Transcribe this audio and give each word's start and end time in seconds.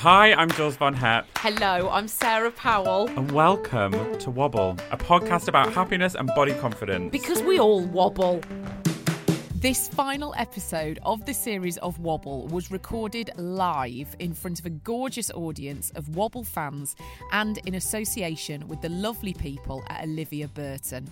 Hi, 0.00 0.32
I'm 0.32 0.50
Jules 0.52 0.76
Von 0.76 0.94
Hep. 0.94 1.26
Hello, 1.36 1.90
I'm 1.90 2.08
Sarah 2.08 2.50
Powell. 2.50 3.08
and 3.08 3.30
welcome 3.32 3.92
to 4.20 4.30
Wobble, 4.30 4.74
a 4.90 4.96
podcast 4.96 5.46
about 5.46 5.74
happiness 5.74 6.14
and 6.14 6.26
body 6.34 6.54
confidence. 6.54 7.12
Because 7.12 7.42
we 7.42 7.58
all 7.58 7.84
wobble. 7.84 8.40
This 9.56 9.88
final 9.88 10.34
episode 10.38 11.00
of 11.02 11.26
the 11.26 11.34
series 11.34 11.76
of 11.76 11.98
Wobble 11.98 12.46
was 12.46 12.70
recorded 12.70 13.30
live 13.36 14.16
in 14.20 14.32
front 14.32 14.58
of 14.58 14.64
a 14.64 14.70
gorgeous 14.70 15.30
audience 15.32 15.90
of 15.90 16.16
Wobble 16.16 16.44
fans 16.44 16.96
and 17.32 17.58
in 17.66 17.74
association 17.74 18.66
with 18.68 18.80
the 18.80 18.88
lovely 18.88 19.34
people 19.34 19.84
at 19.90 20.04
Olivia 20.04 20.48
Burton. 20.48 21.06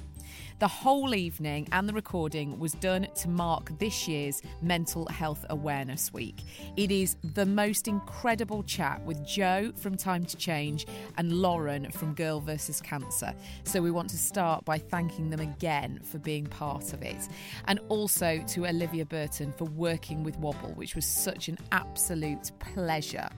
The 0.58 0.66
whole 0.66 1.14
evening 1.14 1.68
and 1.70 1.88
the 1.88 1.92
recording 1.92 2.58
was 2.58 2.72
done 2.72 3.06
to 3.14 3.28
mark 3.28 3.78
this 3.78 4.08
year's 4.08 4.42
Mental 4.60 5.06
Health 5.06 5.44
Awareness 5.50 6.12
Week. 6.12 6.42
It 6.76 6.90
is 6.90 7.14
the 7.22 7.46
most 7.46 7.86
incredible 7.86 8.64
chat 8.64 9.00
with 9.04 9.24
Jo 9.24 9.70
from 9.76 9.96
Time 9.96 10.24
to 10.24 10.36
Change 10.36 10.88
and 11.16 11.32
Lauren 11.32 11.88
from 11.92 12.12
Girl 12.12 12.40
vs. 12.40 12.80
Cancer. 12.80 13.32
So 13.62 13.80
we 13.80 13.92
want 13.92 14.10
to 14.10 14.18
start 14.18 14.64
by 14.64 14.78
thanking 14.78 15.30
them 15.30 15.38
again 15.38 16.00
for 16.02 16.18
being 16.18 16.44
part 16.44 16.92
of 16.92 17.02
it. 17.02 17.28
And 17.68 17.78
also 17.88 18.42
to 18.48 18.66
Olivia 18.66 19.06
Burton 19.06 19.52
for 19.52 19.66
working 19.66 20.24
with 20.24 20.36
Wobble, 20.40 20.74
which 20.74 20.96
was 20.96 21.06
such 21.06 21.46
an 21.46 21.56
absolute 21.70 22.50
pleasure. 22.58 23.28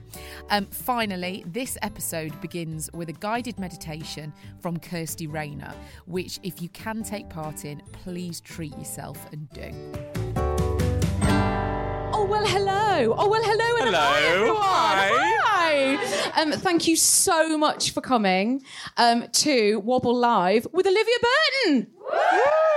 Um, 0.49 0.65
finally, 0.71 1.43
this 1.45 1.77
episode 1.83 2.41
begins 2.41 2.89
with 2.95 3.09
a 3.09 3.13
guided 3.13 3.59
meditation 3.59 4.33
from 4.59 4.79
Kirsty 4.79 5.27
Rayner, 5.27 5.75
which, 6.07 6.39
if 6.41 6.63
you 6.63 6.69
can 6.69 7.03
take 7.11 7.27
part 7.27 7.65
in, 7.65 7.81
please 7.91 8.39
treat 8.39 8.71
yourself 8.77 9.27
and 9.33 9.49
do. 9.49 9.69
Oh, 12.13 12.25
well, 12.29 12.45
hello. 12.45 13.13
Oh, 13.17 13.27
well, 13.27 13.43
hello. 13.43 13.85
And 13.85 13.85
Hello. 13.85 13.99
Hi, 13.99 14.21
everyone. 14.33 14.61
Hi. 14.61 15.09
Hi. 15.43 16.41
Um, 16.41 16.53
thank 16.53 16.87
you 16.87 16.95
so 16.95 17.57
much 17.57 17.91
for 17.91 17.99
coming 17.99 18.63
um, 18.95 19.27
to 19.27 19.81
Wobble 19.81 20.15
Live 20.15 20.65
with 20.71 20.87
Olivia 20.87 21.15
Burton. 21.65 21.87
Woo! 21.99 22.70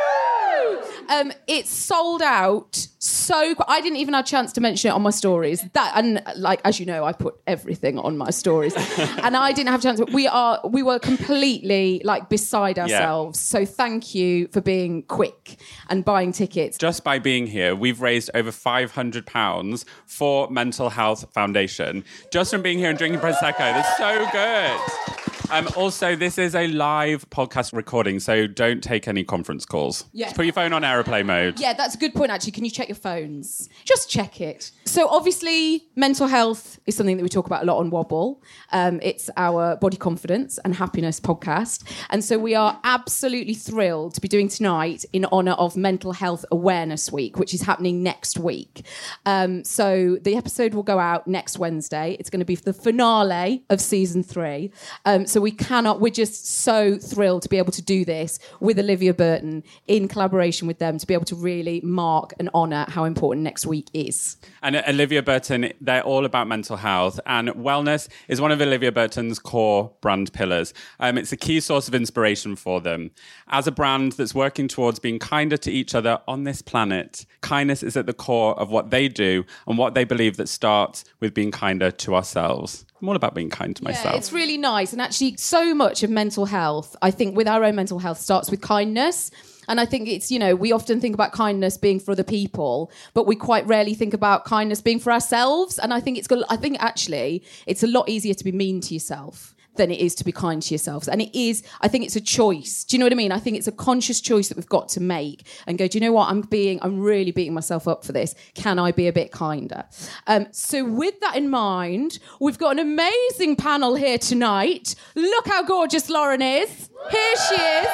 Um, 1.08 1.32
it's 1.46 1.70
sold 1.70 2.22
out 2.22 2.86
so 3.04 3.54
qu- 3.54 3.64
I 3.68 3.82
didn't 3.82 3.98
even 3.98 4.14
have 4.14 4.24
a 4.24 4.28
chance 4.28 4.52
to 4.54 4.62
mention 4.62 4.90
it 4.90 4.94
on 4.94 5.02
my 5.02 5.10
stories. 5.10 5.62
That 5.74 5.92
and 5.94 6.22
like 6.36 6.60
as 6.64 6.80
you 6.80 6.86
know, 6.86 7.04
I 7.04 7.12
put 7.12 7.34
everything 7.46 7.98
on 7.98 8.16
my 8.16 8.30
stories, 8.30 8.74
and 8.98 9.36
I 9.36 9.52
didn't 9.52 9.68
have 9.70 9.80
a 9.80 9.82
chance. 9.82 10.00
We 10.12 10.26
are 10.26 10.60
we 10.66 10.82
were 10.82 10.98
completely 10.98 12.00
like 12.04 12.30
beside 12.30 12.78
ourselves. 12.78 13.38
So 13.40 13.66
thank 13.66 14.14
you 14.14 14.48
for 14.48 14.62
being 14.62 15.02
quick 15.02 15.60
and 15.90 16.04
buying 16.04 16.32
tickets. 16.32 16.78
Just 16.78 17.04
by 17.04 17.18
being 17.18 17.46
here, 17.46 17.76
we've 17.76 18.00
raised 18.00 18.30
over 18.34 18.50
£500 18.50 19.84
for 20.06 20.50
Mental 20.50 20.88
Health 20.88 21.30
Foundation. 21.32 22.04
Just 22.32 22.50
from 22.50 22.62
being 22.62 22.78
here 22.78 22.88
and 22.88 22.98
drinking 22.98 23.20
Prosecco. 23.20 23.58
That's 23.58 23.96
so 23.98 24.26
good. 24.32 25.33
Um, 25.50 25.68
also, 25.76 26.16
this 26.16 26.38
is 26.38 26.54
a 26.54 26.68
live 26.68 27.28
podcast 27.28 27.74
recording, 27.74 28.18
so 28.18 28.46
don't 28.46 28.82
take 28.82 29.06
any 29.06 29.24
conference 29.24 29.66
calls. 29.66 30.04
Yeah. 30.12 30.26
Just 30.26 30.36
put 30.36 30.46
your 30.46 30.54
phone 30.54 30.72
on 30.72 30.84
aeroplane 30.84 31.26
mode. 31.26 31.60
Yeah, 31.60 31.74
that's 31.74 31.94
a 31.94 31.98
good 31.98 32.14
point, 32.14 32.30
actually. 32.30 32.52
Can 32.52 32.64
you 32.64 32.70
check 32.70 32.88
your 32.88 32.96
phones? 32.96 33.68
Just 33.84 34.08
check 34.08 34.40
it. 34.40 34.70
So, 34.86 35.06
obviously, 35.08 35.84
mental 35.96 36.26
health 36.26 36.78
is 36.86 36.96
something 36.96 37.18
that 37.18 37.22
we 37.22 37.28
talk 37.28 37.46
about 37.46 37.62
a 37.62 37.66
lot 37.66 37.78
on 37.78 37.90
Wobble. 37.90 38.42
Um, 38.72 39.00
it's 39.02 39.28
our 39.36 39.76
body 39.76 39.96
confidence 39.96 40.58
and 40.64 40.74
happiness 40.74 41.20
podcast. 41.20 41.84
And 42.10 42.24
so, 42.24 42.38
we 42.38 42.54
are 42.54 42.80
absolutely 42.82 43.54
thrilled 43.54 44.14
to 44.14 44.20
be 44.20 44.28
doing 44.28 44.48
tonight 44.48 45.04
in 45.12 45.26
honour 45.26 45.52
of 45.52 45.76
Mental 45.76 46.12
Health 46.12 46.44
Awareness 46.50 47.12
Week, 47.12 47.38
which 47.38 47.52
is 47.52 47.62
happening 47.62 48.02
next 48.02 48.38
week. 48.38 48.86
Um, 49.26 49.62
so, 49.64 50.16
the 50.22 50.36
episode 50.36 50.72
will 50.72 50.82
go 50.82 50.98
out 50.98 51.26
next 51.28 51.58
Wednesday. 51.58 52.16
It's 52.18 52.30
going 52.30 52.40
to 52.40 52.46
be 52.46 52.54
the 52.56 52.72
finale 52.72 53.62
of 53.68 53.80
season 53.80 54.22
three. 54.22 54.70
Um, 55.04 55.26
so, 55.34 55.40
we 55.40 55.50
cannot, 55.50 56.00
we're 56.00 56.12
just 56.12 56.46
so 56.46 56.96
thrilled 56.96 57.42
to 57.42 57.48
be 57.48 57.58
able 57.58 57.72
to 57.72 57.82
do 57.82 58.04
this 58.04 58.38
with 58.60 58.78
Olivia 58.78 59.12
Burton 59.12 59.64
in 59.88 60.06
collaboration 60.06 60.68
with 60.68 60.78
them 60.78 60.96
to 60.96 61.04
be 61.08 61.12
able 61.12 61.24
to 61.24 61.34
really 61.34 61.80
mark 61.80 62.34
and 62.38 62.48
honour 62.54 62.86
how 62.88 63.02
important 63.02 63.42
next 63.42 63.66
week 63.66 63.88
is. 63.92 64.36
And 64.62 64.76
Olivia 64.76 65.24
Burton, 65.24 65.72
they're 65.80 66.04
all 66.04 66.24
about 66.24 66.46
mental 66.46 66.76
health, 66.76 67.18
and 67.26 67.48
wellness 67.48 68.06
is 68.28 68.40
one 68.40 68.52
of 68.52 68.60
Olivia 68.60 68.92
Burton's 68.92 69.40
core 69.40 69.90
brand 70.00 70.32
pillars. 70.32 70.72
Um, 71.00 71.18
it's 71.18 71.32
a 71.32 71.36
key 71.36 71.58
source 71.58 71.88
of 71.88 71.96
inspiration 71.96 72.54
for 72.54 72.80
them. 72.80 73.10
As 73.48 73.66
a 73.66 73.72
brand 73.72 74.12
that's 74.12 74.36
working 74.36 74.68
towards 74.68 75.00
being 75.00 75.18
kinder 75.18 75.56
to 75.56 75.72
each 75.72 75.96
other 75.96 76.20
on 76.28 76.44
this 76.44 76.62
planet, 76.62 77.26
kindness 77.40 77.82
is 77.82 77.96
at 77.96 78.06
the 78.06 78.12
core 78.12 78.56
of 78.56 78.70
what 78.70 78.90
they 78.90 79.08
do 79.08 79.44
and 79.66 79.78
what 79.78 79.94
they 79.94 80.04
believe 80.04 80.36
that 80.36 80.48
starts 80.48 81.04
with 81.18 81.34
being 81.34 81.50
kinder 81.50 81.90
to 81.90 82.14
ourselves. 82.14 82.84
I'm 83.04 83.10
all 83.10 83.16
about 83.16 83.34
being 83.34 83.50
kind 83.50 83.76
to 83.76 83.84
myself. 83.84 84.14
Yeah, 84.14 84.16
it's 84.16 84.32
really 84.32 84.56
nice. 84.56 84.94
And 84.94 85.02
actually, 85.02 85.36
so 85.36 85.74
much 85.74 86.02
of 86.02 86.08
mental 86.08 86.46
health, 86.46 86.96
I 87.02 87.10
think, 87.10 87.36
with 87.36 87.46
our 87.46 87.62
own 87.62 87.74
mental 87.74 87.98
health, 87.98 88.18
starts 88.18 88.50
with 88.50 88.62
kindness. 88.62 89.30
And 89.68 89.78
I 89.78 89.84
think 89.84 90.08
it's, 90.08 90.30
you 90.30 90.38
know, 90.38 90.56
we 90.56 90.72
often 90.72 91.02
think 91.02 91.12
about 91.12 91.32
kindness 91.32 91.76
being 91.76 92.00
for 92.00 92.12
other 92.12 92.24
people, 92.24 92.90
but 93.12 93.26
we 93.26 93.36
quite 93.36 93.66
rarely 93.66 93.92
think 93.92 94.14
about 94.14 94.46
kindness 94.46 94.80
being 94.80 94.98
for 94.98 95.12
ourselves. 95.12 95.78
And 95.78 95.92
I 95.92 96.00
think 96.00 96.16
it's 96.16 96.26
good. 96.26 96.44
I 96.48 96.56
think 96.56 96.78
actually 96.80 97.42
it's 97.66 97.82
a 97.82 97.86
lot 97.86 98.08
easier 98.08 98.32
to 98.32 98.44
be 98.44 98.52
mean 98.52 98.80
to 98.80 98.94
yourself 98.94 99.53
than 99.76 99.90
it 99.90 100.00
is 100.00 100.14
to 100.16 100.24
be 100.24 100.32
kind 100.32 100.62
to 100.62 100.74
yourselves. 100.74 101.08
And 101.08 101.22
it 101.22 101.36
is, 101.38 101.62
I 101.80 101.88
think 101.88 102.04
it's 102.04 102.16
a 102.16 102.20
choice. 102.20 102.84
Do 102.84 102.96
you 102.96 102.98
know 102.98 103.06
what 103.06 103.12
I 103.12 103.16
mean? 103.16 103.32
I 103.32 103.38
think 103.38 103.56
it's 103.56 103.66
a 103.66 103.72
conscious 103.72 104.20
choice 104.20 104.48
that 104.48 104.56
we've 104.56 104.68
got 104.68 104.88
to 104.90 105.00
make 105.00 105.46
and 105.66 105.78
go, 105.78 105.88
do 105.88 105.98
you 105.98 106.00
know 106.04 106.12
what? 106.12 106.28
I'm 106.28 106.42
being, 106.42 106.78
I'm 106.82 107.00
really 107.00 107.30
beating 107.30 107.54
myself 107.54 107.88
up 107.88 108.04
for 108.04 108.12
this. 108.12 108.34
Can 108.54 108.78
I 108.78 108.92
be 108.92 109.08
a 109.08 109.12
bit 109.12 109.32
kinder? 109.32 109.84
Um, 110.26 110.46
so, 110.50 110.84
with 110.84 111.18
that 111.20 111.36
in 111.36 111.48
mind, 111.48 112.18
we've 112.40 112.58
got 112.58 112.72
an 112.72 112.78
amazing 112.78 113.56
panel 113.56 113.94
here 113.94 114.18
tonight. 114.18 114.94
Look 115.14 115.46
how 115.46 115.64
gorgeous 115.64 116.10
Lauren 116.10 116.42
is. 116.42 116.90
Here 117.10 117.36
she 117.48 117.54
is. 117.54 117.86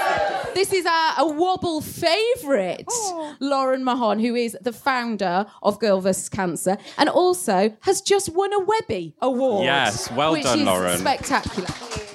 This 0.54 0.72
is 0.72 0.86
our 0.86 1.00
a 1.20 1.26
wobble 1.26 1.80
favourite, 1.80 2.88
Lauren 3.40 3.84
Mahon, 3.84 4.18
who 4.18 4.34
is 4.34 4.56
the 4.60 4.72
founder 4.72 5.46
of 5.62 5.78
Girl 5.78 6.00
vs. 6.00 6.28
Cancer 6.28 6.78
and 6.96 7.08
also 7.08 7.76
has 7.80 8.00
just 8.00 8.34
won 8.34 8.52
a 8.52 8.60
Webby 8.60 9.14
Award. 9.20 9.64
Yes, 9.64 10.10
well 10.12 10.32
which 10.32 10.44
done, 10.44 10.60
is 10.60 10.66
Lauren. 10.66 10.98
Spectacular. 10.98 11.68
Thank 11.70 11.98
you. 11.98 12.09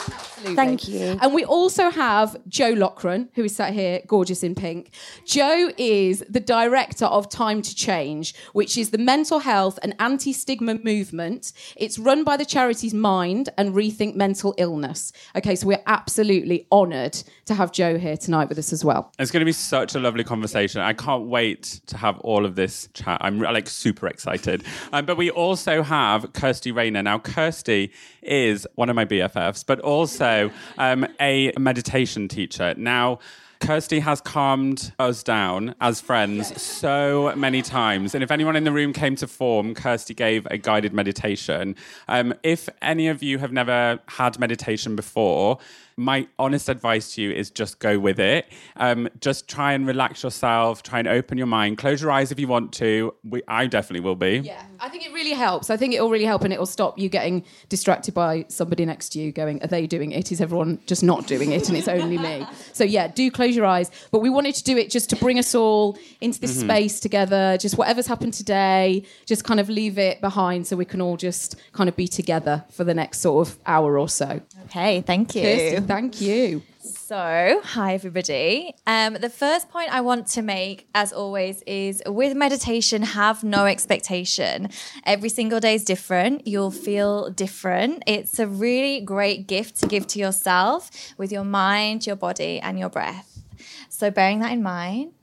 Absolutely. 0.45 0.65
Thank 0.65 0.88
you. 0.88 1.18
And 1.21 1.33
we 1.33 1.44
also 1.44 1.89
have 1.89 2.38
Jo 2.47 2.71
Loughran, 2.74 3.30
who 3.33 3.44
is 3.44 3.56
sat 3.56 3.74
here, 3.74 4.01
gorgeous 4.07 4.44
in 4.44 4.56
pink. 4.56 4.92
Jo 5.25 5.71
is 5.77 6.24
the 6.30 6.39
director 6.39 7.06
of 7.06 7.30
Time 7.30 7.62
to 7.62 7.75
Change, 7.75 8.36
which 8.53 8.77
is 8.77 8.92
the 8.92 8.97
mental 8.97 9.39
health 9.39 9.80
and 9.81 9.95
anti 10.00 10.33
stigma 10.33 10.75
movement. 10.83 11.51
It's 11.75 11.97
run 11.97 12.24
by 12.24 12.38
the 12.38 12.45
charities 12.45 12.94
Mind 12.94 13.50
and 13.57 13.74
Rethink 13.74 14.15
Mental 14.15 14.53
Illness. 14.57 15.12
Okay, 15.36 15.56
so 15.56 15.68
we're 15.68 15.83
absolutely 15.88 16.68
honoured 16.71 17.21
to 17.45 17.53
have 17.53 17.71
Joe 17.71 17.98
here 17.98 18.18
tonight 18.18 18.50
with 18.50 18.57
us 18.57 18.71
as 18.71 18.86
well. 18.86 19.12
It's 19.19 19.31
going 19.31 19.41
to 19.41 19.45
be 19.45 19.51
such 19.51 19.95
a 19.95 20.00
lovely 20.00 20.24
conversation. 20.24 20.81
I 20.81 20.94
can't 20.94 21.25
wait 21.27 21.81
to 21.88 21.98
have 21.98 22.19
all 22.19 22.45
of 22.45 22.56
this 22.56 22.89
chat. 22.94 23.19
I'm 23.21 23.39
like 23.39 23.68
super 23.68 24.07
excited. 24.07 24.63
Um, 24.94 25.06
but 25.06 25.18
we 25.18 25.31
also 25.31 25.81
have 25.83 26.31
Kirsty 26.33 26.71
Rayner. 26.71 27.01
Now, 27.01 27.18
Kirsty 27.18 27.91
is 28.21 28.68
one 28.75 28.89
of 28.89 28.95
my 28.95 29.03
BFFs, 29.03 29.65
but 29.65 29.80
also 29.80 30.35
um, 30.78 31.08
a 31.20 31.52
meditation 31.58 32.28
teacher. 32.28 32.74
Now, 32.78 33.20
Kirsty 33.60 34.00
has 34.00 34.22
calmed 34.22 34.94
us 35.00 35.24
down 35.24 35.76
as 35.82 36.02
friends 36.02 36.62
so 36.62 37.34
many 37.36 37.62
times. 37.62 38.14
And 38.14 38.24
if 38.24 38.30
anyone 38.30 38.56
in 38.56 38.64
the 38.64 38.72
room 38.72 38.94
came 38.94 39.16
to 39.18 39.28
form, 39.28 39.74
Kirsty 39.74 40.14
gave 40.14 40.46
a 40.52 40.58
guided 40.58 40.94
meditation. 40.94 41.76
Um, 42.08 42.34
if 42.44 42.70
any 42.82 43.08
of 43.08 43.24
you 43.24 43.40
have 43.40 43.52
never 43.52 44.00
had 44.08 44.40
meditation 44.40 44.96
before, 44.96 45.58
my 45.97 46.27
honest 46.38 46.68
advice 46.68 47.15
to 47.15 47.21
you 47.21 47.31
is 47.31 47.50
just 47.50 47.80
go 47.80 47.97
with 47.97 48.19
it. 48.19 48.47
Um, 48.75 49.07
just 49.21 49.47
try 49.47 49.74
and 49.74 49.88
relax 49.88 50.24
yourself, 50.24 50.83
try 50.83 51.00
and 51.00 51.07
open 51.07 51.38
your 51.38 51.47
mind, 51.47 51.77
close 51.77 52.01
your 52.01 52.12
eyes 52.12 52.31
if 52.31 52.39
you 52.39 52.47
want 52.50 52.74
to. 52.74 53.13
We, 53.24 53.42
I 53.47 53.68
definitely 53.68 54.01
will 54.01 54.15
be. 54.18 54.39
Yeah, 54.39 54.62
I 54.80 54.89
think 54.89 55.06
it 55.06 55.13
really 55.13 55.31
helps. 55.31 55.69
I 55.69 55.77
think 55.77 55.94
it 55.94 56.01
will 56.01 56.09
really 56.09 56.25
help 56.25 56.44
and 56.44 56.51
it 56.51 56.59
will 56.59 56.65
stop 56.65 57.00
you 57.00 57.07
getting 57.07 57.45
distracted 57.69 58.13
by 58.13 58.45
somebody 58.50 58.86
next 58.86 59.09
to 59.09 59.19
you 59.19 59.31
going, 59.31 59.63
Are 59.63 59.68
they 59.68 59.88
doing 59.88 60.12
it? 60.12 60.31
Is 60.33 60.42
everyone 60.42 60.80
just 60.86 61.03
not 61.03 61.27
doing 61.27 61.51
it? 61.53 61.69
And 61.69 61.77
it's 61.77 61.88
only 61.88 62.18
me. 62.18 62.45
So, 62.74 62.83
yeah, 62.83 63.07
do 63.07 63.31
close 63.31 63.56
your 63.56 63.65
eyes. 63.65 63.89
But 64.12 64.19
we 64.19 64.30
wanted 64.30 64.56
to 64.56 64.63
do 64.63 64.77
it 64.77 64.89
just 64.89 65.09
to 65.12 65.15
bring 65.15 65.39
us 65.39 65.56
all 65.56 65.98
into 66.21 66.39
this 66.39 66.56
Mm-hmm. 66.56 66.69
space 66.69 67.00
together, 67.01 67.57
just 67.59 67.77
whatever's 67.77 68.07
happened 68.07 68.33
today, 68.33 69.03
just 69.25 69.44
kind 69.44 69.59
of 69.59 69.68
leave 69.69 69.98
it 69.98 70.21
behind 70.21 70.65
so 70.65 70.75
we 70.77 70.86
can 70.86 71.01
all 71.01 71.18
just 71.18 71.56
kind 71.74 71.89
of 71.89 71.95
be 71.95 72.07
together 72.07 72.63
for 72.71 72.83
the 72.83 72.94
next 72.94 73.19
sort 73.19 73.48
of 73.48 73.57
hour 73.65 74.00
or 74.00 74.07
so. 74.07 74.41
Okay, 74.65 75.01
thank 75.01 75.36
you. 75.36 75.41
Kirsty, 75.41 75.85
thank 75.86 76.22
you. 76.22 76.62
So, 76.80 77.62
hi 77.64 77.94
everybody. 77.94 78.74
Um, 78.88 79.14
the 79.16 79.30
first 79.30 79.70
point 79.70 79.94
I 79.94 80.02
want 80.02 80.28
to 80.30 80.42
make, 80.42 80.88
as 80.96 81.14
always, 81.14 81.62
is 81.64 82.02
with 82.06 82.36
meditation, 82.36 83.02
have 83.04 83.44
no 83.44 83.66
expectation. 83.66 84.70
Every 85.04 85.30
single 85.30 85.60
day 85.60 85.76
is 85.76 85.84
different. 85.84 86.48
You'll 86.48 86.72
feel 86.72 87.30
different. 87.30 88.04
It's 88.08 88.40
a 88.40 88.48
really 88.48 89.02
great 89.02 89.48
gift 89.48 89.78
to 89.82 89.88
give 89.88 90.08
to 90.08 90.20
yourself 90.20 90.92
with 91.18 91.32
your 91.32 91.44
mind, 91.44 92.08
your 92.08 92.16
body, 92.16 92.60
and 92.60 92.80
your 92.80 92.90
breath. 92.90 93.44
So, 93.90 94.12
bearing 94.12 94.40
that 94.40 94.52
in 94.52 94.62
mind, 94.62 95.14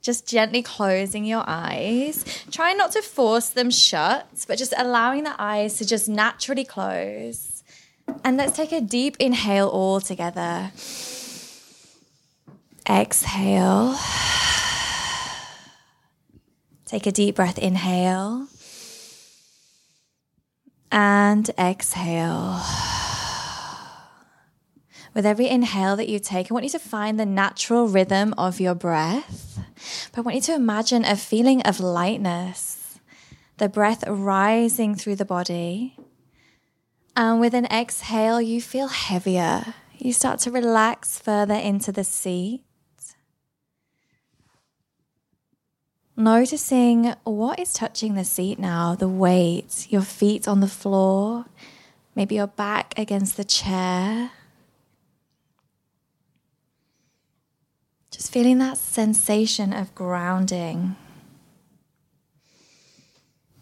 just 0.00 0.26
gently 0.26 0.62
closing 0.62 1.24
your 1.24 1.44
eyes. 1.46 2.24
Try 2.50 2.72
not 2.72 2.92
to 2.92 3.02
force 3.02 3.50
them 3.50 3.70
shut, 3.70 4.28
but 4.48 4.58
just 4.58 4.74
allowing 4.76 5.24
the 5.24 5.34
eyes 5.38 5.76
to 5.78 5.84
just 5.84 6.08
naturally 6.08 6.64
close. 6.64 7.51
And 8.24 8.36
let's 8.36 8.56
take 8.56 8.72
a 8.72 8.80
deep 8.80 9.16
inhale 9.18 9.68
all 9.68 10.00
together. 10.00 10.70
Exhale. 12.88 13.96
Take 16.86 17.06
a 17.06 17.12
deep 17.12 17.36
breath, 17.36 17.58
inhale. 17.58 18.48
And 20.90 21.48
exhale. 21.58 22.60
With 25.14 25.26
every 25.26 25.48
inhale 25.48 25.96
that 25.96 26.08
you 26.08 26.18
take, 26.18 26.50
I 26.50 26.54
want 26.54 26.64
you 26.64 26.70
to 26.70 26.78
find 26.78 27.18
the 27.18 27.26
natural 27.26 27.86
rhythm 27.86 28.34
of 28.38 28.60
your 28.60 28.74
breath. 28.74 29.58
But 30.12 30.18
I 30.18 30.22
want 30.22 30.36
you 30.36 30.42
to 30.42 30.54
imagine 30.54 31.04
a 31.04 31.16
feeling 31.16 31.62
of 31.62 31.80
lightness, 31.80 32.98
the 33.58 33.68
breath 33.68 34.04
rising 34.06 34.94
through 34.94 35.16
the 35.16 35.24
body. 35.24 35.96
And 37.14 37.40
with 37.40 37.54
an 37.54 37.66
exhale, 37.66 38.40
you 38.40 38.60
feel 38.60 38.88
heavier. 38.88 39.74
You 39.98 40.12
start 40.12 40.40
to 40.40 40.50
relax 40.50 41.18
further 41.18 41.54
into 41.54 41.92
the 41.92 42.04
seat. 42.04 42.62
Noticing 46.16 47.14
what 47.24 47.58
is 47.58 47.72
touching 47.72 48.14
the 48.14 48.24
seat 48.24 48.58
now 48.58 48.94
the 48.94 49.08
weight, 49.08 49.86
your 49.90 50.02
feet 50.02 50.46
on 50.46 50.60
the 50.60 50.68
floor, 50.68 51.46
maybe 52.14 52.34
your 52.36 52.46
back 52.46 52.98
against 52.98 53.36
the 53.36 53.44
chair. 53.44 54.30
Just 58.10 58.30
feeling 58.30 58.58
that 58.58 58.76
sensation 58.76 59.72
of 59.72 59.94
grounding. 59.94 60.96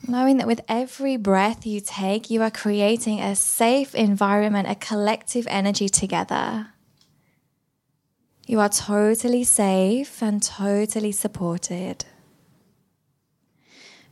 Knowing 0.09 0.39
that 0.39 0.47
with 0.47 0.63
every 0.69 1.17
breath 1.17 1.67
you 1.67 1.81
take, 1.81 2.31
you 2.31 2.43
are 2.43 2.51
creating 2.51 3.21
a 3.21 3.37
safe 3.37 3.95
environment, 3.95 4.69
a 4.69 4.75
collective 4.75 5.47
energy 5.49 5.89
together. 5.89 6.69
You 8.47 8.59
are 8.61 8.69
totally 8.69 9.45
safe 9.45 10.23
and 10.23 10.43
totally 10.43 11.13
supported. 11.13 12.05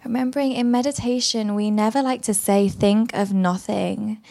Remembering 0.05 0.52
in 0.52 0.70
meditation, 0.70 1.55
we 1.55 1.70
never 1.70 2.02
like 2.02 2.23
to 2.23 2.35
say, 2.35 2.69
think 2.69 3.12
of 3.14 3.32
nothing, 3.32 4.23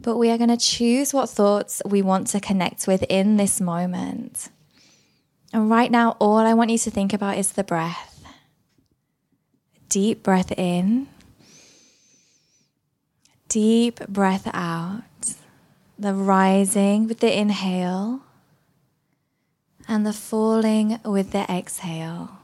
but 0.00 0.16
we 0.16 0.30
are 0.30 0.38
going 0.38 0.50
to 0.50 0.56
choose 0.56 1.14
what 1.14 1.30
thoughts 1.30 1.80
we 1.86 2.02
want 2.02 2.26
to 2.28 2.40
connect 2.40 2.88
with 2.88 3.04
in 3.08 3.36
this 3.36 3.60
moment. 3.60 4.48
And 5.52 5.70
right 5.70 5.90
now, 5.90 6.16
all 6.18 6.38
I 6.38 6.54
want 6.54 6.70
you 6.70 6.78
to 6.78 6.90
think 6.90 7.12
about 7.12 7.38
is 7.38 7.52
the 7.52 7.62
breath. 7.62 8.11
Deep 9.92 10.22
breath 10.22 10.50
in, 10.52 11.06
deep 13.50 14.00
breath 14.08 14.48
out. 14.54 15.02
The 15.98 16.14
rising 16.14 17.06
with 17.06 17.20
the 17.20 17.38
inhale, 17.38 18.22
and 19.86 20.06
the 20.06 20.14
falling 20.14 20.98
with 21.04 21.32
the 21.32 21.42
exhale. 21.42 22.38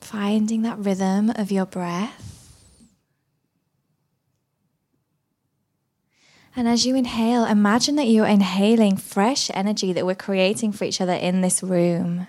Finding 0.00 0.62
that 0.62 0.80
rhythm 0.80 1.30
of 1.30 1.52
your 1.52 1.66
breath. 1.66 2.37
And 6.58 6.66
as 6.66 6.84
you 6.84 6.96
inhale, 6.96 7.44
imagine 7.44 7.94
that 7.94 8.08
you're 8.08 8.26
inhaling 8.26 8.96
fresh 8.96 9.48
energy 9.54 9.92
that 9.92 10.04
we're 10.04 10.16
creating 10.16 10.72
for 10.72 10.86
each 10.86 11.00
other 11.00 11.12
in 11.12 11.40
this 11.40 11.62
room. 11.62 12.26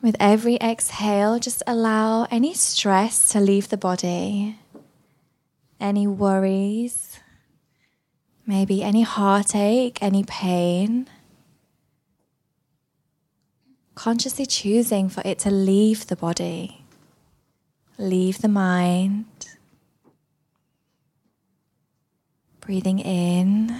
With 0.00 0.14
every 0.20 0.54
exhale, 0.58 1.40
just 1.40 1.60
allow 1.66 2.28
any 2.30 2.54
stress 2.54 3.30
to 3.30 3.40
leave 3.40 3.68
the 3.68 3.76
body, 3.76 4.60
any 5.80 6.06
worries, 6.06 7.18
maybe 8.46 8.84
any 8.84 9.02
heartache, 9.02 9.98
any 10.00 10.22
pain. 10.22 11.08
Consciously 13.96 14.46
choosing 14.46 15.08
for 15.08 15.22
it 15.24 15.40
to 15.40 15.50
leave 15.50 16.06
the 16.06 16.14
body, 16.14 16.84
leave 17.98 18.40
the 18.40 18.46
mind. 18.46 19.24
Breathing 22.64 22.98
in, 22.98 23.78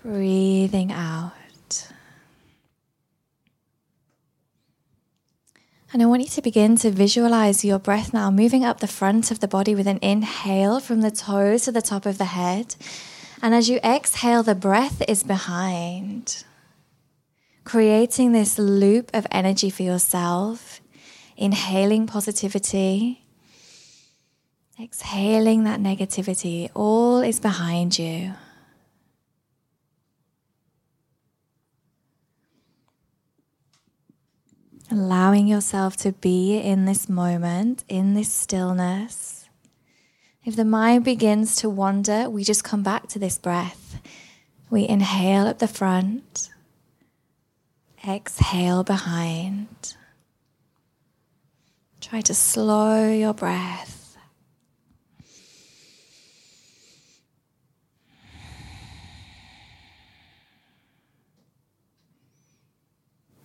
breathing 0.00 0.92
out. 0.92 1.32
And 5.92 6.00
I 6.00 6.06
want 6.06 6.22
you 6.22 6.28
to 6.28 6.40
begin 6.40 6.76
to 6.76 6.90
visualize 6.92 7.64
your 7.64 7.80
breath 7.80 8.14
now 8.14 8.30
moving 8.30 8.64
up 8.64 8.78
the 8.78 8.86
front 8.86 9.32
of 9.32 9.40
the 9.40 9.48
body 9.48 9.74
with 9.74 9.88
an 9.88 9.98
inhale 10.02 10.78
from 10.78 11.00
the 11.00 11.10
toes 11.10 11.64
to 11.64 11.72
the 11.72 11.82
top 11.82 12.06
of 12.06 12.18
the 12.18 12.26
head. 12.26 12.76
And 13.42 13.56
as 13.56 13.68
you 13.68 13.78
exhale, 13.78 14.44
the 14.44 14.54
breath 14.54 15.02
is 15.08 15.24
behind, 15.24 16.44
creating 17.64 18.30
this 18.30 18.56
loop 18.56 19.10
of 19.12 19.26
energy 19.32 19.68
for 19.68 19.82
yourself, 19.82 20.80
inhaling 21.36 22.06
positivity 22.06 23.23
Exhaling 24.80 25.64
that 25.64 25.78
negativity, 25.78 26.68
all 26.74 27.20
is 27.20 27.38
behind 27.38 27.96
you. 27.96 28.32
Allowing 34.90 35.46
yourself 35.46 35.96
to 35.98 36.12
be 36.12 36.58
in 36.58 36.86
this 36.86 37.08
moment, 37.08 37.84
in 37.88 38.14
this 38.14 38.32
stillness. 38.32 39.48
If 40.44 40.56
the 40.56 40.64
mind 40.64 41.04
begins 41.04 41.56
to 41.56 41.70
wander, 41.70 42.28
we 42.28 42.42
just 42.42 42.64
come 42.64 42.82
back 42.82 43.06
to 43.08 43.18
this 43.18 43.38
breath. 43.38 44.00
We 44.70 44.88
inhale 44.88 45.46
at 45.46 45.60
the 45.60 45.68
front, 45.68 46.50
exhale 48.06 48.82
behind. 48.82 49.94
Try 52.00 52.20
to 52.22 52.34
slow 52.34 53.08
your 53.08 53.32
breath. 53.32 54.03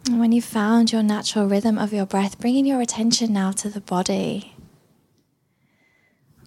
And 0.09 0.19
when 0.19 0.31
you 0.31 0.41
found 0.41 0.91
your 0.91 1.03
natural 1.03 1.45
rhythm 1.45 1.77
of 1.77 1.93
your 1.93 2.07
breath, 2.07 2.39
bringing 2.39 2.65
your 2.65 2.81
attention 2.81 3.31
now 3.31 3.51
to 3.51 3.69
the 3.69 3.79
body. 3.79 4.55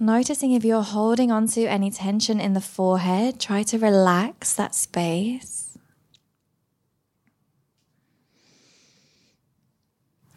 Noticing 0.00 0.50
if 0.50 0.64
you're 0.64 0.82
holding 0.82 1.30
onto 1.30 1.60
any 1.60 1.88
tension 1.92 2.40
in 2.40 2.54
the 2.54 2.60
forehead, 2.60 3.38
try 3.38 3.62
to 3.62 3.78
relax 3.78 4.52
that 4.54 4.74
space. 4.74 5.78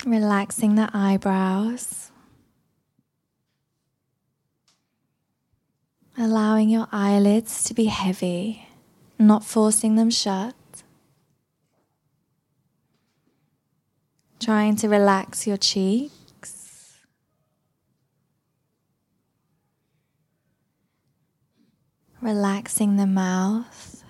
Relaxing 0.05 0.75
the 0.75 0.91
eyebrows. 0.93 2.11
Allowing 6.15 6.69
your 6.69 6.87
eyelids 6.91 7.63
to 7.63 7.73
be 7.73 7.85
heavy, 7.85 8.67
not 9.17 9.43
forcing 9.43 9.95
them 9.95 10.11
shut. 10.11 10.53
Trying 14.39 14.75
to 14.77 14.89
relax 14.89 15.47
your 15.47 15.57
cheeks. 15.57 16.11
Relaxing 22.21 22.97
the 22.97 23.07
mouth. 23.07 24.03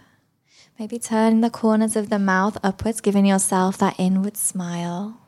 Maybe 0.77 0.99
turning 0.99 1.41
the 1.41 1.49
corners 1.49 1.95
of 1.95 2.09
the 2.09 2.19
mouth 2.19 2.57
upwards, 2.63 2.99
giving 2.99 3.25
yourself 3.25 3.77
that 3.77 3.95
inward 3.97 4.35
smile. 4.35 5.21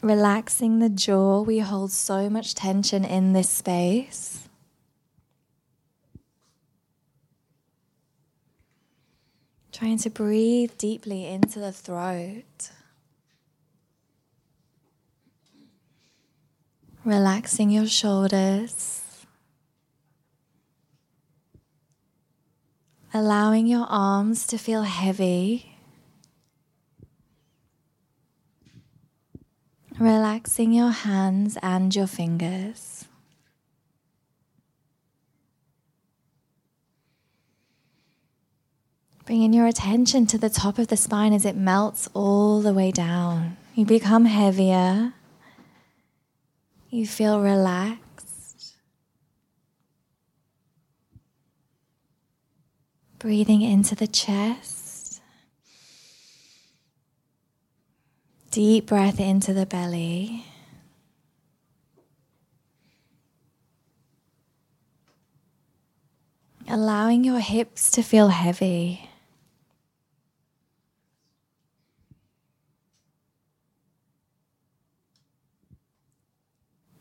Relaxing 0.00 0.78
the 0.78 0.88
jaw. 0.88 1.42
We 1.42 1.58
hold 1.58 1.92
so 1.92 2.30
much 2.30 2.54
tension 2.54 3.04
in 3.04 3.34
this 3.34 3.50
space. 3.50 4.48
Trying 9.72 9.98
to 9.98 10.10
breathe 10.10 10.72
deeply 10.76 11.26
into 11.26 11.58
the 11.58 11.72
throat. 11.72 12.70
Relaxing 17.04 17.70
your 17.70 17.86
shoulders. 17.86 19.02
Allowing 23.14 23.66
your 23.66 23.86
arms 23.88 24.46
to 24.48 24.58
feel 24.58 24.82
heavy. 24.82 25.76
Relaxing 29.98 30.72
your 30.72 30.90
hands 30.90 31.58
and 31.62 31.94
your 31.94 32.06
fingers. 32.06 32.91
Bringing 39.24 39.52
your 39.52 39.68
attention 39.68 40.26
to 40.26 40.38
the 40.38 40.50
top 40.50 40.78
of 40.78 40.88
the 40.88 40.96
spine 40.96 41.32
as 41.32 41.44
it 41.44 41.56
melts 41.56 42.08
all 42.12 42.60
the 42.60 42.72
way 42.72 42.90
down. 42.90 43.56
You 43.74 43.86
become 43.86 44.24
heavier. 44.24 45.12
You 46.90 47.06
feel 47.06 47.40
relaxed. 47.40 48.76
Breathing 53.18 53.62
into 53.62 53.94
the 53.94 54.08
chest. 54.08 55.22
Deep 58.50 58.86
breath 58.86 59.20
into 59.20 59.54
the 59.54 59.64
belly. 59.64 60.44
Allowing 66.68 67.22
your 67.22 67.38
hips 67.38 67.90
to 67.92 68.02
feel 68.02 68.28
heavy. 68.28 69.08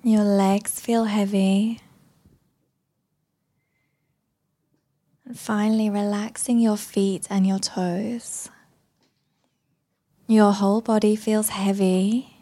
Your 0.03 0.23
legs 0.23 0.79
feel 0.79 1.03
heavy. 1.05 1.79
And 5.25 5.37
finally, 5.37 5.89
relaxing 5.91 6.59
your 6.59 6.77
feet 6.77 7.27
and 7.29 7.45
your 7.45 7.59
toes. 7.59 8.49
Your 10.27 10.53
whole 10.53 10.81
body 10.81 11.15
feels 11.15 11.49
heavy. 11.49 12.35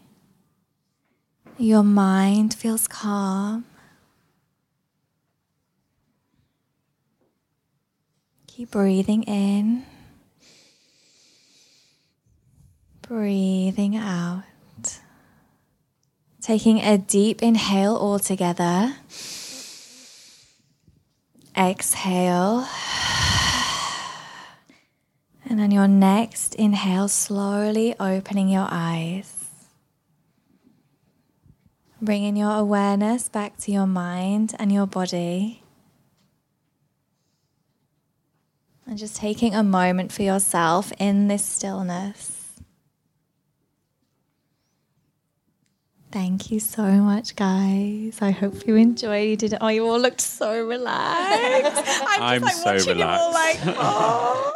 Your 1.57 1.83
mind 1.83 2.53
feels 2.53 2.87
calm. 2.87 3.65
Keep 8.47 8.71
breathing 8.71 9.23
in, 9.23 9.85
breathing 13.01 13.97
out. 13.97 14.43
Taking 16.41 16.79
a 16.79 16.97
deep 16.97 17.43
inhale 17.43 17.95
all 17.95 18.17
together. 18.17 18.95
Exhale. 21.55 22.65
And 25.49 25.59
on 25.59 25.71
your 25.71 25.87
next 25.87 26.55
inhale, 26.55 27.09
slowly 27.09 27.93
opening 27.99 28.47
your 28.47 28.67
eyes. 28.69 29.49
Bringing 32.01 32.37
your 32.37 32.51
awareness 32.51 33.27
back 33.27 33.57
to 33.57 33.71
your 33.71 33.87
mind 33.87 34.55
and 34.57 34.71
your 34.71 34.87
body. 34.87 35.61
And 38.85 38.97
just 38.97 39.17
taking 39.17 39.53
a 39.53 39.63
moment 39.63 40.13
for 40.13 40.23
yourself 40.23 40.93
in 40.99 41.27
this 41.27 41.43
stillness. 41.43 42.38
Thank 46.11 46.49
you 46.49 46.59
so 46.59 46.83
much, 46.83 47.35
guys. 47.35 48.17
I 48.19 48.31
hope 48.31 48.65
you 48.65 48.75
enjoyed 48.75 49.43
it. 49.43 49.53
Oh, 49.61 49.67
you 49.67 49.85
all 49.87 49.99
looked 49.99 50.21
so 50.21 50.65
relaxed. 50.65 51.83
I'm 52.19 52.41
just, 52.41 52.63
so 52.63 52.69
like, 52.69 52.79
watching 52.79 52.97
you 52.97 53.03
all 53.05 53.27
relaxed. 53.29 53.65
like, 53.65 53.75
oh. 53.79 54.51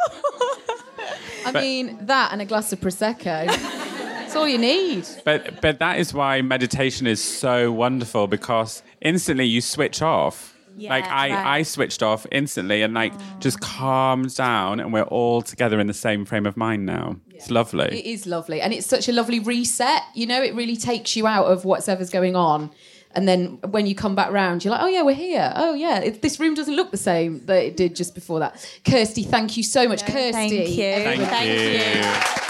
I 1.46 1.52
mean, 1.52 1.98
that 2.06 2.32
and 2.32 2.42
a 2.42 2.44
glass 2.44 2.72
of 2.72 2.80
Prosecco. 2.80 3.46
That's 3.46 4.34
all 4.34 4.48
you 4.48 4.58
need. 4.58 5.06
But 5.24 5.60
but 5.60 5.78
that 5.78 6.00
is 6.00 6.12
why 6.12 6.42
meditation 6.42 7.06
is 7.06 7.22
so 7.22 7.70
wonderful 7.70 8.26
because 8.26 8.82
instantly 9.00 9.44
you 9.44 9.60
switch 9.60 10.02
off. 10.02 10.53
Like 10.76 11.06
I, 11.06 11.30
right. 11.30 11.46
I 11.46 11.62
switched 11.62 12.02
off 12.02 12.26
instantly 12.32 12.82
and 12.82 12.94
like 12.94 13.12
just 13.40 13.60
calms 13.60 14.34
down 14.34 14.80
and 14.80 14.92
we're 14.92 15.02
all 15.02 15.42
together 15.42 15.78
in 15.80 15.86
the 15.86 15.94
same 15.94 16.24
frame 16.24 16.46
of 16.46 16.56
mind 16.56 16.84
now. 16.86 17.16
It's 17.30 17.50
lovely. 17.50 17.86
It 17.86 18.06
is 18.06 18.26
lovely. 18.26 18.60
And 18.60 18.72
it's 18.72 18.86
such 18.86 19.08
a 19.08 19.12
lovely 19.12 19.40
reset. 19.40 20.02
You 20.14 20.26
know, 20.26 20.42
it 20.42 20.54
really 20.54 20.76
takes 20.76 21.16
you 21.16 21.26
out 21.26 21.46
of 21.46 21.64
whatever's 21.64 22.10
going 22.10 22.36
on. 22.36 22.70
And 23.16 23.28
then 23.28 23.58
when 23.70 23.86
you 23.86 23.94
come 23.94 24.16
back 24.16 24.32
round, 24.32 24.64
you're 24.64 24.72
like, 24.72 24.82
oh, 24.82 24.88
yeah, 24.88 25.02
we're 25.02 25.14
here. 25.14 25.52
Oh, 25.54 25.74
yeah, 25.74 26.00
it, 26.00 26.20
this 26.20 26.40
room 26.40 26.54
doesn't 26.54 26.74
look 26.74 26.90
the 26.90 26.96
same 26.96 27.46
that 27.46 27.62
it 27.62 27.76
did 27.76 27.94
just 27.94 28.12
before 28.12 28.40
that. 28.40 28.56
Kirsty, 28.84 29.22
thank 29.22 29.56
you 29.56 29.62
so 29.62 29.86
much. 29.86 30.04
Kirsty. 30.04 30.32
thank 30.32 30.52
you. 30.52 30.84
everybody. 30.84 31.26
Thank, 31.26 31.30
Thank 31.30 32.40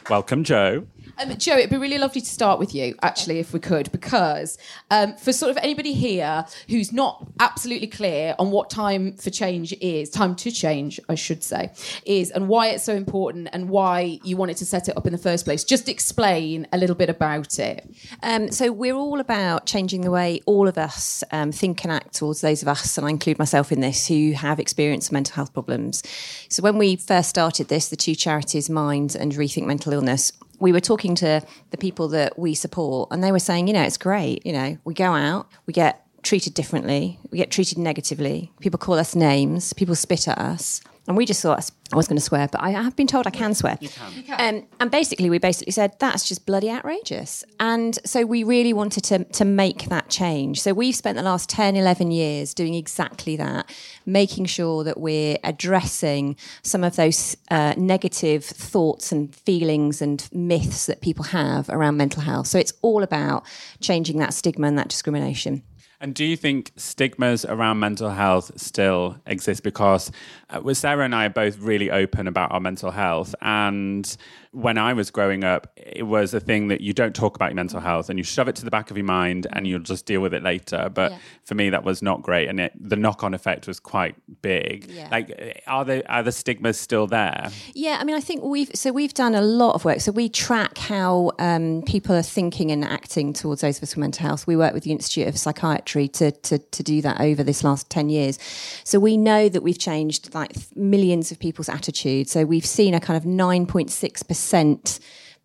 you. 0.00 0.06
Welcome, 0.08 0.44
Jo. 0.44 0.86
Um, 1.18 1.36
Jo, 1.38 1.56
it'd 1.56 1.70
be 1.70 1.78
really 1.78 1.96
lovely 1.96 2.20
to 2.20 2.26
start 2.26 2.58
with 2.58 2.74
you, 2.74 2.94
actually, 3.02 3.38
if 3.38 3.52
we 3.54 3.60
could, 3.60 3.90
because 3.90 4.58
um, 4.90 5.16
for 5.16 5.32
sort 5.32 5.50
of 5.50 5.56
anybody 5.58 5.94
here 5.94 6.44
who's 6.68 6.92
not 6.92 7.26
absolutely 7.40 7.86
clear 7.86 8.34
on 8.38 8.50
what 8.50 8.68
time 8.68 9.14
for 9.16 9.30
change 9.30 9.72
is, 9.80 10.10
time 10.10 10.34
to 10.36 10.50
change, 10.50 11.00
I 11.08 11.14
should 11.14 11.42
say, 11.42 11.72
is, 12.04 12.30
and 12.30 12.48
why 12.48 12.68
it's 12.68 12.84
so 12.84 12.94
important 12.94 13.48
and 13.52 13.70
why 13.70 14.20
you 14.24 14.36
wanted 14.36 14.58
to 14.58 14.66
set 14.66 14.88
it 14.88 14.96
up 14.96 15.06
in 15.06 15.12
the 15.12 15.18
first 15.18 15.46
place, 15.46 15.64
just 15.64 15.88
explain 15.88 16.66
a 16.72 16.76
little 16.76 16.96
bit 16.96 17.08
about 17.08 17.58
it. 17.58 17.88
Um, 18.22 18.50
so 18.52 18.70
we're 18.70 18.94
all 18.94 19.20
about 19.20 19.64
changing 19.64 20.02
the 20.02 20.10
way 20.10 20.40
all 20.44 20.68
of 20.68 20.76
us 20.76 21.24
um, 21.32 21.50
think 21.50 21.82
and 21.84 21.92
act 21.92 22.14
towards 22.14 22.42
those 22.42 22.60
of 22.60 22.68
us, 22.68 22.98
and 22.98 23.06
I 23.06 23.10
include 23.10 23.38
myself 23.38 23.72
in 23.72 23.80
this, 23.80 24.06
who 24.06 24.32
have 24.32 24.60
experienced 24.60 25.12
mental 25.12 25.34
health 25.34 25.54
problems. 25.54 26.02
So 26.50 26.62
when 26.62 26.76
we 26.76 26.96
first 26.96 27.30
started 27.30 27.68
this, 27.68 27.88
the 27.88 27.96
two 27.96 28.14
charities, 28.14 28.68
Mind 28.68 29.14
and 29.14 29.32
Rethink 29.32 29.64
Mental 29.64 29.94
Illness, 29.94 30.32
we 30.58 30.72
were 30.72 30.80
talking 30.80 31.14
to 31.16 31.42
the 31.70 31.76
people 31.76 32.08
that 32.08 32.38
we 32.38 32.54
support, 32.54 33.08
and 33.10 33.22
they 33.22 33.32
were 33.32 33.38
saying, 33.38 33.68
you 33.68 33.74
know, 33.74 33.82
it's 33.82 33.98
great. 33.98 34.44
You 34.46 34.52
know, 34.52 34.78
we 34.84 34.94
go 34.94 35.14
out, 35.14 35.48
we 35.66 35.72
get 35.72 36.02
treated 36.22 36.54
differently, 36.54 37.18
we 37.30 37.38
get 37.38 37.50
treated 37.50 37.78
negatively. 37.78 38.52
People 38.60 38.78
call 38.78 38.98
us 38.98 39.14
names, 39.14 39.72
people 39.72 39.94
spit 39.94 40.28
at 40.28 40.38
us. 40.38 40.80
And 41.08 41.16
we 41.16 41.24
just 41.24 41.40
thought, 41.40 41.70
I 41.92 41.96
was 41.96 42.08
going 42.08 42.16
to 42.16 42.22
swear, 42.22 42.48
but 42.50 42.60
I 42.60 42.70
have 42.70 42.96
been 42.96 43.06
told 43.06 43.28
I 43.28 43.30
can 43.30 43.54
swear. 43.54 43.78
You 43.80 43.88
can. 43.88 44.56
Um, 44.56 44.66
and 44.80 44.90
basically, 44.90 45.30
we 45.30 45.38
basically 45.38 45.70
said, 45.70 45.92
that's 46.00 46.26
just 46.28 46.44
bloody 46.44 46.68
outrageous. 46.68 47.44
And 47.60 47.96
so 48.04 48.24
we 48.24 48.42
really 48.42 48.72
wanted 48.72 49.04
to, 49.04 49.24
to 49.24 49.44
make 49.44 49.88
that 49.88 50.08
change. 50.08 50.60
So 50.60 50.72
we've 50.74 50.96
spent 50.96 51.16
the 51.16 51.22
last 51.22 51.48
10, 51.48 51.76
11 51.76 52.10
years 52.10 52.54
doing 52.54 52.74
exactly 52.74 53.36
that, 53.36 53.72
making 54.04 54.46
sure 54.46 54.82
that 54.82 54.98
we're 54.98 55.38
addressing 55.44 56.36
some 56.62 56.82
of 56.82 56.96
those 56.96 57.36
uh, 57.50 57.74
negative 57.76 58.44
thoughts 58.44 59.12
and 59.12 59.32
feelings 59.32 60.02
and 60.02 60.28
myths 60.32 60.86
that 60.86 61.00
people 61.00 61.26
have 61.26 61.68
around 61.68 61.96
mental 61.96 62.22
health. 62.22 62.48
So 62.48 62.58
it's 62.58 62.72
all 62.82 63.04
about 63.04 63.44
changing 63.80 64.18
that 64.18 64.34
stigma 64.34 64.66
and 64.66 64.78
that 64.78 64.88
discrimination. 64.88 65.62
And 66.00 66.14
do 66.14 66.24
you 66.24 66.36
think 66.36 66.72
stigmas 66.76 67.44
around 67.44 67.78
mental 67.78 68.10
health 68.10 68.52
still 68.56 69.16
exist? 69.26 69.62
Because 69.62 70.10
uh, 70.50 70.60
well, 70.62 70.74
Sarah 70.74 71.04
and 71.04 71.14
I 71.14 71.26
are 71.26 71.30
both 71.30 71.58
really 71.58 71.90
open 71.90 72.26
about 72.26 72.52
our 72.52 72.60
mental 72.60 72.90
health. 72.90 73.34
And 73.40 74.16
when 74.56 74.78
I 74.78 74.94
was 74.94 75.10
growing 75.10 75.44
up, 75.44 75.70
it 75.76 76.04
was 76.06 76.32
a 76.32 76.40
thing 76.40 76.68
that 76.68 76.80
you 76.80 76.94
don't 76.94 77.14
talk 77.14 77.36
about 77.36 77.50
your 77.50 77.56
mental 77.56 77.78
health 77.78 78.08
and 78.08 78.18
you 78.18 78.24
shove 78.24 78.48
it 78.48 78.56
to 78.56 78.64
the 78.64 78.70
back 78.70 78.90
of 78.90 78.96
your 78.96 79.04
mind 79.04 79.46
and 79.52 79.66
you'll 79.66 79.80
just 79.80 80.06
deal 80.06 80.22
with 80.22 80.32
it 80.32 80.42
later. 80.42 80.88
But 80.92 81.12
Yeah. 81.12 81.18
for 81.44 81.54
me, 81.54 81.68
that 81.68 81.84
was 81.84 82.00
not 82.00 82.22
great. 82.22 82.48
And 82.48 82.58
it, 82.58 82.72
the 82.74 82.96
knock 82.96 83.22
on 83.22 83.34
effect 83.34 83.66
was 83.68 83.78
quite 83.78 84.14
big. 84.40 84.90
Yeah. 84.90 85.08
Like, 85.10 85.62
are, 85.66 85.84
the, 85.84 86.10
are 86.10 86.22
the 86.22 86.32
stigmas 86.32 86.80
still 86.80 87.06
there? 87.06 87.50
Yeah, 87.74 87.98
I 88.00 88.04
mean, 88.04 88.16
I 88.16 88.20
think 88.20 88.44
we've 88.44 88.70
so 88.74 88.92
we've 88.92 89.12
done 89.12 89.34
a 89.34 89.42
lot 89.42 89.74
of 89.74 89.84
work. 89.84 90.00
So 90.00 90.10
we 90.10 90.30
track 90.30 90.78
how 90.78 91.32
um, 91.38 91.82
people 91.86 92.16
are 92.16 92.22
thinking 92.22 92.70
and 92.70 92.82
acting 92.82 93.34
towards 93.34 93.60
those 93.60 93.76
of 93.76 93.82
us 93.82 93.94
with 93.94 94.00
mental 94.00 94.26
health. 94.26 94.46
We 94.46 94.56
work 94.56 94.72
with 94.72 94.84
the 94.84 94.92
Institute 94.92 95.28
of 95.28 95.38
Psychiatry 95.38 96.08
to, 96.08 96.30
to 96.30 96.58
to 96.58 96.82
do 96.82 97.02
that 97.02 97.20
over 97.20 97.42
this 97.44 97.62
last 97.62 97.90
ten 97.90 98.08
years. 98.08 98.38
So 98.84 98.98
we 98.98 99.18
know 99.18 99.50
that 99.50 99.62
we've 99.62 99.78
changed 99.78 100.32
like 100.34 100.52
millions 100.74 101.30
of 101.30 101.38
people's 101.38 101.68
attitude. 101.68 102.30
So 102.30 102.46
we've 102.46 102.64
seen 102.64 102.94
a 102.94 103.00
kind 103.00 103.18
of 103.18 103.26
nine 103.26 103.66
point 103.66 103.90
six 103.90 104.22
percent 104.22 104.45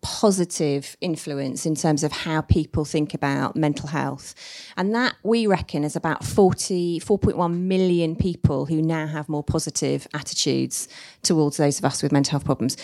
positive 0.02 0.96
influence 1.00 1.64
in 1.64 1.76
terms 1.76 2.02
of 2.02 2.10
how 2.10 2.40
people 2.42 2.84
think 2.84 3.14
about 3.14 3.54
mental 3.54 3.88
health. 3.88 4.34
And 4.76 4.94
that 4.94 5.14
we 5.22 5.46
reckon 5.46 5.84
is 5.84 5.96
about 5.96 6.24
40, 6.24 7.00
4.1 7.00 7.60
million 7.60 8.16
people 8.16 8.66
who 8.66 8.82
now 8.82 9.06
have 9.06 9.28
more 9.28 9.44
positive 9.44 10.08
attitudes 10.12 10.88
towards 11.22 11.56
those 11.56 11.78
of 11.78 11.84
us 11.84 12.02
with 12.02 12.10
mental 12.10 12.32
health 12.32 12.44
problems. 12.44 12.76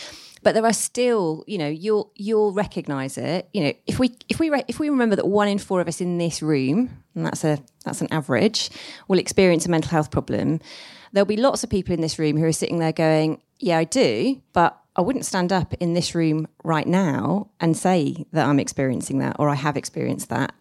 But 0.45 0.55
there 0.55 0.65
are 0.65 0.73
still, 0.73 1.43
you 1.49 1.59
know, 1.59 1.69
you'll 1.69 2.13
you'll 2.15 2.53
recognise 2.53 3.19
it. 3.19 3.49
You 3.53 3.65
know, 3.65 3.73
if 3.89 3.99
we 3.99 4.15
if 4.29 4.39
we 4.39 4.51
re- 4.51 4.65
if 4.69 4.79
we 4.79 4.89
remember 4.89 5.17
that 5.17 5.27
one 5.27 5.49
in 5.49 5.59
four 5.59 5.81
of 5.81 5.89
us 5.89 6.01
in 6.01 6.19
this 6.19 6.41
room, 6.41 7.03
and 7.17 7.27
that's 7.27 7.43
a 7.43 7.59
that's 7.85 8.01
an 8.01 8.09
average, 8.13 8.71
will 9.09 9.19
experience 9.19 9.67
a 9.67 9.71
mental 9.71 9.91
health 9.91 10.13
problem. 10.13 10.61
There'll 11.13 11.27
be 11.27 11.37
lots 11.37 11.65
of 11.65 11.71
people 11.71 11.93
in 11.93 12.03
this 12.03 12.21
room 12.21 12.37
who 12.37 12.45
are 12.45 12.53
sitting 12.53 12.79
there 12.79 12.93
going, 12.93 13.43
"Yeah, 13.59 13.79
I 13.79 13.85
do," 13.85 14.41
but 14.53 14.81
I 14.99 15.01
wouldn't 15.01 15.25
stand 15.25 15.53
up 15.53 15.75
in 15.75 15.95
this 15.95 16.13
room 16.13 16.49
right 16.65 16.87
now 16.87 17.51
and 17.61 17.77
say 17.77 18.27
that 18.33 18.47
I'm 18.49 18.59
experiencing 18.59 19.19
that 19.19 19.37
or 19.39 19.49
I 19.49 19.55
have 19.55 19.77
experienced 19.77 20.29
that. 20.31 20.53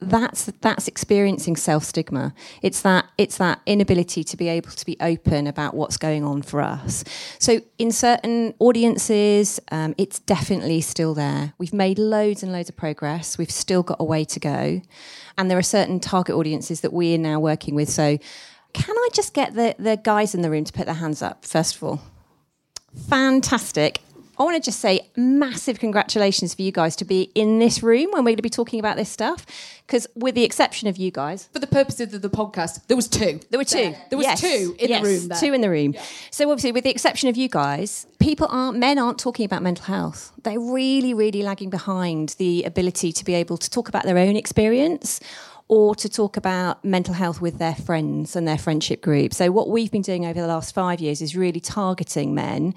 That's 0.00 0.46
that's 0.60 0.88
experiencing 0.88 1.56
self 1.56 1.84
stigma. 1.84 2.34
It's 2.62 2.80
that 2.82 3.06
it's 3.18 3.38
that 3.38 3.60
inability 3.66 4.24
to 4.24 4.36
be 4.36 4.48
able 4.48 4.70
to 4.70 4.86
be 4.86 4.96
open 5.00 5.46
about 5.46 5.74
what's 5.74 5.96
going 5.96 6.24
on 6.24 6.42
for 6.42 6.60
us. 6.60 7.04
So 7.38 7.60
in 7.78 7.92
certain 7.92 8.54
audiences, 8.58 9.60
um, 9.70 9.94
it's 9.96 10.18
definitely 10.20 10.80
still 10.80 11.14
there. 11.14 11.54
We've 11.58 11.72
made 11.72 11.98
loads 11.98 12.42
and 12.42 12.52
loads 12.52 12.68
of 12.68 12.76
progress. 12.76 13.38
We've 13.38 13.50
still 13.50 13.82
got 13.82 13.96
a 14.00 14.04
way 14.04 14.24
to 14.24 14.40
go, 14.40 14.82
and 15.38 15.50
there 15.50 15.58
are 15.58 15.62
certain 15.62 15.98
target 15.98 16.36
audiences 16.36 16.80
that 16.82 16.92
we 16.92 17.14
are 17.14 17.18
now 17.18 17.40
working 17.40 17.74
with. 17.74 17.90
So, 17.90 18.18
can 18.72 18.96
I 18.96 19.08
just 19.12 19.34
get 19.34 19.54
the 19.54 19.74
the 19.78 19.96
guys 19.96 20.34
in 20.34 20.42
the 20.42 20.50
room 20.50 20.64
to 20.64 20.72
put 20.72 20.86
their 20.86 20.94
hands 20.96 21.20
up 21.22 21.44
first 21.44 21.76
of 21.76 21.82
all? 21.84 22.00
Fantastic. 23.08 24.00
I 24.36 24.42
want 24.42 24.56
to 24.56 24.60
just 24.60 24.80
say 24.80 25.08
massive 25.16 25.78
congratulations 25.78 26.54
for 26.54 26.62
you 26.62 26.72
guys 26.72 26.96
to 26.96 27.04
be 27.04 27.30
in 27.36 27.60
this 27.60 27.84
room 27.84 28.06
when 28.10 28.24
we're 28.24 28.30
going 28.30 28.36
to 28.38 28.42
be 28.42 28.50
talking 28.50 28.80
about 28.80 28.96
this 28.96 29.08
stuff. 29.08 29.46
Because, 29.86 30.08
with 30.16 30.34
the 30.34 30.42
exception 30.42 30.88
of 30.88 30.96
you 30.96 31.12
guys, 31.12 31.48
For 31.52 31.60
the 31.60 31.68
purposes 31.68 32.12
of 32.14 32.20
the 32.22 32.30
podcast, 32.30 32.84
there 32.88 32.96
was 32.96 33.06
two. 33.06 33.38
there 33.50 33.58
were 33.60 33.64
two. 33.64 33.94
There 34.10 34.16
was 34.18 34.26
Yes. 34.26 34.40
two 34.40 34.74
in 34.80 34.88
Yes, 34.88 35.02
the 35.02 35.08
room. 35.08 35.28
There. 35.28 35.38
Two 35.38 35.52
in 35.54 35.60
the 35.60 35.70
room. 35.70 35.94
So 36.32 36.50
obviously, 36.50 36.72
with 36.72 36.82
the 36.82 36.90
exception 36.90 37.28
of 37.28 37.36
you 37.36 37.48
guys, 37.48 38.06
people 38.18 38.48
aren't 38.50 38.76
men 38.76 38.98
aren't 38.98 39.18
talking 39.20 39.44
about 39.46 39.62
mental 39.62 39.84
health. 39.84 40.32
They're 40.42 40.58
really, 40.58 41.14
really 41.14 41.42
lagging 41.44 41.70
behind 41.70 42.30
the 42.38 42.64
ability 42.64 43.12
to 43.12 43.24
be 43.24 43.34
able 43.34 43.56
to 43.58 43.70
talk 43.70 43.88
about 43.88 44.02
their 44.02 44.18
own 44.18 44.34
experience 44.34 45.20
or 45.74 45.92
to 45.92 46.08
talk 46.08 46.36
about 46.36 46.84
mental 46.84 47.12
health 47.12 47.40
with 47.40 47.58
their 47.58 47.74
friends 47.74 48.36
and 48.36 48.46
their 48.46 48.56
friendship 48.56 49.02
group. 49.02 49.34
So 49.34 49.50
what 49.50 49.68
we've 49.68 49.90
been 49.90 50.02
doing 50.02 50.24
over 50.24 50.40
the 50.40 50.46
last 50.46 50.72
five 50.72 51.00
years 51.00 51.20
is 51.20 51.34
really 51.34 51.58
targeting 51.58 52.32
men 52.32 52.76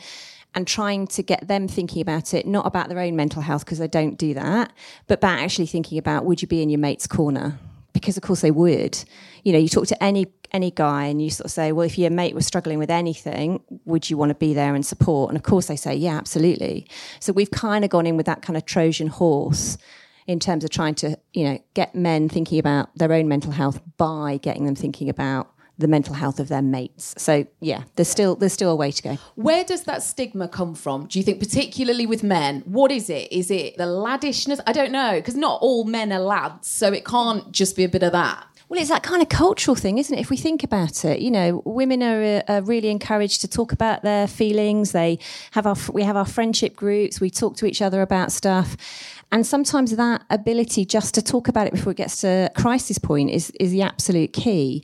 and 0.56 0.66
trying 0.66 1.06
to 1.06 1.22
get 1.22 1.48
them 1.48 1.68
thinking 1.68 2.02
about 2.02 2.34
it, 2.34 2.48
not 2.48 2.66
about 2.66 2.90
their 2.90 2.98
own 2.98 3.16
mental 3.16 3.44
health, 3.44 3.64
because 3.64 3.78
they 3.78 3.88
don't 3.88 4.18
do 4.18 4.34
that, 4.34 4.74
but 5.06 5.20
about 5.20 5.38
actually 5.38 5.68
thinking 5.68 6.00
about 6.00 6.26
would 6.26 6.42
you 6.42 6.48
be 6.48 6.64
in 6.64 6.72
your 6.72 6.80
mate's 6.80 7.06
corner? 7.06 7.60
Because 7.94 8.18
of 8.18 8.24
course 8.24 8.42
they 8.42 8.50
would. 8.50 8.98
You 9.44 9.54
know, 9.54 9.60
you 9.60 9.70
talk 9.70 9.86
to 9.90 10.04
any 10.04 10.26
any 10.52 10.72
guy 10.72 11.06
and 11.06 11.22
you 11.22 11.30
sort 11.30 11.46
of 11.46 11.52
say, 11.52 11.72
Well, 11.72 11.86
if 11.86 12.00
your 12.00 12.10
mate 12.10 12.34
was 12.34 12.48
struggling 12.48 12.80
with 12.80 12.90
anything, 12.90 13.62
would 13.86 14.10
you 14.10 14.18
want 14.18 14.32
to 14.32 14.36
be 14.36 14.56
there 14.56 14.74
and 14.74 14.84
support? 14.84 15.30
And 15.30 15.38
of 15.38 15.44
course 15.44 15.68
they 15.68 15.76
say, 15.76 15.94
Yeah, 15.94 16.18
absolutely. 16.18 16.88
So 17.20 17.32
we've 17.32 17.52
kind 17.52 17.86
of 17.86 17.92
gone 17.92 18.08
in 18.08 18.18
with 18.18 18.26
that 18.26 18.42
kind 18.42 18.58
of 18.58 18.66
Trojan 18.66 19.08
horse 19.08 19.78
in 20.28 20.40
terms 20.40 20.64
of 20.64 20.70
trying 20.70 20.96
to, 20.96 21.18
you 21.34 21.46
know, 21.46 21.60
get 21.74 21.96
men 21.96 22.30
thinking 22.30 22.60
about 22.60 22.96
their 22.96 23.12
own 23.14 23.28
mental 23.28 23.52
health 23.52 23.82
by 23.98 24.38
getting 24.38 24.66
them 24.66 24.76
thinking 24.76 25.10
about 25.10 25.52
the 25.80 25.88
mental 25.88 26.16
health 26.16 26.40
of 26.40 26.48
their 26.48 26.62
mates. 26.62 27.14
So 27.18 27.46
yeah, 27.60 27.84
there's 27.96 28.08
still 28.08 28.36
there's 28.36 28.54
still 28.54 28.72
a 28.72 28.76
way 28.76 28.92
to 28.92 29.04
go. 29.04 29.18
Where 29.36 29.64
does 29.64 29.84
that 29.84 30.04
stigma 30.04 30.48
come 30.48 30.76
from? 30.76 31.06
Do 31.06 31.20
you 31.20 31.24
think, 31.24 31.40
particularly 31.40 32.06
with 32.06 32.24
men? 32.24 32.62
What 32.66 32.92
is 32.92 33.10
it? 33.10 33.32
Is 33.32 33.52
it 33.52 33.78
the 33.78 33.86
laddishness? 33.86 34.60
I 34.66 34.74
don't 34.74 34.92
know, 34.92 35.14
because 35.16 35.36
not 35.36 35.62
all 35.62 35.84
men 35.84 36.12
are 36.12 36.20
lads, 36.20 36.68
so 36.68 36.92
it 36.92 37.06
can't 37.06 37.52
just 37.52 37.76
be 37.76 37.84
a 37.84 37.90
bit 37.90 38.04
of 38.04 38.12
that. 38.12 38.48
Well, 38.70 38.82
it's 38.82 38.90
that 38.90 39.04
kind 39.04 39.22
of 39.22 39.30
cultural 39.30 39.76
thing, 39.76 39.98
isn't 39.98 40.14
it? 40.14 40.20
If 40.20 40.30
we 40.30 40.36
think 40.36 40.62
about 40.62 41.06
it, 41.06 41.22
you 41.22 41.32
know, 41.32 41.62
women 41.64 42.04
are, 42.04 42.44
are 42.50 42.62
really 42.62 42.90
encouraged 42.90 43.40
to 43.42 43.48
talk 43.48 43.72
about 43.72 44.02
their 44.02 44.28
feelings. 44.28 44.92
They 44.92 45.20
have 45.52 45.66
our 45.66 45.78
we 45.94 46.04
have 46.04 46.18
our 46.18 46.26
friendship 46.26 46.76
groups. 46.76 47.22
We 47.22 47.30
talk 47.30 47.56
to 47.58 47.66
each 47.66 47.82
other 47.82 48.02
about 48.02 48.32
stuff, 48.34 48.76
and 49.32 49.46
sometimes 49.46 49.96
that 49.96 50.24
ability 50.30 50.86
just 50.86 51.14
to 51.16 51.22
talk 51.22 51.48
about 51.48 51.68
it 51.68 51.74
before 51.74 51.92
it 51.92 51.98
gets 51.98 52.22
to 52.22 52.52
crisis 52.56 52.98
point 52.98 53.30
is 53.30 53.52
is 53.60 53.72
the 53.72 53.82
absolute 53.82 54.34
key. 54.34 54.84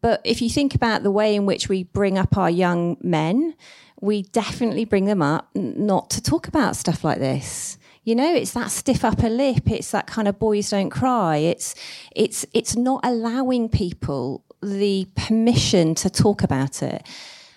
But 0.00 0.20
if 0.24 0.42
you 0.42 0.50
think 0.50 0.74
about 0.74 1.02
the 1.02 1.10
way 1.10 1.34
in 1.34 1.46
which 1.46 1.68
we 1.68 1.84
bring 1.84 2.18
up 2.18 2.36
our 2.36 2.50
young 2.50 2.96
men, 3.02 3.54
we 4.00 4.22
definitely 4.22 4.84
bring 4.84 5.04
them 5.04 5.22
up 5.22 5.48
not 5.54 6.10
to 6.10 6.20
talk 6.20 6.48
about 6.48 6.74
stuff 6.74 7.04
like 7.04 7.18
this. 7.18 7.78
You 8.02 8.16
know, 8.16 8.34
it's 8.34 8.50
that 8.52 8.72
stiff 8.72 9.04
upper 9.04 9.28
lip. 9.28 9.70
It's 9.70 9.92
that 9.92 10.08
kind 10.08 10.26
of 10.26 10.40
boys 10.40 10.70
don't 10.70 10.90
cry. 10.90 11.36
It's 11.36 11.74
it's 12.16 12.44
it's 12.52 12.74
not 12.74 13.00
allowing 13.04 13.68
people 13.68 14.44
the 14.60 15.06
permission 15.14 15.94
to 15.96 16.10
talk 16.10 16.42
about 16.42 16.82
it. 16.82 17.06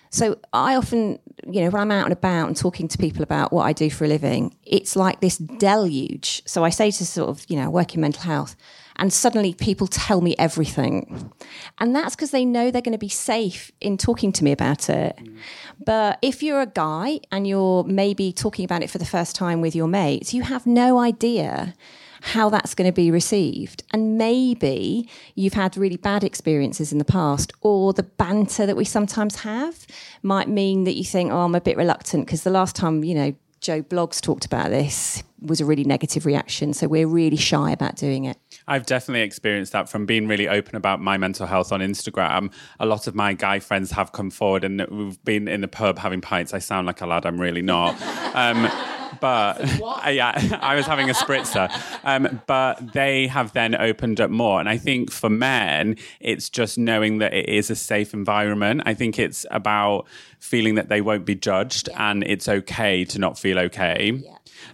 So 0.10 0.40
I 0.54 0.76
often, 0.76 1.20
you 1.46 1.62
know, 1.62 1.70
when 1.70 1.82
I'm 1.82 1.92
out 1.92 2.06
and 2.06 2.14
about 2.14 2.48
and 2.48 2.56
talking 2.56 2.88
to 2.88 2.98
people 2.98 3.24
about 3.24 3.52
what 3.52 3.64
I 3.64 3.74
do 3.74 3.90
for 3.90 4.06
a 4.06 4.08
living, 4.08 4.56
it's 4.64 4.96
like 4.96 5.20
this 5.20 5.38
deluge. 5.38 6.42
So 6.46 6.64
I 6.64 6.70
say 6.70 6.92
to 6.92 7.06
sort 7.06 7.30
of, 7.30 7.46
you 7.50 7.58
know, 7.58 7.66
I 7.66 7.68
work 7.68 7.96
in 7.96 8.02
mental 8.02 8.24
health, 8.24 8.56
and 8.98 9.12
suddenly 9.12 9.54
people 9.54 9.88
tell 9.88 10.22
me 10.22 10.36
everything. 10.40 11.32
And 11.80 11.96
that's 11.96 12.16
because 12.16 12.32
they 12.32 12.46
know 12.46 12.72
they're 12.72 12.82
going 12.82 12.94
to 12.94 12.98
be 12.98 13.10
safe 13.10 13.72
in 13.82 13.98
talking 13.98 14.32
to 14.32 14.44
me 14.44 14.52
about 14.54 14.90
it. 14.90 15.18
Mm. 15.18 15.38
But 15.86 16.20
if 16.22 16.42
you're 16.42 16.62
a 16.62 16.68
guy 16.68 17.20
and 17.32 17.46
you're 17.46 17.84
maybe 17.84 18.32
talking 18.32 18.64
about 18.64 18.84
it 18.84 18.90
for 18.90 18.98
the 18.98 19.06
first 19.06 19.36
time 19.36 19.60
with 19.60 19.76
your 19.76 19.88
mates, 19.88 20.34
you 20.34 20.44
have 20.44 20.66
no 20.66 20.98
idea 20.98 21.74
how 22.26 22.50
that's 22.50 22.74
going 22.74 22.90
to 22.90 22.94
be 22.94 23.12
received. 23.12 23.84
And 23.92 24.18
maybe 24.18 25.08
you've 25.36 25.54
had 25.54 25.78
really 25.78 25.98
bad 25.98 26.24
experiences 26.24 26.92
in 26.92 26.98
the 26.98 27.06
past, 27.06 27.54
or 27.62 27.94
the 27.94 28.04
banter 28.04 28.66
that 28.66 28.76
we 28.76 28.84
sometimes 28.84 29.42
have 29.42 29.86
might 30.24 30.50
mean 30.50 30.86
that 30.86 30.96
you 30.96 31.04
think, 31.04 31.32
oh, 31.32 31.42
I'm 31.42 31.54
a 31.54 31.62
bit 31.62 31.78
reluctant 31.78 32.26
because 32.26 32.44
the 32.44 32.50
last 32.50 32.76
time, 32.76 33.04
you 33.04 33.14
know, 33.14 33.36
Joe 33.62 33.84
Bloggs 33.84 34.20
talked 34.22 34.46
about 34.46 34.70
this 34.70 35.24
was 35.40 35.62
a 35.62 35.66
really 35.66 35.84
negative 35.84 36.26
reaction. 36.26 36.74
So 36.74 36.88
we're 36.88 37.08
really 37.08 37.38
shy 37.38 37.72
about 37.72 37.96
doing 37.96 38.26
it. 38.26 38.38
I've 38.68 38.88
definitely 38.88 39.22
experienced 39.22 39.72
that 39.74 39.88
from 39.88 40.08
being 40.08 40.28
really 40.28 40.48
open 40.48 40.76
about 40.76 41.00
my 41.00 41.18
mental 41.18 41.46
health 41.46 41.72
on 41.72 41.80
Instagram. 41.80 42.52
A 42.80 42.88
lot 42.88 43.06
of 43.06 43.14
my 43.14 43.34
guy 43.34 43.60
friends 43.60 43.92
have 43.92 44.12
come 44.12 44.32
forward 44.32 44.64
and 44.64 44.86
we've 44.90 45.24
been 45.24 45.48
in 45.48 45.62
the 45.62 45.68
pub 45.68 46.00
having 46.00 46.22
pints. 46.22 46.54
I 46.54 46.60
sound 46.60 46.88
like 46.88 47.02
a 47.02 47.06
lad, 47.06 47.26
I'm 47.26 47.40
really 47.40 47.62
not. 47.62 47.96
Um, 48.36 48.70
but 49.20 49.60
yeah, 50.14 50.60
I 50.62 50.76
was 50.76 50.86
having 50.86 51.10
a 51.10 51.14
spritzer. 51.14 51.72
Um, 52.04 52.42
but 52.48 52.94
they 52.94 53.28
have 53.28 53.54
then 53.54 53.76
opened 53.76 54.20
up 54.22 54.30
more. 54.30 54.60
And 54.60 54.70
I 54.70 54.78
think 54.78 55.12
for 55.12 55.30
men, 55.30 55.98
it's 56.20 56.50
just 56.50 56.78
knowing 56.78 57.20
that 57.20 57.34
it 57.34 57.50
is 57.50 57.70
a 57.70 57.76
safe 57.76 58.14
environment. 58.14 58.84
I 58.86 58.94
think 58.94 59.20
it's 59.20 59.46
about 59.52 60.08
feeling 60.40 60.76
that 60.76 60.90
they 60.90 61.02
won't 61.02 61.26
be 61.26 61.36
judged 61.36 61.90
and 61.98 62.24
it's 62.24 62.48
okay 62.48 63.06
to 63.06 63.20
not 63.20 63.38
feel 63.38 63.60
okay. 63.60 64.24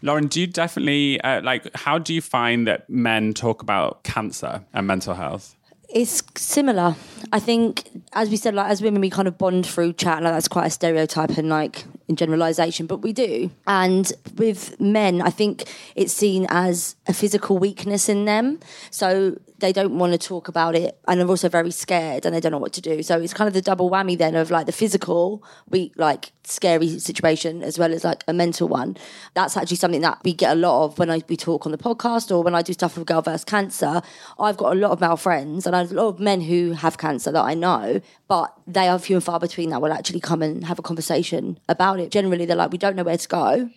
Lauren, 0.02 0.28
do 0.28 0.42
you 0.42 0.48
definitely 0.48 1.20
uh, 1.22 1.42
like? 1.42 1.74
How 1.76 1.98
do 1.98 2.14
you 2.14 2.22
find 2.22 2.68
that 2.68 2.90
men 2.90 3.34
talk 3.34 3.62
about 3.62 4.04
cancer 4.04 4.64
and 4.74 4.88
mental 4.88 5.14
health? 5.14 5.56
It's 5.94 6.24
similar. 6.36 6.96
I 7.32 7.40
think, 7.40 7.90
as 8.14 8.30
we 8.30 8.38
said, 8.38 8.54
like 8.56 8.70
as 8.70 8.82
women, 8.82 9.02
we 9.02 9.10
kind 9.10 9.28
of 9.28 9.38
bond 9.38 9.66
through 9.66 9.94
chat. 9.94 10.24
Like 10.24 10.34
that's 10.34 10.48
quite 10.48 10.68
a 10.68 10.70
stereotype 10.70 11.38
and 11.38 11.50
like 11.50 11.86
in 12.08 12.16
generalisation, 12.16 12.88
but 12.88 12.98
we 12.98 13.14
do. 13.14 13.52
And 13.68 14.12
with 14.38 14.80
men, 14.80 15.22
I 15.22 15.30
think 15.30 15.64
it's 15.96 16.14
seen 16.14 16.46
as 16.50 16.96
a 17.08 17.14
physical 17.14 17.58
weakness 17.58 18.10
in 18.10 18.26
them, 18.26 18.60
so 18.90 19.38
they 19.62 19.72
don't 19.72 19.98
want 19.98 20.12
to 20.12 20.20
talk 20.20 20.48
about 20.48 20.76
it, 20.76 21.00
and 21.08 21.20
they're 21.20 21.28
also 21.28 21.48
very 21.48 21.72
scared 21.72 22.26
and 22.26 22.36
they 22.36 22.40
don't 22.40 22.52
know 22.52 22.58
what 22.58 22.74
to 22.74 22.82
do. 22.82 23.02
So 23.02 23.20
it's 23.20 23.34
kind 23.34 23.48
of 23.48 23.54
the 23.54 23.62
double 23.62 23.90
whammy 23.90 24.18
then 24.18 24.36
of 24.36 24.52
like 24.52 24.66
the 24.66 24.72
physical, 24.72 25.44
we 25.70 25.92
like 25.96 26.34
scary 26.44 27.00
situation 27.00 27.64
as 27.64 27.80
well 27.80 27.94
as 27.94 28.04
like 28.04 28.24
a 28.28 28.34
mental 28.34 28.68
one. 28.68 28.98
That's 29.34 29.56
actually 29.56 29.78
something 29.78 30.02
that 30.02 30.20
we 30.24 30.34
get 30.34 30.52
a 30.52 30.60
lot 30.60 30.86
of 30.86 31.00
when 31.00 31.10
I 31.10 31.22
we 31.30 31.38
talk 31.38 31.66
on 31.66 31.72
the 31.72 31.78
podcast 31.78 32.36
or 32.36 32.44
when 32.44 32.56
I 32.56 32.62
do 32.62 32.74
stuff 32.74 32.98
with 32.98 33.08
Girl 33.08 33.22
vs 33.22 33.46
Cancer. 33.46 34.02
I've 34.40 34.58
got 34.58 34.74
a 34.74 34.80
lot 34.80 34.92
of 34.92 35.00
male 35.00 35.18
friends 35.18 35.66
and 35.66 35.76
I 35.76 35.80
have 35.80 35.92
a 35.92 35.96
lot 35.96 36.08
of 36.08 36.20
men 36.20 36.42
who 36.42 36.74
have 36.74 36.98
cancer 36.98 37.32
that 37.32 37.44
I 37.44 37.54
know, 37.54 38.02
but 38.28 38.54
they 38.68 38.88
are 38.88 39.00
few 39.00 39.16
and 39.16 39.24
far 39.24 39.40
between 39.40 39.70
that 39.70 39.82
will 39.82 39.94
actually 39.94 40.20
come 40.20 40.42
and 40.42 40.66
have 40.66 40.80
a 40.80 40.82
conversation 40.82 41.60
about 41.70 42.00
it. 42.00 42.12
Generally, 42.12 42.46
they're 42.46 42.58
like, 42.58 42.72
we 42.72 42.78
don't 42.78 42.96
know 42.96 43.04
where 43.04 43.18
to 43.18 43.28
go, 43.28 43.70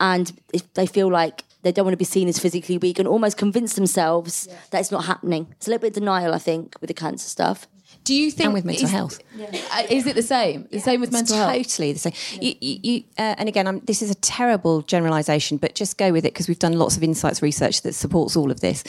and 0.00 0.32
if 0.52 0.72
they 0.74 0.86
feel 0.86 1.10
like 1.10 1.44
they 1.62 1.72
don't 1.72 1.84
want 1.84 1.92
to 1.94 1.96
be 1.98 2.04
seen 2.04 2.28
as 2.28 2.38
physically 2.38 2.78
weak 2.78 2.98
and 2.98 3.06
almost 3.08 3.36
convince 3.36 3.74
themselves 3.74 4.48
that 4.70 4.80
it's 4.80 4.90
not 4.90 5.04
happening. 5.06 5.46
It's 5.52 5.66
a 5.66 5.70
little 5.70 5.80
bit 5.82 5.88
of 5.88 5.94
denial, 5.94 6.34
I 6.34 6.38
think, 6.38 6.76
with 6.80 6.88
the 6.88 6.94
cancer 6.94 7.28
stuff. 7.28 7.66
Do 8.04 8.14
you 8.14 8.30
think 8.32 8.46
And 8.46 8.54
with 8.54 8.64
mental 8.64 8.86
is- 8.86 8.90
health. 8.90 9.20
uh, 9.38 9.82
Is 9.88 10.06
it 10.06 10.16
the 10.16 10.22
same? 10.22 10.66
The 10.72 10.80
same 10.80 11.00
with 11.00 11.12
mental 11.12 11.36
health. 11.36 11.52
totally 11.52 11.92
the 11.92 11.98
same. 12.00 12.12
You, 12.40 12.54
you, 12.60 12.78
you, 12.82 13.04
uh, 13.18 13.34
and 13.38 13.48
again, 13.48 13.66
I'm, 13.68 13.78
this 13.80 14.02
is 14.02 14.10
a 14.10 14.14
terrible 14.16 14.82
generalisation, 14.82 15.58
but 15.58 15.74
just 15.76 15.98
go 15.98 16.10
with 16.10 16.24
it 16.24 16.32
because 16.32 16.48
we've 16.48 16.58
done 16.58 16.72
lots 16.72 16.96
of 16.96 17.02
insights 17.04 17.42
research 17.42 17.82
that 17.82 17.94
supports 17.94 18.34
all 18.34 18.50
of 18.50 18.60
this. 18.60 18.82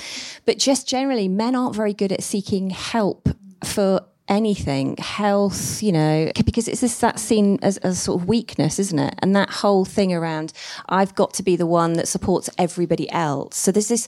But 0.45 0.57
just 0.57 0.87
generally, 0.87 1.27
men 1.27 1.53
aren't 1.55 1.75
very 1.75 1.93
good 1.93 2.11
at 2.11 2.23
seeking 2.23 2.71
help 2.71 3.29
for 3.63 4.01
anything 4.29 4.95
health 4.97 5.83
you 5.83 5.91
know 5.91 6.31
because 6.45 6.67
it's 6.67 6.81
this 6.81 6.99
that 6.99 7.19
seen 7.19 7.59
as 7.61 7.77
a 7.83 7.93
sort 7.93 8.21
of 8.21 8.27
weakness 8.27 8.79
isn't 8.79 8.99
it? 8.99 9.15
And 9.19 9.35
that 9.35 9.49
whole 9.49 9.85
thing 9.85 10.13
around 10.13 10.53
i've 10.89 11.13
got 11.15 11.33
to 11.33 11.43
be 11.43 11.55
the 11.55 11.65
one 11.65 11.93
that 11.93 12.07
supports 12.07 12.49
everybody 12.57 13.09
else. 13.11 13.57
So 13.57 13.71
there's 13.71 13.89
this 13.89 14.07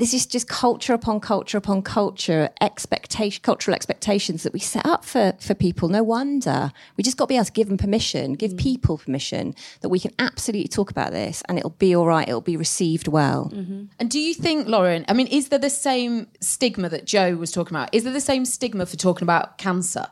this 0.00 0.12
is 0.12 0.26
just 0.26 0.48
culture 0.48 0.92
upon 0.92 1.20
culture 1.20 1.58
upon 1.58 1.82
culture 1.82 2.50
expectation 2.60 3.40
cultural 3.42 3.74
expectations 3.74 4.42
that 4.42 4.52
we 4.52 4.58
set 4.58 4.84
up 4.84 5.04
for 5.04 5.34
for 5.38 5.54
people 5.54 5.88
no 5.88 6.02
wonder 6.02 6.72
we 6.96 7.04
just 7.04 7.16
got 7.16 7.26
to 7.26 7.28
be 7.28 7.36
able 7.36 7.44
to 7.44 7.52
give 7.52 7.68
them 7.68 7.78
permission 7.78 8.32
give 8.34 8.52
mm. 8.52 8.58
people 8.58 8.98
permission 8.98 9.54
that 9.82 9.88
we 9.88 10.00
can 10.00 10.12
absolutely 10.18 10.68
talk 10.68 10.90
about 10.90 11.12
this 11.12 11.42
and 11.48 11.58
it'll 11.58 11.70
be 11.70 11.94
all 11.94 12.06
right 12.06 12.28
it'll 12.28 12.40
be 12.40 12.56
received 12.56 13.06
well 13.06 13.50
mm-hmm. 13.54 13.84
And 14.00 14.10
do 14.10 14.18
you 14.18 14.32
think, 14.32 14.66
Lauren? 14.66 15.04
I 15.08 15.12
mean, 15.12 15.26
is 15.26 15.48
there 15.48 15.58
the 15.58 15.70
same 15.70 16.28
stigma 16.40 16.88
that 16.88 17.04
Jo 17.04 17.36
was 17.36 17.52
talking 17.52 17.76
about? 17.76 17.94
Is 17.94 18.04
there 18.04 18.12
the 18.12 18.20
same 18.20 18.46
stigma 18.46 18.86
for 18.86 18.96
talking 18.96 19.24
about 19.24 19.58
cancer? 19.58 20.06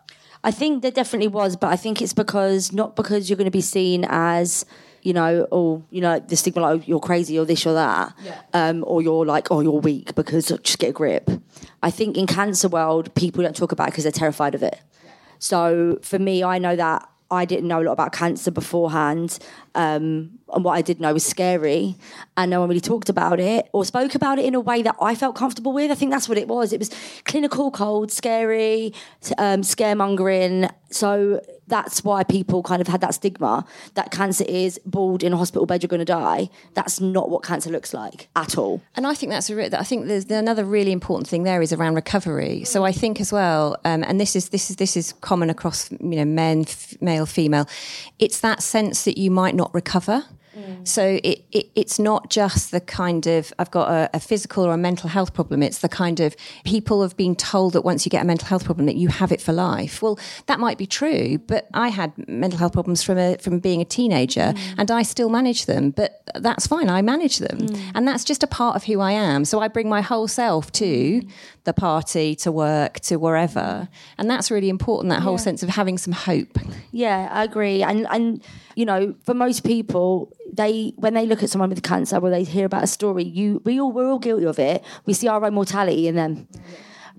I 0.44 0.50
think 0.50 0.82
there 0.82 0.90
definitely 0.90 1.28
was, 1.28 1.56
but 1.56 1.68
I 1.68 1.76
think 1.76 2.02
it's 2.02 2.12
because 2.12 2.72
not 2.72 2.96
because 2.96 3.28
you're 3.28 3.38
going 3.38 3.46
to 3.46 3.50
be 3.50 3.62
seen 3.62 4.04
as 4.08 4.66
you 5.02 5.12
know, 5.12 5.46
or 5.50 5.82
you 5.90 6.00
know, 6.00 6.18
the 6.18 6.36
stigma 6.36 6.62
like 6.62 6.80
oh, 6.80 6.84
you're 6.86 7.00
crazy 7.00 7.38
or 7.38 7.44
this 7.44 7.66
or 7.66 7.74
that, 7.74 8.14
um, 8.52 8.84
or 8.86 9.02
you're 9.02 9.24
like, 9.24 9.50
oh, 9.50 9.60
you're 9.60 9.80
weak 9.80 10.14
because 10.14 10.48
just 10.48 10.78
get 10.78 10.90
a 10.90 10.92
grip. 10.92 11.30
I 11.82 11.90
think 11.90 12.16
in 12.16 12.26
cancer 12.26 12.68
world, 12.68 13.14
people 13.14 13.42
don't 13.42 13.56
talk 13.56 13.72
about 13.72 13.88
it 13.88 13.90
because 13.92 14.04
they're 14.04 14.12
terrified 14.12 14.54
of 14.54 14.62
it. 14.62 14.80
So 15.38 15.98
for 16.02 16.18
me, 16.18 16.42
I 16.42 16.58
know 16.58 16.74
that 16.76 17.08
I 17.30 17.44
didn't 17.44 17.68
know 17.68 17.82
a 17.82 17.84
lot 17.84 17.92
about 17.92 18.12
cancer 18.12 18.50
beforehand, 18.50 19.38
um, 19.74 20.38
and 20.52 20.64
what 20.64 20.72
I 20.72 20.82
did 20.82 20.98
know 20.98 21.12
was 21.12 21.26
scary, 21.26 21.94
and 22.38 22.50
no 22.50 22.60
one 22.60 22.70
really 22.70 22.80
talked 22.80 23.10
about 23.10 23.38
it 23.38 23.68
or 23.72 23.84
spoke 23.84 24.14
about 24.14 24.38
it 24.38 24.46
in 24.46 24.54
a 24.54 24.60
way 24.60 24.80
that 24.80 24.96
I 25.00 25.14
felt 25.14 25.36
comfortable 25.36 25.72
with. 25.74 25.90
I 25.90 25.94
think 25.94 26.10
that's 26.10 26.28
what 26.28 26.38
it 26.38 26.48
was. 26.48 26.72
It 26.72 26.78
was 26.78 26.90
clinical, 27.24 27.70
cold, 27.70 28.10
scary, 28.10 28.94
um, 29.36 29.60
scaremongering. 29.60 30.70
So 30.90 31.40
that's 31.66 32.02
why 32.02 32.24
people 32.24 32.62
kind 32.62 32.80
of 32.80 32.88
had 32.88 33.00
that 33.02 33.14
stigma 33.14 33.64
that 33.94 34.10
cancer 34.10 34.44
is 34.48 34.80
bald 34.86 35.22
in 35.22 35.32
a 35.32 35.36
hospital 35.36 35.66
bed, 35.66 35.82
you're 35.82 35.88
going 35.88 35.98
to 35.98 36.04
die. 36.04 36.48
That's 36.74 37.00
not 37.00 37.28
what 37.28 37.42
cancer 37.42 37.70
looks 37.70 37.92
like 37.92 38.28
at 38.34 38.56
all. 38.56 38.80
And 38.96 39.06
I 39.06 39.14
think 39.14 39.30
that's 39.30 39.50
a 39.50 39.56
re- 39.56 39.70
I 39.72 39.84
think 39.84 40.06
there's 40.06 40.24
another 40.30 40.64
really 40.64 40.92
important 40.92 41.28
thing 41.28 41.42
there 41.42 41.60
is 41.60 41.72
around 41.72 41.94
recovery. 41.94 42.64
So 42.64 42.84
I 42.84 42.92
think 42.92 43.20
as 43.20 43.32
well, 43.32 43.76
um, 43.84 44.02
and 44.04 44.18
this 44.18 44.34
is 44.34 44.48
this 44.48 44.70
is 44.70 44.76
this 44.76 44.96
is 44.96 45.12
common 45.20 45.50
across 45.50 45.90
you 45.92 46.16
know 46.16 46.24
men, 46.24 46.62
f- 46.62 47.00
male, 47.00 47.26
female. 47.26 47.68
It's 48.18 48.40
that 48.40 48.62
sense 48.62 49.04
that 49.04 49.18
you 49.18 49.30
might 49.30 49.54
not 49.54 49.72
recover. 49.74 50.24
Mm. 50.58 50.86
So 50.86 51.20
it, 51.22 51.44
it 51.52 51.70
it's 51.74 51.98
not 51.98 52.30
just 52.30 52.70
the 52.70 52.80
kind 52.80 53.26
of 53.26 53.52
I've 53.58 53.70
got 53.70 53.90
a, 53.90 54.10
a 54.14 54.20
physical 54.20 54.66
or 54.66 54.72
a 54.72 54.76
mental 54.76 55.08
health 55.08 55.34
problem. 55.34 55.62
It's 55.62 55.78
the 55.78 55.88
kind 55.88 56.20
of 56.20 56.34
people 56.64 57.02
have 57.02 57.16
been 57.16 57.36
told 57.36 57.74
that 57.74 57.82
once 57.82 58.04
you 58.04 58.10
get 58.10 58.22
a 58.22 58.26
mental 58.26 58.48
health 58.48 58.64
problem 58.64 58.86
that 58.86 58.96
you 58.96 59.08
have 59.08 59.32
it 59.32 59.40
for 59.40 59.52
life. 59.52 60.02
Well, 60.02 60.18
that 60.46 60.58
might 60.58 60.78
be 60.78 60.86
true, 60.86 61.38
but 61.38 61.68
I 61.74 61.88
had 61.88 62.12
mental 62.28 62.58
health 62.58 62.72
problems 62.72 63.02
from 63.02 63.18
a 63.18 63.36
from 63.38 63.60
being 63.60 63.80
a 63.80 63.84
teenager, 63.84 64.52
mm. 64.54 64.74
and 64.78 64.90
I 64.90 65.02
still 65.02 65.28
manage 65.28 65.66
them. 65.66 65.90
But 65.90 66.22
that's 66.34 66.66
fine. 66.66 66.90
I 66.90 67.02
manage 67.02 67.38
them, 67.38 67.58
mm. 67.58 67.92
and 67.94 68.06
that's 68.06 68.24
just 68.24 68.42
a 68.42 68.46
part 68.46 68.76
of 68.76 68.84
who 68.84 69.00
I 69.00 69.12
am. 69.12 69.44
So 69.44 69.60
I 69.60 69.68
bring 69.68 69.88
my 69.88 70.00
whole 70.00 70.28
self 70.28 70.72
to 70.72 71.22
the 71.64 71.72
party, 71.72 72.34
to 72.34 72.50
work, 72.50 73.00
to 73.00 73.16
wherever, 73.16 73.88
and 74.16 74.28
that's 74.28 74.50
really 74.50 74.68
important. 74.68 75.10
That 75.10 75.22
whole 75.22 75.38
sense 75.38 75.62
of 75.62 75.68
having 75.68 75.98
some 75.98 76.12
hope. 76.12 76.58
Yeah, 76.90 77.28
I 77.30 77.44
agree. 77.44 77.82
And 77.82 78.06
and 78.10 78.42
you 78.74 78.84
know, 78.84 79.14
for 79.24 79.34
most 79.34 79.64
people, 79.64 80.32
they 80.52 80.92
when 80.96 81.14
they 81.14 81.26
look 81.26 81.42
at 81.42 81.50
someone 81.50 81.70
with 81.70 81.82
cancer 81.82 82.18
or 82.18 82.30
they 82.30 82.44
hear 82.44 82.66
about 82.66 82.84
a 82.84 82.86
story, 82.86 83.24
you 83.24 83.60
we 83.64 83.80
all 83.80 83.92
we're 83.92 84.10
all 84.10 84.18
guilty 84.18 84.46
of 84.46 84.58
it. 84.58 84.84
We 85.06 85.12
see 85.14 85.28
our 85.28 85.44
own 85.44 85.54
mortality 85.54 86.08
in 86.08 86.14
them. 86.14 86.48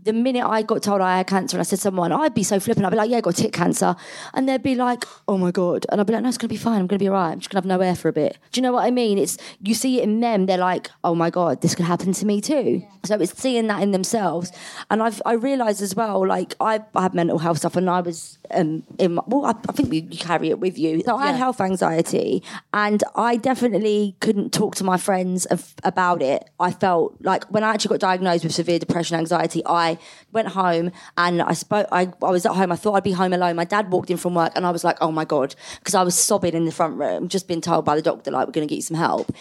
The 0.03 0.13
minute 0.13 0.45
I 0.45 0.61
got 0.61 0.83
told 0.83 1.01
I 1.01 1.17
had 1.17 1.27
cancer 1.27 1.57
and 1.57 1.61
I 1.61 1.63
said 1.63 1.77
to 1.77 1.81
someone, 1.81 2.11
I'd 2.11 2.33
be 2.33 2.43
so 2.43 2.59
flippant. 2.59 2.85
I'd 2.85 2.91
be 2.91 2.95
like, 2.95 3.09
yeah, 3.09 3.17
I 3.17 3.21
got 3.21 3.35
tit 3.35 3.53
cancer. 3.53 3.95
And 4.33 4.47
they'd 4.47 4.63
be 4.63 4.75
like, 4.75 5.05
oh 5.27 5.37
my 5.37 5.51
God. 5.51 5.85
And 5.89 5.99
I'd 5.99 6.07
be 6.07 6.13
like, 6.13 6.23
no, 6.23 6.29
it's 6.29 6.37
going 6.37 6.49
to 6.49 6.53
be 6.53 6.57
fine. 6.57 6.79
I'm 6.79 6.87
going 6.87 6.99
to 6.99 7.03
be 7.03 7.07
all 7.07 7.15
right. 7.15 7.31
I'm 7.31 7.39
just 7.39 7.49
going 7.49 7.61
to 7.61 7.69
have 7.69 7.79
no 7.79 7.83
air 7.85 7.95
for 7.95 8.07
a 8.07 8.13
bit. 8.13 8.37
Do 8.51 8.59
you 8.59 8.63
know 8.63 8.71
what 8.73 8.85
I 8.85 8.91
mean? 8.91 9.17
It's 9.17 9.37
You 9.61 9.73
see 9.73 9.99
it 9.99 10.03
in 10.03 10.19
them. 10.19 10.45
They're 10.45 10.57
like, 10.57 10.89
oh 11.03 11.15
my 11.15 11.29
God, 11.29 11.61
this 11.61 11.75
could 11.75 11.85
happen 11.85 12.13
to 12.13 12.25
me 12.25 12.41
too. 12.41 12.83
So 13.03 13.15
it's 13.15 13.37
seeing 13.39 13.67
that 13.67 13.81
in 13.81 13.91
themselves. 13.91 14.51
And 14.89 15.01
I've, 15.01 15.21
I 15.25 15.33
realised 15.33 15.81
as 15.81 15.95
well, 15.95 16.25
like, 16.27 16.55
I, 16.59 16.81
I 16.95 17.01
had 17.01 17.13
mental 17.13 17.39
health 17.39 17.59
stuff 17.59 17.75
and 17.75 17.89
I 17.89 18.01
was 18.01 18.37
um, 18.51 18.83
in 18.97 19.15
my, 19.15 19.23
well, 19.27 19.45
I, 19.45 19.51
I 19.67 19.71
think 19.71 19.93
you, 19.93 20.07
you 20.09 20.17
carry 20.17 20.49
it 20.49 20.59
with 20.59 20.77
you. 20.77 21.01
So 21.05 21.15
I 21.15 21.27
had 21.27 21.35
health 21.35 21.61
anxiety 21.61 22.43
and 22.73 23.03
I 23.15 23.37
definitely 23.37 24.15
couldn't 24.19 24.53
talk 24.53 24.75
to 24.75 24.83
my 24.83 24.97
friends 24.97 25.45
of, 25.45 25.73
about 25.83 26.21
it. 26.21 26.49
I 26.59 26.71
felt 26.71 27.15
like 27.21 27.45
when 27.45 27.63
I 27.63 27.73
actually 27.73 27.89
got 27.89 28.01
diagnosed 28.01 28.43
with 28.43 28.53
severe 28.53 28.79
depression, 28.79 29.17
anxiety, 29.17 29.61
I 29.65 29.88
went 30.31 30.49
home 30.49 30.91
and 31.17 31.41
I 31.41 31.53
spoke, 31.53 31.87
I, 31.91 32.11
I 32.21 32.29
was 32.29 32.45
at 32.45 32.53
home. 32.53 32.71
I 32.71 32.75
thought 32.75 32.93
I'd 32.93 33.03
be 33.03 33.11
home 33.11 33.33
alone. 33.33 33.55
My 33.55 33.65
dad 33.65 33.91
walked 33.91 34.09
in 34.09 34.17
from 34.17 34.35
work 34.35 34.51
and 34.55 34.65
I 34.65 34.71
was 34.71 34.83
like, 34.83 34.97
oh 35.01 35.11
my 35.11 35.25
God, 35.25 35.55
because 35.79 35.95
I 35.95 36.03
was 36.03 36.15
sobbing 36.15 36.53
in 36.53 36.65
the 36.65 36.71
front 36.71 36.97
room, 36.97 37.29
just 37.29 37.47
been 37.47 37.61
told 37.61 37.85
by 37.85 37.95
the 37.95 38.01
doctor, 38.01 38.31
like, 38.31 38.47
we're 38.47 38.53
going 38.53 38.67
to 38.67 38.71
get 38.71 38.77
you 38.77 38.81
some 38.81 38.97
help. 38.97 39.31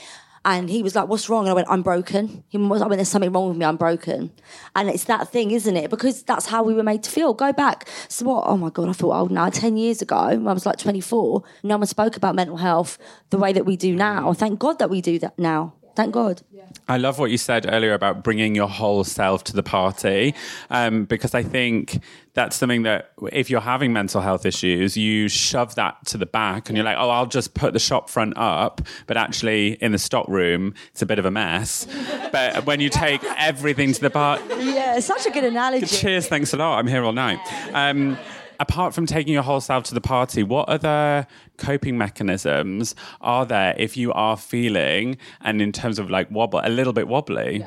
And 0.45 0.71
he 0.71 0.83
was 0.83 0.95
like, 0.95 1.09
What's 1.09 1.29
wrong? 1.29 1.45
And 1.45 1.51
I 1.51 1.55
went, 1.55 1.69
I'm 1.69 1.83
broken. 1.83 2.45
He 2.49 2.59
was, 2.59 2.81
I 2.81 2.87
went, 2.87 2.99
There's 2.99 3.09
something 3.09 3.33
wrong 3.33 3.49
with 3.49 3.59
me. 3.59 3.67
I'm 3.67 3.77
broken. 3.77 4.31
And 4.75 4.89
it's 4.89 5.05
that 5.05 5.29
thing, 5.29 5.51
isn't 5.51 5.77
it? 5.77 5.91
Because 5.91 6.23
that's 6.23 6.47
how 6.47 6.63
we 6.63 6.75
were 6.75 6.83
made 6.83 7.03
to 7.03 7.11
feel. 7.11 7.35
Go 7.35 7.53
back. 7.53 7.89
So 8.09 8.25
what? 8.27 8.45
Oh 8.47 8.57
my 8.57 8.71
God, 8.71 8.89
I 8.89 8.93
feel 8.93 9.13
old 9.13 9.31
oh, 9.31 9.35
now. 9.35 9.51
10 9.51 9.77
years 9.77 10.01
ago, 10.01 10.17
I 10.17 10.37
was 10.37 10.65
like 10.65 10.79
24, 10.79 11.43
no 11.65 11.77
one 11.77 11.87
spoke 11.87 12.17
about 12.17 12.35
mental 12.35 12.57
health 12.57 12.99
the 13.31 13.39
way 13.39 13.53
that 13.53 13.67
we 13.67 13.77
do 13.77 13.95
now. 13.95 14.33
Thank 14.33 14.59
God 14.59 14.79
that 14.79 14.91
we 14.91 15.01
do 15.01 15.19
that 15.19 15.39
now. 15.39 15.75
Thank 15.99 16.15
God. 16.15 16.43
I 16.87 16.97
love 16.97 17.19
what 17.19 17.33
you 17.33 17.39
said 17.39 17.67
earlier 17.69 17.93
about 17.93 18.23
bringing 18.23 18.55
your 18.55 18.69
whole 18.69 19.03
self 19.03 19.43
to 19.45 19.53
the 19.53 19.65
party, 19.65 20.33
um, 20.71 21.07
because 21.07 21.35
I 21.35 21.43
think 21.43 22.01
that's 22.35 22.55
something 22.55 22.85
that 22.85 23.11
if 23.33 23.51
you're 23.51 23.61
having 23.61 23.93
mental 23.93 24.21
health 24.21 24.47
issues, 24.47 24.97
you 24.97 25.27
shove 25.29 25.75
that 25.75 25.97
to 26.07 26.17
the 26.17 26.25
back 26.25 26.69
and 26.69 26.77
you're 26.79 26.85
like, 26.85 26.97
oh, 26.97 27.11
I'll 27.11 27.27
just 27.27 27.55
put 27.55 27.73
the 27.73 27.81
shop 27.81 28.09
front 28.09 28.35
up. 28.37 28.81
But 29.09 29.17
actually, 29.17 29.73
in 29.83 29.91
the 29.91 29.99
stock 29.99 30.29
room, 30.29 30.73
it's 30.93 31.03
a 31.03 31.07
bit 31.07 31.19
of 31.19 31.25
a 31.25 31.33
mess. 31.33 31.89
but 32.33 32.65
when 32.65 32.79
you 32.79 32.91
take 32.91 33.21
everything 33.37 33.93
to 33.93 34.01
the 34.01 34.11
party, 34.11 34.45
Yeah, 34.61 35.01
such 35.01 35.27
a 35.27 35.33
good 35.33 35.43
analogy. 35.45 35.85
cheers, 35.87 36.29
thanks 36.29 36.53
a 36.53 36.59
lot. 36.59 36.79
I'm 36.79 36.87
here 36.87 37.03
all 37.03 37.13
night. 37.13 37.41
Um, 37.75 38.17
apart 38.61 38.95
from 38.95 39.07
taking 39.07 39.33
your 39.33 39.43
whole 39.43 39.61
self 39.61 39.85
to 39.85 39.95
the 39.95 40.01
party, 40.01 40.43
what 40.43 40.69
other 40.69 41.27
coping 41.57 41.99
mechanisms 41.99 42.95
are 43.21 43.47
there 43.47 43.75
if 43.79 43.97
you 43.97 44.13
are 44.13 44.37
feeling, 44.37 45.17
and 45.41 45.63
in 45.63 45.73
terms 45.73 45.99
of 45.99 46.11
like 46.11 46.31
wobble, 46.31 46.61
a 46.63 46.69
little 46.69 46.93
bit 46.93 47.09
wobbly? 47.09 47.67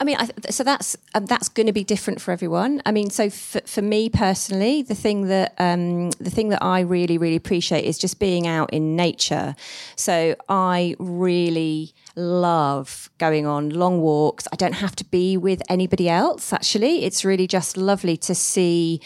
I 0.00 0.04
mean, 0.04 0.16
I 0.18 0.24
th- 0.24 0.54
so 0.54 0.64
that's 0.64 0.96
um, 1.14 1.26
that's 1.26 1.50
going 1.50 1.66
to 1.66 1.74
be 1.74 1.84
different 1.84 2.22
for 2.22 2.30
everyone. 2.30 2.80
I 2.86 2.90
mean, 2.90 3.10
so 3.10 3.28
for, 3.28 3.60
for 3.66 3.82
me 3.82 4.08
personally, 4.08 4.80
the 4.80 4.94
thing 4.94 5.28
that 5.28 5.54
um, 5.58 6.10
the 6.12 6.30
thing 6.30 6.48
that 6.48 6.62
I 6.62 6.80
really 6.80 7.18
really 7.18 7.36
appreciate 7.36 7.84
is 7.84 7.98
just 7.98 8.18
being 8.18 8.46
out 8.46 8.72
in 8.72 8.96
nature. 8.96 9.54
So 9.96 10.36
I 10.48 10.96
really 10.98 11.92
love 12.16 13.10
going 13.18 13.46
on 13.46 13.68
long 13.68 14.00
walks. 14.00 14.48
I 14.50 14.56
don't 14.56 14.72
have 14.72 14.96
to 14.96 15.04
be 15.04 15.36
with 15.36 15.60
anybody 15.68 16.08
else. 16.08 16.50
Actually, 16.50 17.04
it's 17.04 17.22
really 17.22 17.46
just 17.46 17.76
lovely 17.76 18.16
to 18.16 18.34
see 18.34 19.02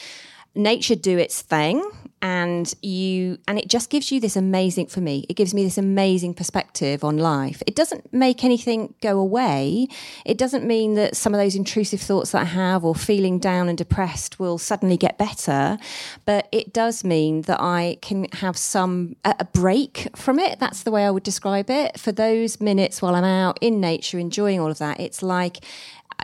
nature 0.54 0.94
do 0.94 1.18
its 1.18 1.42
thing 1.42 1.82
and 2.24 2.72
you 2.80 3.38
and 3.46 3.58
it 3.58 3.68
just 3.68 3.90
gives 3.90 4.10
you 4.10 4.18
this 4.18 4.34
amazing 4.34 4.86
for 4.86 5.02
me 5.02 5.26
it 5.28 5.34
gives 5.34 5.52
me 5.52 5.62
this 5.62 5.76
amazing 5.76 6.32
perspective 6.32 7.04
on 7.04 7.18
life. 7.18 7.62
It 7.66 7.76
doesn't 7.76 8.12
make 8.12 8.44
anything 8.44 8.94
go 9.02 9.18
away. 9.18 9.88
It 10.24 10.38
doesn't 10.38 10.64
mean 10.64 10.94
that 10.94 11.16
some 11.16 11.34
of 11.34 11.38
those 11.40 11.54
intrusive 11.54 12.00
thoughts 12.00 12.30
that 12.32 12.42
i 12.42 12.44
have 12.44 12.82
or 12.84 12.94
feeling 12.94 13.38
down 13.38 13.68
and 13.68 13.76
depressed 13.76 14.38
will 14.38 14.56
suddenly 14.56 14.96
get 14.96 15.18
better 15.18 15.76
but 16.24 16.48
it 16.50 16.72
does 16.72 17.04
mean 17.04 17.42
that 17.42 17.60
i 17.60 17.98
can 18.00 18.26
have 18.32 18.56
some 18.56 19.16
a 19.24 19.44
break 19.44 20.08
from 20.16 20.38
it. 20.38 20.58
That's 20.58 20.82
the 20.82 20.90
way 20.90 21.04
i 21.04 21.10
would 21.10 21.22
describe 21.22 21.68
it. 21.68 22.00
For 22.00 22.12
those 22.12 22.60
minutes 22.60 23.02
while 23.02 23.14
i'm 23.14 23.24
out 23.24 23.58
in 23.60 23.80
nature 23.80 24.18
enjoying 24.18 24.60
all 24.60 24.70
of 24.70 24.78
that 24.78 24.98
it's 24.98 25.22
like 25.22 25.58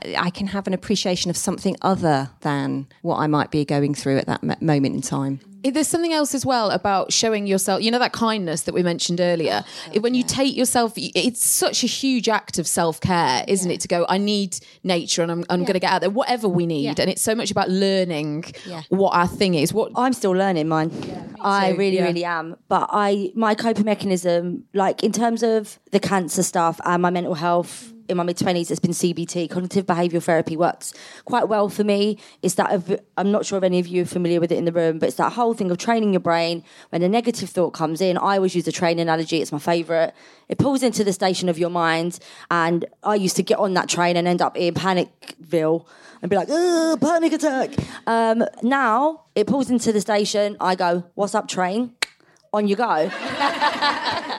I 0.02 0.30
can 0.30 0.48
have 0.48 0.66
an 0.66 0.74
appreciation 0.74 1.30
of 1.30 1.36
something 1.36 1.76
other 1.82 2.30
than 2.40 2.86
what 3.02 3.18
I 3.18 3.26
might 3.26 3.50
be 3.50 3.64
going 3.64 3.94
through 3.94 4.18
at 4.18 4.26
that 4.26 4.42
m- 4.42 4.56
moment 4.60 4.94
in 4.94 5.02
time. 5.02 5.40
There's 5.62 5.88
something 5.88 6.14
else 6.14 6.34
as 6.34 6.46
well 6.46 6.70
about 6.70 7.12
showing 7.12 7.46
yourself, 7.46 7.82
you 7.82 7.90
know, 7.90 7.98
that 7.98 8.12
kindness 8.12 8.62
that 8.62 8.72
we 8.72 8.82
mentioned 8.82 9.20
earlier. 9.20 9.62
when 10.00 10.14
you 10.14 10.22
take 10.22 10.56
yourself, 10.56 10.94
it's 10.96 11.44
such 11.44 11.84
a 11.84 11.86
huge 11.86 12.30
act 12.30 12.58
of 12.58 12.66
self 12.66 12.98
care, 12.98 13.44
isn't 13.46 13.70
it? 13.70 13.82
To 13.82 13.88
go, 13.88 14.06
I 14.08 14.16
need 14.16 14.56
nature 14.84 15.22
and 15.22 15.30
I'm, 15.30 15.44
I'm 15.50 15.60
going 15.60 15.74
to 15.74 15.80
get 15.80 15.92
out 15.92 16.00
there, 16.00 16.08
whatever 16.08 16.48
we 16.48 16.64
need. 16.64 16.98
And 16.98 17.10
it's 17.10 17.20
so 17.20 17.34
much 17.34 17.50
about 17.50 17.68
learning 17.68 18.44
what 18.88 19.10
our 19.10 19.28
thing 19.28 19.52
is. 19.52 19.74
What 19.74 19.92
I'm 19.96 20.14
still 20.14 20.30
learning 20.30 20.66
mine. 20.66 20.90
I 21.42 21.72
really, 21.72 21.96
yeah. 21.96 22.04
really 22.04 22.24
am. 22.24 22.56
But 22.68 22.88
I, 22.90 23.30
my 23.34 23.54
coping 23.54 23.84
mechanism, 23.84 24.64
like 24.72 25.04
in 25.04 25.12
terms 25.12 25.42
of 25.42 25.78
the 25.90 26.00
cancer 26.00 26.42
stuff 26.42 26.80
and 26.86 27.02
my 27.02 27.10
mental 27.10 27.34
health 27.34 27.92
in 28.10 28.16
my 28.16 28.22
mid 28.22 28.36
twenties, 28.36 28.70
it's 28.70 28.80
been 28.80 28.90
CBT, 28.90 29.48
cognitive 29.48 29.86
behavioural 29.86 30.22
therapy 30.22 30.56
works 30.56 30.92
quite 31.24 31.48
well 31.48 31.68
for 31.68 31.84
me. 31.84 32.18
It's 32.42 32.54
that 32.54 32.72
of, 32.72 33.00
I'm 33.16 33.30
not 33.30 33.46
sure 33.46 33.58
if 33.58 33.64
any 33.64 33.78
of 33.78 33.86
you 33.86 34.02
are 34.02 34.06
familiar 34.06 34.40
with 34.40 34.52
it 34.52 34.58
in 34.58 34.64
the 34.64 34.72
room, 34.72 34.98
but 34.98 35.08
it's 35.08 35.16
that 35.16 35.32
whole 35.32 35.54
thing 35.54 35.70
of 35.70 35.78
training 35.78 36.12
your 36.12 36.20
brain. 36.20 36.64
When 36.90 37.02
a 37.02 37.08
negative 37.08 37.48
thought 37.48 37.70
comes 37.70 38.00
in, 38.00 38.18
I 38.18 38.36
always 38.36 38.54
use 38.54 38.64
the 38.64 38.72
train 38.72 38.98
analogy. 38.98 39.40
It's 39.40 39.52
my 39.52 39.58
favourite. 39.58 40.12
It 40.48 40.58
pulls 40.58 40.82
into 40.82 41.04
the 41.04 41.12
station 41.12 41.48
of 41.48 41.58
your 41.58 41.70
mind, 41.70 42.18
and 42.50 42.84
I 43.02 43.14
used 43.14 43.36
to 43.36 43.42
get 43.42 43.58
on 43.58 43.74
that 43.74 43.88
train 43.88 44.16
and 44.16 44.26
end 44.26 44.42
up 44.42 44.56
in 44.56 44.74
Panicville 44.74 45.86
and 46.20 46.28
be 46.28 46.36
like, 46.36 46.50
"Ugh, 46.50 47.00
panic 47.00 47.32
attack." 47.32 47.70
Um, 48.06 48.44
now 48.62 49.22
it 49.34 49.46
pulls 49.46 49.70
into 49.70 49.92
the 49.92 50.00
station. 50.00 50.56
I 50.60 50.74
go, 50.74 51.04
"What's 51.14 51.34
up, 51.34 51.46
train?" 51.48 51.94
On 52.52 52.66
you 52.66 52.74
go. 52.74 52.84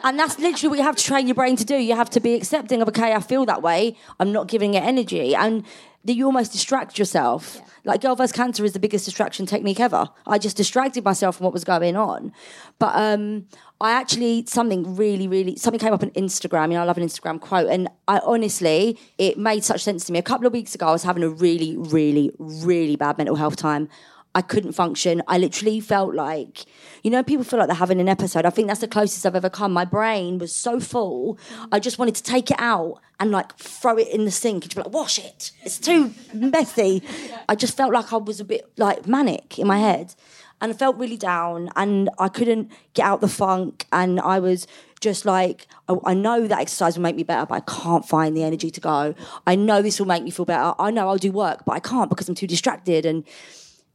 and 0.04 0.20
that's 0.20 0.38
literally 0.38 0.70
what 0.70 0.78
you 0.78 0.84
have 0.84 0.98
to 0.98 1.04
train 1.04 1.28
your 1.28 1.36
brain 1.36 1.56
to 1.56 1.64
do. 1.64 1.76
You 1.76 1.96
have 1.96 2.10
to 2.10 2.20
be 2.20 2.34
accepting 2.34 2.82
of, 2.82 2.90
okay, 2.90 3.14
I 3.14 3.22
feel 3.22 3.46
that 3.46 3.62
way. 3.62 3.96
I'm 4.20 4.34
not 4.34 4.48
giving 4.48 4.74
it 4.74 4.84
energy. 4.84 5.34
And 5.34 5.64
that 6.04 6.14
you 6.14 6.26
almost 6.26 6.52
distract 6.52 6.98
yourself. 6.98 7.62
Like 7.84 8.02
Girl 8.02 8.16
vs. 8.16 8.32
Cancer 8.32 8.66
is 8.66 8.74
the 8.74 8.80
biggest 8.80 9.06
distraction 9.06 9.46
technique 9.46 9.80
ever. 9.80 10.10
I 10.26 10.38
just 10.38 10.58
distracted 10.58 11.04
myself 11.04 11.38
from 11.38 11.46
what 11.46 11.54
was 11.54 11.64
going 11.64 11.96
on. 11.96 12.34
But 12.80 12.96
um, 12.96 13.46
I 13.80 13.92
actually, 13.92 14.46
something 14.48 14.96
really, 14.96 15.28
really, 15.28 15.56
something 15.56 15.80
came 15.80 15.94
up 15.94 16.04
on 16.04 16.10
Instagram. 16.12 16.70
You 16.70 16.74
know, 16.76 16.82
I 16.82 16.86
love 16.86 16.98
an 16.98 17.04
Instagram 17.04 17.40
quote. 17.40 17.70
And 17.70 17.88
I 18.08 18.20
honestly, 18.20 19.00
it 19.18 19.38
made 19.38 19.64
such 19.64 19.84
sense 19.84 20.06
to 20.06 20.12
me. 20.12 20.20
A 20.20 20.24
couple 20.24 20.48
of 20.48 20.54
weeks 20.54 20.74
ago, 20.76 20.88
I 20.88 20.92
was 20.92 21.04
having 21.04 21.24
a 21.24 21.30
really, 21.30 21.78
really, 21.78 22.32
really 22.40 22.96
bad 22.96 23.18
mental 23.18 23.36
health 23.36 23.56
time. 23.56 23.88
I 24.34 24.42
couldn't 24.42 24.72
function. 24.72 25.22
I 25.28 25.38
literally 25.38 25.80
felt 25.80 26.16
like, 26.16 26.66
you 27.04 27.12
know, 27.12 27.22
people 27.22 27.44
feel 27.44 27.60
like 27.60 27.68
they're 27.68 27.76
having 27.76 28.00
an 28.00 28.08
episode. 28.08 28.46
I 28.46 28.50
think 28.50 28.68
that's 28.68 28.80
the 28.80 28.88
closest 28.88 29.26
I've 29.26 29.36
ever 29.36 29.50
come. 29.50 29.74
My 29.74 29.86
brain 29.86 30.38
was 30.38 30.56
so 30.56 30.80
full, 30.80 31.38
I 31.72 31.80
just 31.80 32.00
wanted 32.00 32.16
to 32.16 32.24
take 32.24 32.50
it 32.50 32.60
out 32.60 33.02
and 33.20 33.32
like 33.32 33.56
throw 33.58 33.98
it 33.98 34.08
in 34.08 34.26
the 34.26 34.32
sink 34.32 34.64
and 34.64 34.72
just 34.72 34.76
be 34.76 34.84
like, 34.84 34.94
wash 34.94 35.20
it. 35.20 35.52
It's 35.64 35.78
too 35.78 36.14
messy. 36.34 37.04
I 37.50 37.56
just 37.56 37.76
felt 37.76 37.94
like 37.94 38.14
I 38.14 38.18
was 38.18 38.40
a 38.40 38.46
bit 38.46 38.72
like 38.78 39.06
manic 39.06 39.60
in 39.60 39.68
my 39.68 39.80
head. 39.80 40.16
And 40.62 40.72
I 40.72 40.76
felt 40.76 40.96
really 40.98 41.18
down 41.18 41.70
and 41.76 42.10
I 42.20 42.30
couldn't 42.30 42.72
get 42.94 43.06
out 43.06 43.20
the 43.20 43.28
funk. 43.28 43.88
And 43.92 44.20
I 44.20 44.40
was 44.40 44.68
just 45.02 45.26
like, 45.26 45.68
I, 45.90 45.96
I 46.06 46.14
know 46.14 46.48
that 46.48 46.60
exercise 46.60 46.96
will 46.96 47.04
make 47.04 47.16
me 47.16 47.24
better, 47.24 47.48
but 47.48 47.56
I 47.56 47.60
can't 47.62 48.08
find 48.08 48.38
the 48.38 48.44
energy 48.44 48.70
to 48.70 48.80
go. 48.80 49.16
I 49.48 49.56
know 49.56 49.82
this 49.82 50.00
will 50.00 50.08
make 50.08 50.24
me 50.24 50.30
feel 50.30 50.46
better. 50.46 50.74
I 50.80 50.92
know 50.92 51.10
I'll 51.10 51.18
do 51.18 51.32
work, 51.32 51.66
but 51.66 51.74
I 51.74 51.80
can't 51.80 52.10
because 52.10 52.30
I'm 52.30 52.36
too 52.36 52.48
distracted. 52.48 53.08
And 53.08 53.24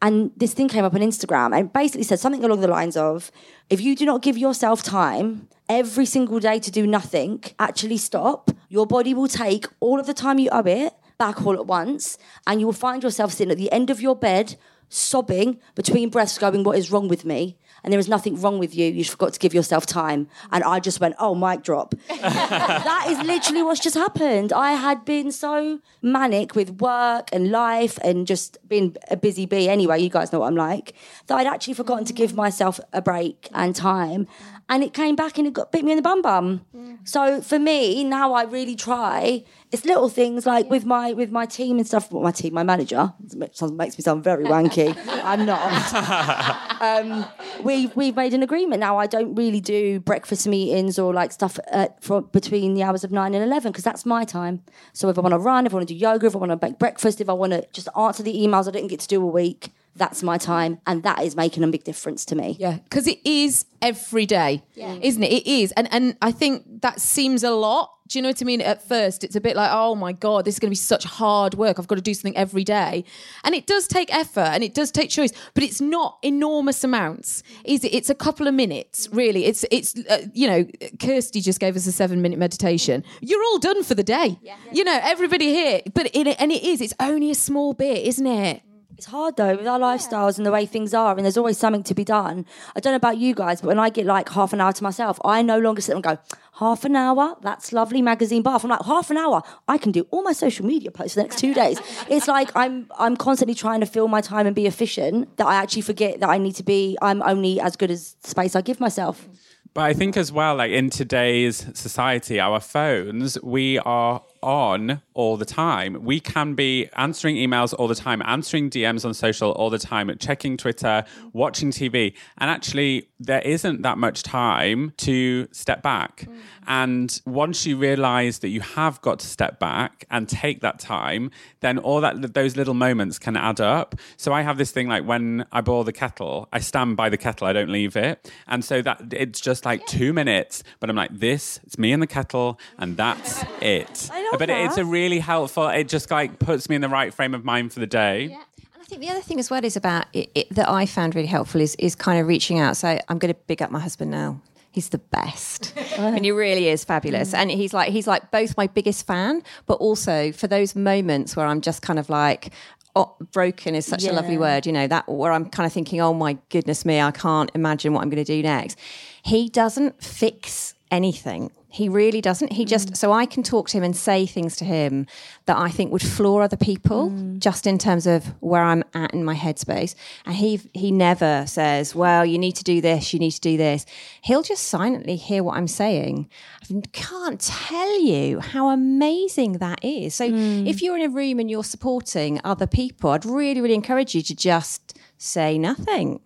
and 0.03 0.31
this 0.37 0.53
thing 0.53 0.69
came 0.69 0.85
up 0.85 0.95
on 0.95 1.01
Instagram 1.01 1.59
and 1.59 1.73
basically 1.73 2.03
said 2.03 2.21
something 2.21 2.45
along 2.45 2.61
the 2.61 2.69
lines 2.69 2.97
of 2.97 3.31
if 3.71 3.81
you 3.81 3.97
do 3.97 4.05
not 4.05 4.23
give 4.23 4.37
yourself 4.37 4.83
time 4.83 5.49
every 5.69 6.07
single 6.07 6.39
day 6.39 6.59
to 6.59 6.71
do 6.71 6.87
nothing, 6.87 7.43
actually 7.59 7.97
stop, 7.97 8.51
your 8.69 8.87
body 8.87 9.15
will 9.15 9.29
take 9.29 9.67
all 9.81 9.99
of 9.99 10.07
the 10.07 10.15
time 10.15 10.39
you 10.39 10.51
owe 10.51 10.61
it 10.61 10.93
back 11.19 11.45
all 11.47 11.55
at 11.55 11.67
once, 11.67 12.19
and 12.47 12.61
you 12.61 12.67
will 12.67 12.73
find 12.73 13.03
yourself 13.03 13.33
sitting 13.33 13.51
at 13.51 13.57
the 13.57 13.73
end 13.73 13.89
of 13.89 14.01
your 14.01 14.15
bed, 14.15 14.57
sobbing 14.89 15.59
between 15.75 16.11
breaths, 16.11 16.39
going, 16.39 16.63
What 16.63 16.79
is 16.79 16.91
wrong 16.91 17.09
with 17.09 17.25
me? 17.25 17.57
And 17.87 17.93
there 17.93 18.01
is 18.01 18.09
nothing 18.09 18.41
wrong 18.41 18.59
with 18.59 18.75
you. 18.75 18.87
You 18.87 19.05
just 19.05 19.13
forgot 19.13 19.33
to 19.35 19.39
give 19.39 19.55
yourself 19.55 19.87
time. 19.87 20.27
And 20.51 20.65
I 20.65 20.81
just 20.81 20.99
went, 20.99 21.15
oh, 21.21 21.37
mic 21.37 21.63
drop. 21.63 21.95
that 22.09 23.07
is 23.09 23.25
literally 23.25 23.63
what's 23.63 23.79
just 23.79 23.95
happened. 23.95 24.53
I 24.53 24.73
had 24.73 25.05
been 25.05 25.31
so 25.31 25.79
manic 26.03 26.57
with 26.57 26.81
work 26.81 27.29
and 27.33 27.53
life 27.53 27.97
and 28.03 28.27
just 28.27 28.59
being 28.69 28.97
a 29.09 29.17
busy 29.17 29.47
bee 29.47 29.69
anyway, 29.69 30.01
you 30.01 30.11
guys 30.11 30.33
know 30.33 30.41
what 30.41 30.49
I'm 30.49 30.57
like, 30.57 30.95
that 31.29 31.37
I'd 31.37 31.47
actually 31.47 31.75
forgotten 31.75 32.05
to 32.07 32.13
give 32.13 32.35
myself 32.35 32.81
a 32.93 33.01
break 33.01 33.49
and 33.55 33.73
time. 33.73 34.27
And 34.69 34.83
it 34.83 34.93
came 34.93 35.15
back 35.15 35.39
and 35.39 35.47
it 35.47 35.53
got 35.53 35.71
bit 35.71 35.85
me 35.85 35.93
in 35.93 35.97
the 35.97 36.03
bum 36.03 36.23
bum. 36.23 36.63
Mm. 36.77 37.09
So 37.09 37.41
for 37.41 37.61
me, 37.61 38.03
now 38.03 38.33
I 38.33 38.43
really 38.43 38.75
try. 38.75 39.45
It's 39.73 39.85
little 39.85 40.09
things 40.09 40.47
like 40.47 40.71
with 40.71 40.85
my 40.85 41.13
with 41.13 41.31
my 41.33 41.45
team 41.45 41.79
and 41.79 41.87
stuff. 41.87 42.11
Well, 42.13 42.23
my 42.23 42.31
team, 42.31 42.55
my 42.55 42.63
manager, 42.63 43.13
makes 43.35 43.99
me 43.99 44.03
sound 44.03 44.23
very 44.23 44.45
wanky. 44.45 44.97
I'm 45.25 45.45
not. 45.45 46.83
um, 46.83 47.27
we 47.63 47.89
we've 47.89 48.15
made 48.15 48.33
an 48.33 48.43
agreement 48.43 48.81
now. 48.81 48.97
I 48.97 49.07
don't 49.07 49.35
really 49.35 49.61
do 49.61 50.01
breakfast 50.01 50.47
meetings 50.47 50.99
or 50.99 51.13
like 51.13 51.33
stuff 51.33 51.59
uh, 51.73 51.89
for 52.01 52.23
between 52.23 52.75
the 52.75 52.83
hours 52.85 53.03
of 53.05 53.11
nine 53.11 53.35
and 53.35 53.43
eleven 53.43 53.73
because 53.73 53.85
that's 53.85 54.07
my 54.07 54.25
time. 54.25 54.63
So 54.93 55.09
if 55.09 55.19
I 55.19 55.21
want 55.21 55.33
to 55.33 55.39
run, 55.39 55.67
if 55.67 55.73
I 55.73 55.77
want 55.77 55.89
to 55.89 55.95
do 55.95 55.99
yoga, 55.99 56.27
if 56.27 56.37
I 56.37 56.39
want 56.39 56.53
to 56.53 56.67
make 56.67 56.79
breakfast, 56.79 57.21
if 57.21 57.29
I 57.29 57.33
want 57.33 57.53
to 57.53 57.67
just 57.73 57.89
answer 57.99 58.23
the 58.23 58.35
emails 58.35 58.69
I 58.69 58.71
didn't 58.71 58.89
get 58.89 59.01
to 59.01 59.09
do 59.09 59.21
a 59.23 59.27
week, 59.27 59.73
that's 59.97 60.23
my 60.23 60.39
time, 60.39 60.79
and 60.87 61.03
that 61.03 61.23
is 61.23 61.35
making 61.35 61.65
a 61.65 61.69
big 61.69 61.83
difference 61.85 62.25
to 62.27 62.37
me. 62.37 62.57
Yeah, 62.61 62.79
because 62.85 63.07
it 63.07 63.19
is 63.25 63.65
every 63.83 64.27
day, 64.27 64.63
isn't 65.03 65.23
it? 65.23 65.33
It 65.33 65.47
is, 65.47 65.73
and 65.73 65.89
and 65.93 66.17
I 66.23 66.31
think 66.33 66.83
that 66.83 67.01
seems 67.01 67.43
a 67.43 67.51
lot. 67.51 67.91
Do 68.07 68.19
you 68.19 68.23
know 68.23 68.29
what 68.29 68.41
I 68.41 68.45
mean? 68.45 68.61
At 68.61 68.87
first, 68.87 69.25
it's 69.25 69.35
a 69.37 69.41
bit 69.41 69.57
like, 69.57 69.71
oh 69.73 69.95
my 69.95 70.13
god, 70.13 70.45
this 70.45 70.55
is 70.55 70.59
going 70.59 70.69
to 70.69 70.73
be 70.73 70.77
such 70.77 71.05
hard 71.05 71.55
work. 71.55 71.79
I've 71.79 71.89
got 71.89 71.97
to 71.97 72.01
do 72.01 72.15
something 72.15 72.37
every 72.37 72.65
day, 72.65 73.05
and 73.45 73.55
it 73.55 73.67
does 73.67 73.89
take 73.89 74.15
effort 74.15 74.49
and 74.53 74.63
it 74.63 74.75
does 74.75 74.91
take 74.91 75.11
choice, 75.11 75.33
but 75.55 75.65
it's 75.65 75.81
not 75.81 76.19
enormous 76.23 76.85
amounts, 76.85 77.43
is 77.65 77.85
it? 77.85 77.93
It's 77.95 78.11
a 78.11 78.15
couple 78.15 78.47
of 78.47 78.55
minutes, 78.55 79.09
really. 79.13 79.45
It's 79.45 79.65
it's 79.71 79.97
uh, 80.09 80.27
you 80.33 80.47
know, 80.47 80.67
Kirsty 81.01 81.41
just 81.41 81.61
gave 81.61 81.75
us 81.77 81.87
a 81.87 81.93
seven 81.93 82.23
minute 82.23 82.39
meditation. 82.39 83.05
You're 83.21 83.43
all 83.45 83.59
done 83.59 83.83
for 83.83 83.95
the 83.95 84.05
day. 84.05 84.39
You 84.73 84.85
know, 84.85 84.99
everybody 85.03 85.47
here, 85.47 85.81
but 85.95 86.07
it 86.15 86.37
and 86.39 86.53
it 86.53 86.63
is. 86.63 86.81
It's 86.81 86.95
only 87.01 87.31
a 87.31 87.35
small 87.35 87.75
bit, 87.75 88.07
isn't 88.07 88.27
it? 88.27 88.63
It's 88.97 89.07
hard 89.07 89.37
though 89.37 89.57
with 89.57 89.67
our 89.67 89.79
lifestyles 89.79 90.39
and 90.39 90.47
the 90.47 90.51
way 90.51 90.65
things 90.65 90.95
are, 90.95 91.15
and 91.15 91.23
there's 91.23 91.37
always 91.37 91.59
something 91.59 91.83
to 91.83 91.95
be 91.95 92.03
done. 92.03 92.47
I 92.75 92.81
don't 92.81 92.93
know 92.93 92.97
about 92.97 93.19
you 93.19 93.35
guys, 93.35 93.61
but 93.61 93.69
when 93.69 93.79
I 93.79 93.91
get 93.91 94.07
like 94.07 94.31
half 94.31 94.55
an 94.55 94.61
hour 94.63 94.73
to 94.73 94.83
myself, 94.83 95.21
I 95.23 95.43
no 95.43 95.59
longer 95.59 95.83
sit 95.83 95.95
and 95.95 96.03
go, 96.03 96.17
half 96.57 96.85
an 96.85 96.97
hour, 96.97 97.37
that's 97.43 97.73
lovely 97.73 98.03
magazine 98.03 98.43
bath. 98.43 98.65
I'm 98.65 98.71
like, 98.71 98.83
half 98.83 99.11
an 99.11 99.17
hour, 99.17 99.43
I 99.69 99.79
can 99.79 99.93
do 99.93 100.07
all 100.11 100.23
my 100.23 100.33
social 100.33 100.67
media 100.67 100.91
posts 100.91 101.15
for 101.15 101.21
the 101.21 101.25
next 101.25 101.39
two 101.39 101.55
days. 101.55 101.81
it's 102.09 102.29
like 102.29 102.51
I'm 102.55 102.91
I'm 102.99 103.17
constantly 103.17 103.55
trying 103.55 103.81
to 103.81 103.87
fill 103.87 104.09
my 104.09 104.21
time 104.21 104.47
and 104.47 104.57
be 104.57 104.67
efficient 104.67 105.37
that 105.37 105.47
I 105.47 105.57
actually 105.57 105.83
forget 105.83 106.21
that 106.21 106.29
I 106.29 106.39
need 106.39 106.55
to 106.57 106.63
be 106.63 106.97
I'm 107.03 107.23
only 107.23 107.61
as 107.61 107.77
good 107.77 107.91
as 107.91 108.17
space 108.23 108.57
I 108.57 108.63
give 108.63 108.81
myself. 108.81 109.29
But 109.75 109.85
I 109.85 109.93
think 109.93 110.17
as 110.17 110.33
well, 110.33 110.57
like 110.57 110.71
in 110.71 110.89
today's 110.89 111.67
society, 111.79 112.41
our 112.41 112.61
phones, 112.61 113.39
we 113.43 113.79
are 113.81 114.23
on 114.43 115.03
all 115.17 115.37
the 115.37 115.45
time. 115.45 116.05
We 116.05 116.21
can 116.21 116.55
be 116.55 116.89
answering 116.97 117.37
emails 117.37 117.75
all 117.79 117.89
the 117.89 117.95
time, 117.95 118.23
answering 118.25 118.71
DMs 118.71 119.05
on 119.05 119.15
social 119.15 119.51
all 119.53 119.71
the 119.71 119.79
time, 119.79 120.15
checking 120.21 120.57
Twitter, 120.57 121.05
watching 121.33 121.71
TV. 121.71 122.15
And 122.39 122.51
actually, 122.51 123.09
there 123.19 123.41
isn't 123.41 123.83
that 123.83 123.97
much 123.99 124.23
time 124.23 124.93
to 124.99 125.49
step 125.53 125.83
back. 125.83 126.29
And 126.69 127.19
once 127.25 127.67
you 127.67 127.77
realize 127.77 128.41
that 128.41 128.49
you 128.49 128.61
have 128.61 129.01
got 129.01 129.21
to 129.21 129.27
step 129.27 129.59
back 129.59 130.05
and 130.11 130.29
take 130.29 130.61
that 130.61 130.79
time, 130.79 131.31
then 131.61 131.79
all 131.79 132.01
that 132.03 132.35
those 132.35 132.57
little 132.57 132.75
moments 132.75 133.19
can 133.19 133.37
add 133.37 133.61
up. 133.61 133.95
So 134.17 134.33
I 134.33 134.43
have 134.43 134.59
this 134.59 134.71
thing 134.73 134.89
like 134.89 135.05
when 135.07 135.47
I 135.53 135.61
boil 135.63 135.85
the 135.85 135.93
kettle, 135.93 136.49
I 136.53 136.59
stand 136.61 136.97
by 136.97 137.09
the 137.09 137.17
kettle, 137.17 137.47
I 137.47 137.53
don't 137.55 137.71
leave 137.71 137.97
it. 137.97 138.31
And 138.47 138.65
so 138.65 138.83
that 138.83 139.13
it's 139.13 139.41
just 139.41 139.65
like 139.65 139.87
two 139.87 140.13
minutes, 140.13 140.63
but 140.81 140.91
I'm 140.91 140.97
like, 140.97 141.17
this, 141.19 141.59
it's 141.65 141.79
me 141.79 141.93
and 141.93 142.03
the 142.03 142.07
kettle, 142.07 142.59
and 142.79 142.97
that's 142.97 143.43
it. 143.63 144.11
But 144.39 144.51
it- 144.51 144.57
it's 144.67 144.77
a 144.77 144.85
really 144.85 145.06
helpful, 145.21 145.69
it 145.69 145.89
just 145.89 146.11
like 146.11 146.39
puts 146.39 146.69
me 146.69 146.77
in 146.77 146.83
the 146.83 146.89
right 146.89 147.13
frame 147.13 147.35
of 147.35 147.45
mind 147.45 147.73
for 147.73 147.81
the 147.81 147.87
day. 147.87 148.25
And 148.25 148.83
I 148.83 148.85
think 148.85 149.01
the 149.01 149.11
other 149.11 149.21
thing 149.21 149.39
as 149.39 149.51
well 149.51 149.65
is 149.65 149.77
about 149.77 150.07
it, 150.13 150.31
it, 150.35 150.55
that 150.55 150.69
I 150.69 150.87
found 150.87 151.15
really 151.15 151.29
helpful 151.29 151.61
is 151.61 151.75
is 151.77 151.95
kind 151.95 152.21
of 152.21 152.27
reaching 152.27 152.59
out. 152.59 152.77
So 152.77 152.99
I'm 153.09 153.19
going 153.19 153.33
to 153.33 153.41
big 153.47 153.63
up 153.63 153.71
my 153.71 153.81
husband 153.81 154.11
now. 154.11 154.41
He's 154.71 154.91
the 154.91 154.99
best, 154.99 155.73
and 155.97 156.23
he 156.25 156.31
really 156.31 156.69
is 156.69 156.85
fabulous. 156.85 157.33
Mm. 157.33 157.39
And 157.39 157.51
he's 157.51 157.73
like 157.73 157.91
he's 157.93 158.07
like 158.07 158.31
both 158.31 158.57
my 158.57 158.67
biggest 158.67 159.07
fan, 159.07 159.43
but 159.67 159.75
also 159.75 160.33
for 160.33 160.47
those 160.47 160.77
moments 160.77 161.37
where 161.37 161.47
I'm 161.47 161.61
just 161.61 161.83
kind 161.83 161.99
of 161.99 162.09
like. 162.11 162.53
Oh, 162.99 163.15
broken 163.31 163.75
is 163.75 163.85
such 163.85 164.05
a 164.05 164.13
lovely 164.15 164.39
word, 164.39 164.65
you 164.65 164.73
know, 164.73 164.87
that 164.87 165.07
where 165.07 165.31
I'm 165.31 165.51
kind 165.51 165.67
of 165.67 165.73
thinking, 165.75 166.01
oh 166.01 166.15
my 166.15 166.39
goodness 166.49 166.87
me, 166.87 166.99
I 166.99 167.11
can't 167.11 167.51
imagine 167.55 167.93
what 167.93 168.01
I'm 168.01 168.09
going 168.09 168.25
to 168.25 168.33
do 168.37 168.43
next. 168.43 168.79
He 169.23 169.51
doesn't 169.51 170.03
fix 170.03 170.73
anything. 170.91 171.51
He 171.77 171.91
really 171.91 172.23
doesn't. 172.23 172.55
He 172.55 172.65
just 172.65 172.93
mm. 172.93 172.97
so 172.97 173.13
I 173.13 173.27
can 173.27 173.43
talk 173.43 173.69
to 173.69 173.77
him 173.77 173.85
and 173.85 173.95
say 173.95 174.25
things 174.25 174.57
to 174.57 174.65
him 174.65 175.07
that 175.45 175.59
I 175.59 175.69
think 175.69 175.93
would 175.93 176.01
floor 176.01 176.43
other 176.43 176.57
people, 176.57 177.11
mm. 177.11 177.39
just 177.39 177.67
in 177.67 177.77
terms 177.77 178.07
of 178.07 178.25
where 178.41 178.63
I'm 178.63 178.83
at 178.95 179.13
in 179.13 179.23
my 179.25 179.35
headspace. 179.35 179.95
And 180.25 180.37
he 180.37 180.59
he 180.73 180.91
never 180.91 181.45
says, 181.47 181.95
"Well, 181.95 182.25
you 182.25 182.39
need 182.39 182.57
to 182.57 182.65
do 182.65 182.81
this. 182.81 183.13
You 183.13 183.19
need 183.19 183.33
to 183.33 183.43
do 183.43 183.59
this." 183.59 183.85
He'll 184.23 184.43
just 184.43 184.69
silently 184.69 185.17
hear 185.17 185.43
what 185.43 185.59
I'm 185.59 185.69
saying. 185.69 186.31
I 186.63 186.81
can't 186.93 187.39
tell 187.39 188.01
you 188.01 188.41
how 188.41 188.71
amazing 188.71 189.59
that 189.59 189.85
is. 189.85 190.15
So 190.15 190.31
mm. 190.31 190.67
if 190.67 190.81
you're 190.81 190.97
in 190.97 191.03
a 191.03 191.11
room 191.11 191.39
and 191.39 191.51
you're 191.51 191.63
supporting 191.63 192.41
other 192.43 192.67
people, 192.67 193.11
I'd 193.11 193.27
really 193.27 193.61
really 193.61 193.75
encourage 193.75 194.15
you 194.15 194.23
to 194.23 194.35
just 194.35 194.99
say 195.19 195.59
nothing. 195.59 196.21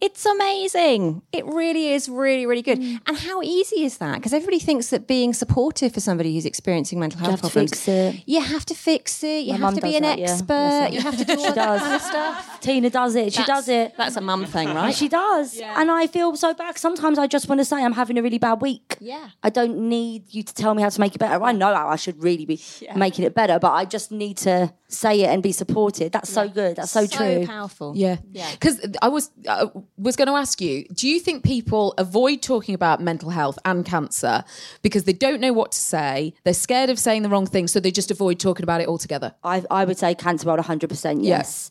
It's 0.00 0.26
amazing. 0.26 1.22
It 1.32 1.46
really 1.46 1.88
is 1.88 2.08
really, 2.08 2.44
really 2.44 2.60
good. 2.62 2.78
Mm. 2.78 3.00
And 3.06 3.16
how 3.16 3.40
easy 3.42 3.82
is 3.84 3.96
that? 3.98 4.16
Because 4.16 4.34
everybody 4.34 4.58
thinks 4.58 4.90
that 4.90 5.06
being 5.06 5.32
supportive 5.32 5.94
for 5.94 6.00
somebody 6.00 6.34
who's 6.34 6.44
experiencing 6.44 7.00
mental 7.00 7.18
health 7.18 7.30
have 7.30 7.40
to 7.40 7.46
problems, 7.48 7.70
fix 7.70 7.88
it. 7.88 8.22
you 8.26 8.40
have 8.42 8.66
to 8.66 8.74
fix 8.74 9.24
it. 9.24 9.44
You 9.46 9.54
My 9.54 9.58
have 9.58 9.74
to 9.74 9.80
be 9.80 9.96
an 9.96 10.02
that, 10.02 10.18
expert. 10.18 10.46
That's 10.48 10.92
it. 10.92 10.96
You 10.96 11.00
have 11.00 11.16
to 11.16 11.24
do 11.24 11.32
all 11.32 11.38
She 11.38 11.44
that 11.44 11.54
does. 11.54 11.80
kind 11.80 11.94
of 11.94 12.02
stuff. 12.02 12.60
Tina 12.60 12.90
does 12.90 13.14
it. 13.14 13.32
She 13.32 13.44
does 13.44 13.68
it. 13.68 13.96
That's 13.96 14.16
a 14.16 14.20
mum 14.20 14.44
thing, 14.44 14.68
right? 14.74 14.94
She 14.94 15.08
does. 15.08 15.58
And 15.60 15.90
I 15.90 16.06
feel 16.08 16.36
so 16.36 16.52
bad. 16.52 16.76
Sometimes 16.76 17.18
I 17.18 17.26
just 17.26 17.48
want 17.48 17.60
to 17.60 17.64
say 17.64 17.82
I'm 17.82 17.92
having 17.94 18.18
a 18.18 18.22
really 18.22 18.38
bad 18.38 18.60
week. 18.60 18.96
Yeah. 19.00 19.30
I 19.42 19.48
don't 19.50 19.88
need 19.88 20.24
you 20.34 20.42
to 20.42 20.54
tell 20.54 20.74
me 20.74 20.82
how 20.82 20.90
to 20.90 21.00
make 21.00 21.14
it 21.14 21.18
better. 21.18 21.42
I 21.42 21.52
know 21.52 21.74
how 21.74 21.88
I 21.88 21.96
should 21.96 22.22
really 22.22 22.44
be 22.44 22.60
making 22.94 23.24
it 23.24 23.34
better, 23.34 23.58
but 23.58 23.72
I 23.72 23.86
just 23.86 24.12
need 24.12 24.36
to 24.38 24.72
say 24.88 25.22
it 25.22 25.28
and 25.28 25.42
be 25.42 25.52
supported. 25.52 26.12
That's 26.12 26.30
so 26.30 26.48
good. 26.48 26.76
That's 26.76 26.90
so, 26.90 27.06
true. 27.06 27.44
powerful. 27.46 27.92
Yeah, 27.96 28.18
Yeah. 28.30 28.50
because 28.52 28.86
I 29.02 29.08
was 29.08 29.30
I 29.48 29.64
was 29.96 30.16
going 30.16 30.28
to 30.28 30.34
ask 30.34 30.60
you: 30.60 30.84
Do 30.94 31.08
you 31.08 31.20
think 31.20 31.44
people 31.44 31.94
avoid 31.98 32.42
talking 32.42 32.74
about 32.74 33.00
mental 33.00 33.30
health 33.30 33.58
and 33.64 33.84
cancer 33.84 34.44
because 34.82 35.04
they 35.04 35.12
don't 35.12 35.40
know 35.40 35.52
what 35.52 35.72
to 35.72 35.78
say? 35.80 36.34
They're 36.44 36.54
scared 36.54 36.90
of 36.90 36.98
saying 36.98 37.22
the 37.22 37.28
wrong 37.28 37.46
thing, 37.46 37.68
so 37.68 37.80
they 37.80 37.90
just 37.90 38.10
avoid 38.10 38.38
talking 38.38 38.62
about 38.62 38.80
it 38.80 38.88
altogether. 38.88 39.34
I, 39.44 39.64
I 39.70 39.84
would 39.84 39.98
say 39.98 40.14
cancer 40.14 40.46
world 40.46 40.60
100% 40.60 41.24
yes. 41.24 41.70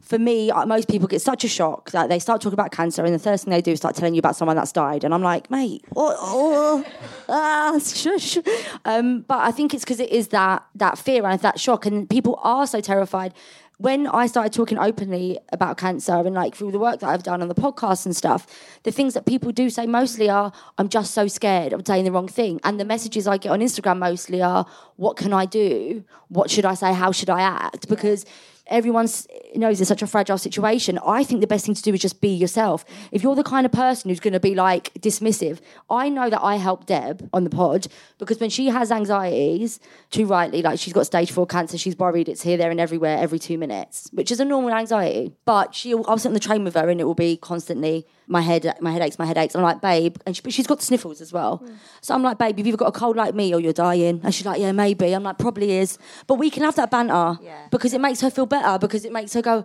For 0.00 0.18
me, 0.18 0.50
uh, 0.50 0.66
most 0.66 0.88
people 0.88 1.08
get 1.08 1.20
such 1.20 1.44
a 1.44 1.48
shock 1.48 1.90
that 1.90 2.08
they 2.08 2.18
start 2.18 2.40
talking 2.40 2.54
about 2.54 2.72
cancer, 2.72 3.04
and 3.04 3.14
the 3.14 3.18
first 3.18 3.44
thing 3.44 3.50
they 3.50 3.60
do 3.60 3.72
is 3.72 3.78
start 3.78 3.96
telling 3.96 4.14
you 4.14 4.18
about 4.18 4.36
someone 4.36 4.56
that's 4.56 4.72
died. 4.72 5.04
And 5.04 5.12
I'm 5.12 5.22
like, 5.22 5.50
mate, 5.50 5.84
oh, 5.96 6.16
oh, 6.18 6.84
ah, 7.28 7.78
shush. 7.82 8.38
Um, 8.84 9.22
but 9.22 9.38
I 9.38 9.50
think 9.50 9.74
it's 9.74 9.84
because 9.84 10.00
it 10.00 10.10
is 10.10 10.28
that 10.28 10.64
that 10.76 10.98
fear 10.98 11.26
and 11.26 11.40
that 11.40 11.60
shock, 11.60 11.86
and 11.86 12.08
people 12.08 12.38
are 12.42 12.66
so 12.66 12.80
terrified. 12.80 13.34
When 13.80 14.06
I 14.08 14.26
started 14.26 14.52
talking 14.52 14.78
openly 14.78 15.38
about 15.54 15.78
cancer 15.78 16.12
and 16.12 16.34
like 16.34 16.54
through 16.54 16.72
the 16.72 16.78
work 16.78 17.00
that 17.00 17.08
I've 17.08 17.22
done 17.22 17.40
on 17.40 17.48
the 17.48 17.54
podcast 17.54 18.04
and 18.04 18.14
stuff, 18.14 18.46
the 18.82 18.92
things 18.92 19.14
that 19.14 19.24
people 19.24 19.52
do 19.52 19.70
say 19.70 19.86
mostly 19.86 20.28
are, 20.28 20.52
I'm 20.76 20.90
just 20.90 21.14
so 21.14 21.26
scared 21.28 21.72
of 21.72 21.86
saying 21.86 22.04
the 22.04 22.12
wrong 22.12 22.28
thing. 22.28 22.60
And 22.62 22.78
the 22.78 22.84
messages 22.84 23.26
I 23.26 23.38
get 23.38 23.52
on 23.52 23.60
Instagram 23.60 23.96
mostly 23.96 24.42
are, 24.42 24.66
what 24.96 25.16
can 25.16 25.32
I 25.32 25.46
do? 25.46 26.04
What 26.28 26.50
should 26.50 26.66
I 26.66 26.74
say? 26.74 26.92
How 26.92 27.10
should 27.10 27.30
I 27.30 27.40
act? 27.40 27.88
Because 27.88 28.26
everyone 28.70 29.08
knows 29.54 29.80
it's 29.80 29.88
such 29.88 30.02
a 30.02 30.06
fragile 30.06 30.38
situation. 30.38 30.98
I 31.04 31.24
think 31.24 31.40
the 31.40 31.46
best 31.46 31.66
thing 31.66 31.74
to 31.74 31.82
do 31.82 31.92
is 31.92 32.00
just 32.00 32.20
be 32.20 32.28
yourself. 32.28 32.84
If 33.12 33.22
you're 33.22 33.34
the 33.34 33.42
kind 33.42 33.66
of 33.66 33.72
person 33.72 34.08
who's 34.08 34.20
going 34.20 34.32
to 34.32 34.40
be 34.40 34.54
like 34.54 34.94
dismissive, 34.94 35.58
I 35.90 36.08
know 36.08 36.30
that 36.30 36.42
I 36.42 36.56
helped 36.56 36.86
Deb 36.86 37.28
on 37.32 37.44
the 37.44 37.50
pod 37.50 37.88
because 38.18 38.38
when 38.38 38.50
she 38.50 38.68
has 38.68 38.92
anxieties, 38.92 39.80
too 40.10 40.26
rightly, 40.26 40.62
like 40.62 40.78
she's 40.78 40.92
got 40.92 41.06
stage 41.06 41.30
four 41.30 41.46
cancer, 41.46 41.76
she's 41.76 41.98
worried 41.98 42.28
it's 42.28 42.42
here, 42.42 42.56
there, 42.56 42.70
and 42.70 42.80
everywhere 42.80 43.18
every 43.18 43.38
two 43.38 43.58
minutes, 43.58 44.08
which 44.12 44.30
is 44.30 44.40
a 44.40 44.44
normal 44.44 44.72
anxiety. 44.72 45.34
But 45.44 45.74
she, 45.74 45.92
I'll 45.92 46.18
sit 46.18 46.28
on 46.28 46.34
the 46.34 46.40
train 46.40 46.64
with 46.64 46.74
her 46.74 46.88
and 46.88 47.00
it 47.00 47.04
will 47.04 47.14
be 47.14 47.36
constantly 47.36 48.06
my 48.30 48.40
head, 48.40 48.72
my 48.80 48.92
headaches, 48.92 49.18
my 49.18 49.26
headaches. 49.26 49.56
I'm 49.56 49.62
like, 49.62 49.80
babe, 49.80 50.16
and 50.24 50.36
she, 50.36 50.42
but 50.42 50.52
she's 50.52 50.66
got 50.66 50.78
the 50.78 50.84
sniffles 50.84 51.20
as 51.20 51.32
well. 51.32 51.58
Mm. 51.58 51.74
So 52.00 52.14
I'm 52.14 52.22
like, 52.22 52.38
babe, 52.38 52.56
you've 52.56 52.68
either 52.68 52.76
got 52.76 52.86
a 52.86 52.92
cold 52.92 53.16
like 53.16 53.34
me 53.34 53.52
or 53.52 53.60
you're 53.60 53.72
dying. 53.72 54.20
And 54.22 54.32
she's 54.32 54.46
like, 54.46 54.60
yeah, 54.60 54.70
maybe. 54.70 55.12
I'm 55.12 55.24
like, 55.24 55.38
probably 55.38 55.72
is. 55.72 55.98
But 56.28 56.36
we 56.36 56.48
can 56.48 56.62
have 56.62 56.76
that 56.76 56.92
banter 56.92 57.38
because 57.72 57.92
it 57.92 58.00
makes 58.00 58.20
her 58.20 58.30
feel 58.30 58.46
better 58.46 58.59
because 58.78 59.04
it 59.04 59.12
makes 59.12 59.32
her 59.34 59.42
go, 59.42 59.64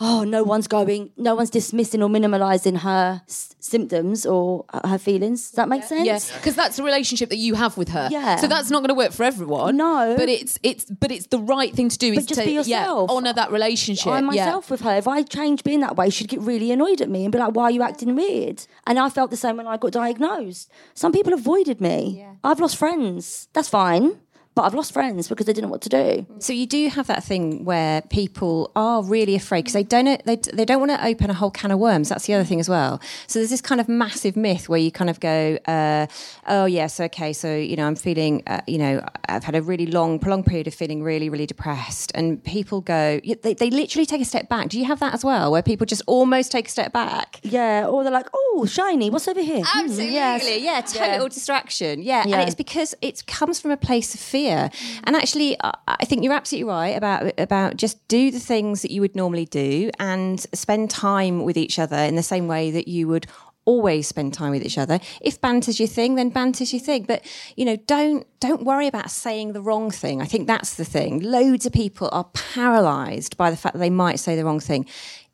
oh, 0.00 0.24
no 0.24 0.42
one's 0.42 0.68
going, 0.68 1.10
no 1.16 1.34
one's 1.34 1.50
dismissing 1.50 2.02
or 2.02 2.08
minimalising 2.08 2.78
her 2.78 3.22
s- 3.26 3.54
symptoms 3.60 4.26
or 4.26 4.64
uh, 4.72 4.86
her 4.88 4.98
feelings. 4.98 5.42
Does 5.50 5.56
that 5.56 5.68
make 5.68 5.82
sense? 5.84 6.04
Yes, 6.04 6.34
because 6.36 6.54
that's 6.54 6.76
the 6.76 6.82
relationship 6.82 7.30
that 7.30 7.36
you 7.36 7.54
have 7.54 7.76
with 7.76 7.88
her. 7.88 8.08
Yeah. 8.10 8.36
So 8.36 8.46
that's 8.46 8.70
not 8.70 8.80
going 8.80 8.88
to 8.88 8.94
work 8.94 9.12
for 9.12 9.24
everyone. 9.24 9.76
No. 9.76 10.14
but 10.16 10.28
it's 10.28 10.58
it's 10.62 10.84
but 10.84 11.10
it's 11.10 11.26
the 11.28 11.38
right 11.38 11.72
thing 11.74 11.88
to 11.88 11.98
do. 11.98 12.12
But 12.12 12.20
is 12.20 12.26
just 12.26 12.40
to 12.40 12.46
be 12.46 12.52
yourself. 12.52 13.10
Yeah, 13.10 13.16
honor 13.16 13.32
that 13.32 13.50
relationship. 13.50 14.08
I 14.08 14.16
yeah. 14.18 14.20
myself 14.20 14.70
with 14.70 14.82
her, 14.82 14.96
if 14.96 15.08
I 15.08 15.22
changed 15.22 15.64
being 15.64 15.80
that 15.80 15.96
way, 15.96 16.10
she'd 16.10 16.28
get 16.28 16.40
really 16.40 16.70
annoyed 16.70 17.00
at 17.00 17.08
me 17.08 17.24
and 17.24 17.32
be 17.32 17.38
like, 17.38 17.54
"Why 17.54 17.64
are 17.64 17.70
you 17.70 17.82
acting 17.82 18.14
weird?" 18.14 18.66
And 18.86 18.98
I 18.98 19.08
felt 19.08 19.30
the 19.30 19.36
same 19.36 19.56
when 19.56 19.66
I 19.66 19.76
got 19.76 19.92
diagnosed. 19.92 20.70
Some 20.94 21.12
people 21.12 21.32
avoided 21.32 21.80
me. 21.80 22.26
I've 22.44 22.60
lost 22.60 22.76
friends. 22.76 23.48
That's 23.54 23.68
fine, 23.68 24.20
but 24.56 24.62
I've 24.62 24.74
lost 24.74 24.92
friends 24.94 25.28
because 25.28 25.44
they 25.44 25.52
didn't 25.52 25.68
know 25.68 25.72
what 25.72 25.82
to 25.82 25.90
do. 25.90 26.26
So 26.38 26.54
you 26.54 26.66
do 26.66 26.88
have 26.88 27.06
that 27.08 27.22
thing 27.22 27.66
where 27.66 28.00
people 28.00 28.72
are 28.74 29.04
really 29.04 29.34
afraid 29.34 29.60
because 29.60 29.74
they 29.74 29.82
don't 29.82 30.24
they, 30.24 30.36
they 30.36 30.64
don't 30.64 30.80
want 30.80 30.92
to 30.92 31.06
open 31.06 31.28
a 31.28 31.34
whole 31.34 31.50
can 31.50 31.70
of 31.70 31.78
worms. 31.78 32.08
That's 32.08 32.24
the 32.24 32.32
other 32.32 32.44
thing 32.44 32.58
as 32.58 32.68
well. 32.68 32.98
So 33.26 33.38
there's 33.38 33.50
this 33.50 33.60
kind 33.60 33.82
of 33.82 33.88
massive 33.88 34.34
myth 34.34 34.66
where 34.70 34.80
you 34.80 34.90
kind 34.90 35.10
of 35.10 35.20
go, 35.20 35.58
uh, 35.66 36.06
oh 36.46 36.64
yes, 36.64 36.98
okay, 36.98 37.34
so 37.34 37.54
you 37.54 37.76
know 37.76 37.86
I'm 37.86 37.96
feeling, 37.96 38.42
uh, 38.46 38.62
you 38.66 38.78
know, 38.78 39.06
I've 39.28 39.44
had 39.44 39.54
a 39.54 39.60
really 39.62 39.86
long, 39.86 40.18
prolonged 40.18 40.46
period 40.46 40.66
of 40.66 40.74
feeling 40.74 41.02
really, 41.02 41.28
really 41.28 41.46
depressed, 41.46 42.10
and 42.14 42.42
people 42.42 42.80
go, 42.80 43.20
they, 43.42 43.52
they 43.52 43.68
literally 43.68 44.06
take 44.06 44.22
a 44.22 44.24
step 44.24 44.48
back. 44.48 44.70
Do 44.70 44.78
you 44.78 44.86
have 44.86 45.00
that 45.00 45.12
as 45.12 45.22
well, 45.22 45.52
where 45.52 45.62
people 45.62 45.84
just 45.84 46.02
almost 46.06 46.50
take 46.50 46.68
a 46.68 46.70
step 46.70 46.94
back? 46.94 47.40
Yeah, 47.42 47.86
or 47.86 48.02
they're 48.04 48.12
like, 48.12 48.28
"Oh, 48.32 48.64
shiny, 48.66 49.10
what's 49.10 49.28
over 49.28 49.42
here?" 49.42 49.62
Absolutely, 49.74 50.12
yes. 50.12 50.94
yeah, 50.96 51.08
total 51.10 51.28
distraction. 51.28 52.00
Yeah. 52.00 52.24
Yeah. 52.26 52.38
and 52.38 52.48
it's 52.48 52.54
because 52.54 52.94
it 53.02 53.26
comes 53.26 53.60
from 53.60 53.70
a 53.70 53.76
place 53.76 54.14
of 54.14 54.20
fear. 54.20 54.45
And 54.48 55.16
actually, 55.16 55.56
I 55.62 56.04
think 56.04 56.24
you're 56.24 56.32
absolutely 56.32 56.68
right 56.68 56.96
about 56.96 57.38
about 57.38 57.76
just 57.76 58.06
do 58.08 58.30
the 58.30 58.40
things 58.40 58.82
that 58.82 58.90
you 58.90 59.00
would 59.00 59.16
normally 59.16 59.46
do 59.46 59.90
and 59.98 60.40
spend 60.54 60.90
time 60.90 61.44
with 61.44 61.56
each 61.56 61.78
other 61.78 61.96
in 61.96 62.16
the 62.16 62.22
same 62.22 62.48
way 62.48 62.70
that 62.70 62.88
you 62.88 63.08
would 63.08 63.26
always 63.64 64.06
spend 64.06 64.32
time 64.32 64.52
with 64.52 64.64
each 64.64 64.78
other. 64.78 65.00
If 65.20 65.40
banter's 65.40 65.80
your 65.80 65.88
thing 65.88 66.14
then 66.14 66.30
banter's 66.30 66.72
your 66.72 66.80
thing. 66.80 67.04
But 67.04 67.24
you 67.56 67.64
know 67.64 67.76
don't 67.76 68.26
don't 68.40 68.64
worry 68.64 68.86
about 68.86 69.10
saying 69.10 69.52
the 69.52 69.60
wrong 69.60 69.90
thing. 69.90 70.22
I 70.22 70.26
think 70.26 70.46
that's 70.46 70.74
the 70.74 70.84
thing. 70.84 71.20
Loads 71.20 71.66
of 71.66 71.72
people 71.72 72.08
are 72.12 72.24
paralyzed 72.32 73.36
by 73.36 73.50
the 73.50 73.56
fact 73.56 73.74
that 73.74 73.80
they 73.80 73.90
might 73.90 74.20
say 74.20 74.36
the 74.36 74.44
wrong 74.44 74.60
thing 74.60 74.86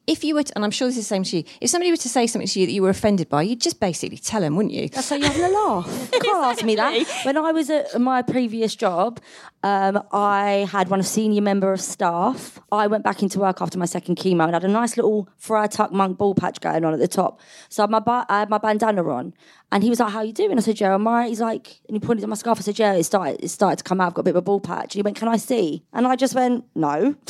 if 0.06 0.24
you 0.24 0.34
were 0.34 0.42
to, 0.42 0.52
and 0.56 0.64
i'm 0.64 0.70
sure 0.70 0.88
this 0.88 0.96
is 0.96 1.04
the 1.04 1.08
same 1.08 1.22
to 1.22 1.38
you 1.38 1.44
if 1.60 1.70
somebody 1.70 1.90
were 1.90 1.96
to 1.96 2.08
say 2.08 2.26
something 2.26 2.46
to 2.48 2.60
you 2.60 2.66
that 2.66 2.72
you 2.72 2.82
were 2.82 2.90
offended 2.90 3.28
by 3.28 3.42
you'd 3.42 3.60
just 3.60 3.80
basically 3.80 4.18
tell 4.18 4.40
them 4.40 4.56
wouldn't 4.56 4.74
you 4.74 4.88
That's 4.88 5.08
how 5.08 5.16
you're 5.16 5.28
having 5.28 5.44
a 5.44 5.48
laugh. 5.48 6.10
You 6.12 6.20
can't 6.20 6.44
ask 6.44 6.64
me 6.64 6.76
that. 6.76 7.06
When 7.24 7.36
I 7.36 7.52
was 7.52 7.70
at 7.70 8.00
my 8.00 8.22
previous 8.22 8.74
job, 8.74 9.20
um, 9.62 10.02
I 10.12 10.68
had 10.70 10.88
one 10.88 11.02
senior 11.02 11.40
member 11.42 11.72
of 11.72 11.80
staff. 11.80 12.60
I 12.70 12.86
went 12.86 13.04
back 13.04 13.22
into 13.22 13.38
work 13.38 13.60
after 13.62 13.78
my 13.78 13.86
second 13.86 14.16
chemo 14.16 14.44
and 14.44 14.54
had 14.54 14.64
a 14.64 14.68
nice 14.68 14.96
little 14.96 15.28
friar 15.36 15.68
tuck 15.68 15.92
monk 15.92 16.18
ball 16.18 16.34
patch 16.34 16.60
going 16.60 16.84
on 16.84 16.92
at 16.92 16.98
the 17.00 17.08
top. 17.08 17.40
So 17.68 17.82
I 17.82 17.84
had 17.84 17.90
my, 17.90 18.00
ba- 18.00 18.26
I 18.28 18.40
had 18.40 18.50
my 18.50 18.58
bandana 18.58 19.08
on. 19.08 19.34
And 19.70 19.82
he 19.82 19.88
was 19.88 20.00
like, 20.00 20.12
how 20.12 20.22
you 20.22 20.32
doing? 20.32 20.58
I 20.58 20.60
said, 20.60 20.80
yeah, 20.80 20.94
I'm 20.94 21.06
all 21.06 21.14
right. 21.14 21.28
He's 21.28 21.40
like, 21.40 21.80
and 21.88 21.96
he 21.96 22.00
pointed 22.00 22.22
at 22.22 22.28
my 22.28 22.36
scarf. 22.36 22.58
I 22.58 22.62
said, 22.62 22.78
yeah, 22.78 22.92
it 22.92 23.04
started, 23.04 23.42
it 23.42 23.48
started 23.48 23.78
to 23.78 23.84
come 23.84 24.00
out. 24.00 24.08
I've 24.08 24.14
got 24.14 24.20
a 24.20 24.24
bit 24.24 24.30
of 24.30 24.36
a 24.36 24.42
ball 24.42 24.60
patch. 24.60 24.94
And 24.94 25.00
he 25.00 25.02
went, 25.02 25.16
can 25.16 25.28
I 25.28 25.38
see? 25.38 25.84
And 25.92 26.06
I 26.06 26.16
just 26.16 26.34
went, 26.34 26.64
no. 26.74 27.14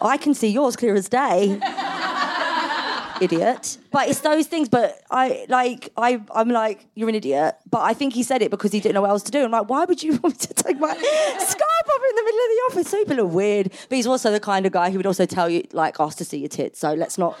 I 0.00 0.16
can 0.16 0.34
see 0.34 0.48
yours 0.48 0.76
clear 0.76 0.94
as 0.94 1.08
day 1.08 1.60
idiot. 3.20 3.78
But 3.90 4.08
it's 4.08 4.20
those 4.20 4.46
things. 4.46 4.68
But 4.68 5.00
I 5.10 5.46
like 5.48 5.90
I 5.96 6.20
I'm 6.34 6.48
like 6.50 6.86
you're 6.94 7.08
an 7.08 7.14
idiot. 7.14 7.56
But 7.68 7.80
I 7.80 7.92
think 7.94 8.14
he 8.14 8.22
said 8.22 8.42
it 8.42 8.50
because 8.50 8.72
he 8.72 8.80
didn't 8.80 8.94
know 8.94 9.00
what 9.02 9.10
else 9.10 9.22
to 9.24 9.30
do. 9.32 9.42
I'm 9.44 9.50
like, 9.50 9.68
why 9.68 9.84
would 9.84 10.02
you 10.02 10.12
want 10.22 10.24
me 10.40 10.46
to 10.46 10.54
take 10.54 10.78
my 10.78 10.92
scarf 10.94 11.02
off 11.02 12.02
in 12.10 12.16
the 12.16 12.22
middle 12.24 12.40
of 12.40 12.48
the 12.50 12.62
office? 12.70 12.88
So 12.90 12.98
people 13.04 13.20
are 13.20 13.26
weird. 13.26 13.70
But 13.88 13.96
he's 13.96 14.06
also 14.06 14.30
the 14.30 14.40
kind 14.40 14.66
of 14.66 14.72
guy 14.72 14.90
who 14.90 14.98
would 14.98 15.06
also 15.06 15.26
tell 15.26 15.48
you 15.48 15.66
like 15.72 15.98
ask 16.00 16.18
to 16.18 16.24
see 16.24 16.38
your 16.38 16.48
tits. 16.48 16.78
So 16.78 16.94
let's 16.94 17.18
not. 17.18 17.36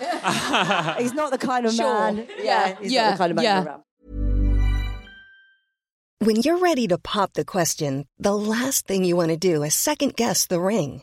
he's 0.98 1.14
not 1.14 1.30
the 1.30 1.38
kind 1.38 1.66
of 1.66 1.72
Sure. 1.72 1.84
man. 2.12 2.26
Yeah, 2.40 2.76
he's 2.80 2.92
Yeah. 2.92 3.10
not 3.10 3.12
the 3.12 3.18
kind 3.18 3.30
of 3.32 3.36
man 3.36 3.44
Yeah. 3.44 3.64
around. 3.64 3.82
When 6.20 6.34
you're 6.42 6.58
ready 6.58 6.88
to 6.88 6.98
pop 6.98 7.34
the 7.34 7.44
question, 7.44 8.06
the 8.18 8.34
last 8.36 8.86
thing 8.88 9.04
you 9.04 9.14
want 9.14 9.30
to 9.30 9.36
do 9.36 9.62
is 9.62 9.74
second 9.74 10.16
guess 10.16 10.46
the 10.46 10.60
ring. 10.60 11.02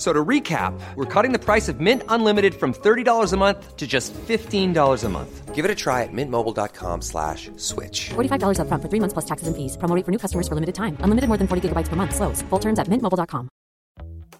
F- 0.00 0.06
So 0.06 0.14
to 0.14 0.24
recap, 0.24 0.72
we're 0.96 1.04
cutting 1.04 1.32
the 1.32 1.38
price 1.38 1.68
of 1.68 1.78
Mint 1.78 2.02
Unlimited 2.08 2.54
from 2.54 2.72
$30 2.72 3.32
a 3.34 3.36
month 3.36 3.76
to 3.76 3.86
just 3.86 4.14
$15 4.14 5.04
a 5.04 5.08
month. 5.10 5.54
Give 5.54 5.66
it 5.66 5.70
a 5.70 5.74
try 5.74 6.04
at 6.04 6.12
mintmobile.com 6.12 7.02
slash 7.02 7.50
switch. 7.56 8.08
$45 8.14 8.56
upfront 8.60 8.80
for 8.80 8.88
three 8.88 9.00
months 9.00 9.12
plus 9.12 9.26
taxes 9.26 9.46
and 9.48 9.54
fees. 9.54 9.76
Promo 9.76 9.94
rate 9.94 10.06
for 10.06 10.10
new 10.12 10.18
customers 10.18 10.48
for 10.48 10.54
limited 10.54 10.74
time. 10.74 10.96
Unlimited 11.04 11.28
more 11.28 11.36
than 11.36 11.46
40 11.46 11.68
gigabytes 11.68 11.88
per 11.90 11.96
month. 11.96 12.14
Slows. 12.14 12.40
Full 12.48 12.58
terms 12.60 12.78
at 12.78 12.88
mintmobile.com. 12.88 13.50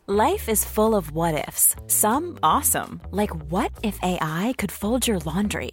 Life 0.06 0.48
is 0.48 0.64
full 0.64 0.94
of 0.96 1.12
what 1.12 1.46
ifs. 1.48 1.76
Some 1.88 2.38
awesome, 2.42 3.00
like 3.12 3.30
what 3.50 3.70
if 3.82 3.98
AI 4.02 4.54
could 4.56 4.72
fold 4.72 5.06
your 5.06 5.18
laundry? 5.26 5.72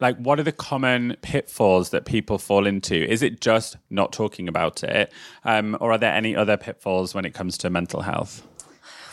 Like, 0.00 0.16
what 0.18 0.38
are 0.38 0.42
the 0.42 0.52
common 0.52 1.16
pitfalls 1.22 1.90
that 1.90 2.04
people 2.04 2.38
fall 2.38 2.66
into? 2.66 2.94
Is 2.94 3.22
it 3.22 3.40
just 3.40 3.76
not 3.90 4.12
talking 4.12 4.48
about 4.48 4.82
it? 4.84 5.12
Um, 5.44 5.76
or 5.80 5.92
are 5.92 5.98
there 5.98 6.12
any 6.12 6.36
other 6.36 6.56
pitfalls 6.56 7.14
when 7.14 7.24
it 7.24 7.34
comes 7.34 7.58
to 7.58 7.70
mental 7.70 8.02
health? 8.02 8.46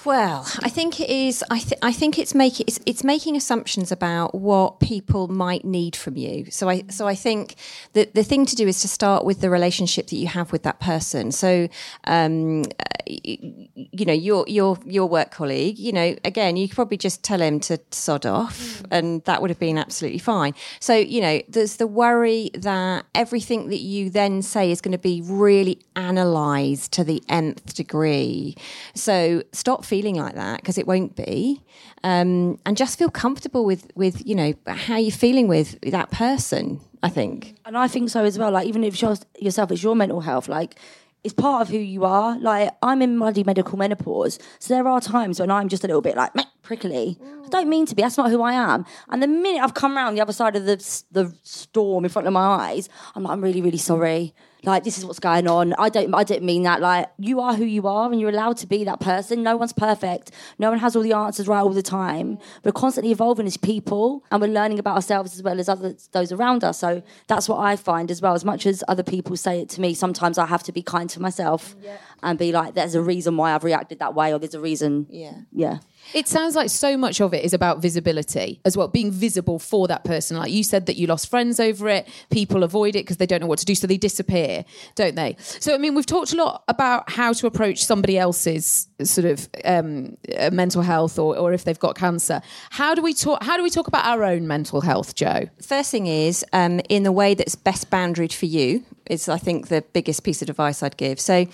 Well, 0.06 0.46
I 0.60 0.70
think 0.70 1.00
it 1.00 1.10
is. 1.10 1.44
I, 1.50 1.60
th- 1.60 1.80
I 1.82 1.94
think 1.94 2.20
it's 2.20 2.36
making 2.36 2.66
it's, 2.68 2.80
it's 2.86 3.04
making 3.04 3.38
assumptions 3.38 3.92
about 3.92 4.36
what 4.36 4.80
people 4.82 5.30
might 5.30 5.64
need 5.64 5.96
from 5.96 6.18
you. 6.18 6.52
So 6.52 6.70
I 6.70 6.84
so 6.90 7.08
I 7.08 7.16
think 7.16 7.56
that 7.94 8.14
the 8.14 8.24
thing 8.24 8.46
to 8.48 8.56
do 8.56 8.68
is 8.68 8.82
to 8.82 8.88
start 8.88 9.24
with 9.24 9.40
the 9.40 9.50
relationship 9.50 10.08
that 10.08 10.16
you 10.18 10.28
have 10.28 10.52
with 10.52 10.64
that 10.64 10.80
person. 10.80 11.32
So, 11.32 11.70
um, 12.04 12.66
you, 13.08 13.68
you 13.74 14.06
know, 14.06 14.14
your 14.14 14.44
your 14.48 14.78
your 14.86 15.08
work 15.08 15.32
colleague. 15.32 15.80
You 15.80 15.94
know, 15.94 16.16
again, 16.26 16.58
you 16.58 16.68
could 16.68 16.76
probably 16.76 16.98
just 16.98 17.24
tell 17.24 17.42
him 17.42 17.60
to 17.62 17.80
sod 17.92 18.26
off, 18.26 18.84
and 18.92 19.24
that 19.24 19.42
would 19.42 19.52
have 19.52 19.60
been 19.60 19.78
absolutely 19.78 20.20
fine. 20.20 20.54
So 20.82 20.96
you 20.96 21.22
know, 21.22 21.42
there's 21.48 21.78
the 21.78 21.88
worry 21.88 22.52
that 22.56 23.06
everything 23.16 23.70
that 23.70 23.80
you 23.80 24.10
then 24.10 24.42
say 24.42 24.70
is 24.70 24.82
going 24.82 24.92
to 24.92 24.98
be 24.98 25.22
really 25.24 25.80
analysed 25.96 26.92
to 26.94 27.06
the 27.06 27.24
nth 27.30 27.74
degree. 27.74 28.58
So 28.96 29.44
stop 29.54 29.86
feeling 29.94 30.16
like 30.16 30.34
that 30.34 30.58
because 30.60 30.80
it 30.80 30.88
won't 30.88 31.16
be, 31.16 31.62
um, 32.04 32.58
and 32.66 32.76
just 32.76 32.98
feel 32.98 33.12
comfortable 33.12 33.64
with 33.64 33.92
with 33.94 34.26
you 34.26 34.34
know 34.34 34.52
how 34.66 34.98
you're 34.98 35.12
feeling 35.28 35.48
with 35.48 35.80
that 35.82 36.10
person. 36.10 36.80
I 37.04 37.10
think. 37.10 37.58
And 37.66 37.78
I 37.78 37.90
think 37.90 38.10
so 38.10 38.24
as 38.24 38.40
well. 38.40 38.50
Like, 38.50 38.66
even 38.66 38.84
if 38.86 39.02
yourself, 39.02 39.72
it's 39.72 39.84
your 39.84 39.94
mental 39.94 40.22
health. 40.22 40.48
Like, 40.48 40.80
it's 41.24 41.34
part 41.34 41.62
of 41.62 41.68
who 41.68 41.78
you 41.78 42.06
are. 42.06 42.40
Like, 42.40 42.70
I'm 42.82 43.02
in 43.02 43.20
bloody 43.20 43.44
medical 43.44 43.78
menopause. 43.78 44.40
So 44.60 44.74
there 44.74 44.88
are 44.88 45.02
times 45.02 45.38
when 45.42 45.52
I'm 45.52 45.68
just 45.68 45.84
a 45.84 45.88
little 45.88 46.02
bit 46.02 46.16
like, 46.16 46.34
meh, 46.34 46.46
prickly. 46.62 47.18
I 47.46 47.50
don't 47.50 47.68
mean 47.68 47.86
to 47.88 47.96
be. 47.96 48.02
That's 48.02 48.18
not 48.18 48.32
who 48.32 48.42
I 48.42 48.54
am. 48.54 48.86
And 49.10 49.22
the 49.22 49.28
minute 49.28 49.62
I've 49.62 49.74
come 49.74 49.98
around 49.98 50.16
the 50.16 50.22
other 50.22 50.32
side 50.32 50.56
of 50.56 50.64
the, 50.64 50.78
the 51.12 51.36
storm 51.44 52.06
in 52.06 52.10
front 52.10 52.26
of 52.26 52.34
my 52.34 52.46
eyes, 52.70 52.88
I'm 53.16 53.24
like, 53.24 53.34
I'm 53.34 53.42
really, 53.42 53.62
really 53.62 53.78
sorry. 53.78 54.34
Like, 54.64 54.84
this 54.84 54.98
is 54.98 55.06
what's 55.06 55.20
going 55.20 55.48
on. 55.48 55.74
I 55.78 55.90
don't, 55.90 56.14
I 56.14 56.24
didn't 56.24 56.46
mean 56.46 56.64
that. 56.64 56.80
Like, 56.82 57.10
you 57.20 57.40
are 57.42 57.54
who 57.56 57.66
you 57.66 57.88
are 57.88 58.12
and 58.12 58.20
you're 58.20 58.30
allowed 58.30 58.58
to 58.58 58.68
be 58.68 58.84
that 58.86 59.00
person. 59.00 59.44
No 59.44 59.58
one's 59.58 59.74
perfect. 59.74 60.32
No 60.58 60.70
one 60.70 60.80
has 60.80 60.96
all 60.96 61.04
the 61.04 61.14
answers 61.14 61.48
right 61.48 61.60
all 61.60 61.74
the 61.74 61.82
time. 61.82 62.38
We're 62.64 62.72
constantly 62.72 63.12
evolving 63.12 63.46
as 63.46 63.58
people 63.58 64.24
and 64.32 64.42
we're 64.42 64.48
learning 64.48 64.80
about 64.80 64.96
ourselves 64.96 65.34
as 65.36 65.44
well 65.44 65.60
as 65.60 65.68
others, 65.68 66.10
those 66.14 66.32
around 66.32 66.64
us. 66.64 66.80
So 66.80 67.04
that's 67.28 67.50
what 67.50 67.60
I 67.60 67.76
find 67.76 68.10
as 68.10 68.22
well. 68.22 68.34
As 68.34 68.46
much 68.46 68.66
as 68.66 68.84
other 68.88 69.04
people 69.04 69.36
say 69.36 69.60
it 69.62 69.70
to 69.70 69.82
me, 69.82 69.94
sometimes 69.94 70.38
I 70.38 70.46
have 70.46 70.64
to 70.64 70.72
be 70.72 70.82
kind 70.82 71.10
to 71.12 71.22
myself 71.22 71.76
and 72.22 72.40
be 72.40 72.52
like, 72.52 72.74
there's 72.74 72.96
a 72.96 73.02
reason 73.02 73.38
why 73.38 73.54
I've 73.54 73.64
reacted 73.64 74.00
that 74.00 74.16
way 74.16 74.34
or 74.34 74.40
there's 74.40 74.56
a 74.56 74.62
reason. 74.62 75.08
Yeah. 75.10 75.34
Yeah. 75.52 75.80
It 76.14 76.28
sounds 76.28 76.56
like 76.56 76.70
so 76.70 76.98
much 76.98 77.22
of 77.22 77.34
it 77.34 77.44
is 77.44 77.54
about 77.54 77.82
visibility 77.82 78.60
as 78.66 78.78
well, 78.78 78.88
being 78.88 79.12
visible 79.12 79.60
for 79.60 79.88
that 79.88 80.04
person. 80.04 80.38
Like 80.38 80.52
you 80.52 80.64
said 80.64 80.86
that 80.86 80.96
you 80.96 81.08
lost 81.08 81.30
friends 81.30 81.60
over 81.60 81.90
it, 81.90 82.08
people 82.30 82.64
avoid 82.64 82.96
it 82.96 83.04
because 83.04 83.18
they 83.18 83.26
don't 83.26 83.42
know 83.42 83.48
what 83.48 83.60
to 83.60 83.66
do, 83.66 83.76
so 83.76 83.88
they 83.88 83.98
disappear, 83.98 84.66
don't 84.96 85.16
they? 85.16 85.36
So, 85.40 85.74
I 85.74 85.78
mean, 85.78 85.96
we've 85.96 86.06
talked 86.06 86.34
a 86.34 86.36
lot 86.36 86.64
about 86.68 87.10
how 87.10 87.34
to 87.34 87.48
approach 87.48 87.84
somebody 87.84 88.18
else's 88.18 88.88
sort 89.04 89.26
of 89.26 89.50
um, 89.66 90.18
uh, 90.38 90.50
mental 90.52 90.82
health 90.82 91.18
or, 91.18 91.38
or 91.38 91.54
if 91.54 91.64
they've 91.64 91.80
got 91.80 91.96
cancer. 91.96 92.42
How 92.70 92.94
do 92.96 93.02
we 93.02 93.14
talk? 93.14 93.44
How 93.44 93.58
do 93.58 93.64
we 93.64 93.70
talk 93.70 93.88
about 93.88 94.06
our 94.06 94.24
own 94.24 94.48
mental 94.48 94.82
health, 94.82 95.16
Jo? 95.16 95.50
First 95.62 95.92
thing 95.92 96.08
is 96.08 96.46
um, 96.54 96.80
in 96.90 97.04
the 97.04 97.12
way 97.12 97.34
that's 97.34 97.56
best 97.56 97.90
boundaried 97.90 98.34
for 98.34 98.46
you 98.46 98.84
is, 99.10 99.30
I 99.30 99.38
think, 99.38 99.68
the 99.68 99.84
biggest 99.94 100.24
piece 100.24 100.42
of 100.42 100.50
advice 100.50 100.84
I'd 100.84 100.98
give. 100.98 101.20
So. 101.20 101.48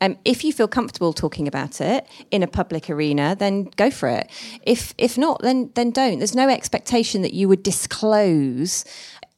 Um, 0.00 0.16
if 0.24 0.44
you 0.44 0.52
feel 0.52 0.68
comfortable 0.68 1.12
talking 1.12 1.46
about 1.46 1.80
it 1.80 2.06
in 2.30 2.42
a 2.42 2.46
public 2.46 2.88
arena, 2.88 3.36
then 3.38 3.64
go 3.76 3.90
for 3.90 4.08
it. 4.08 4.30
If 4.62 4.94
if 4.96 5.18
not, 5.18 5.42
then 5.42 5.70
then 5.74 5.90
don't. 5.90 6.18
There's 6.18 6.34
no 6.34 6.48
expectation 6.48 7.22
that 7.22 7.34
you 7.34 7.48
would 7.48 7.62
disclose. 7.62 8.84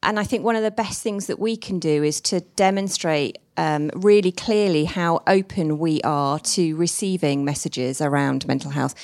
And 0.05 0.19
I 0.19 0.25
think 0.25 0.45
one 0.45 0.57
of 0.57 0.63
the 0.63 0.71
best 0.71 1.03
things 1.03 1.27
that 1.27 1.39
we 1.39 1.57
can 1.57 1.79
do 1.79 2.03
is 2.03 2.21
to 2.23 2.41
demonstrate 2.57 3.39
um, 3.57 3.91
really 3.95 4.33
clearly 4.33 4.85
how 4.85 5.23
open 5.27 5.79
we 5.79 6.01
are 6.03 6.39
to 6.41 6.75
receiving 6.77 7.45
messages 7.45 8.01
around 8.01 8.47
mental 8.49 8.73
health, 8.73 8.95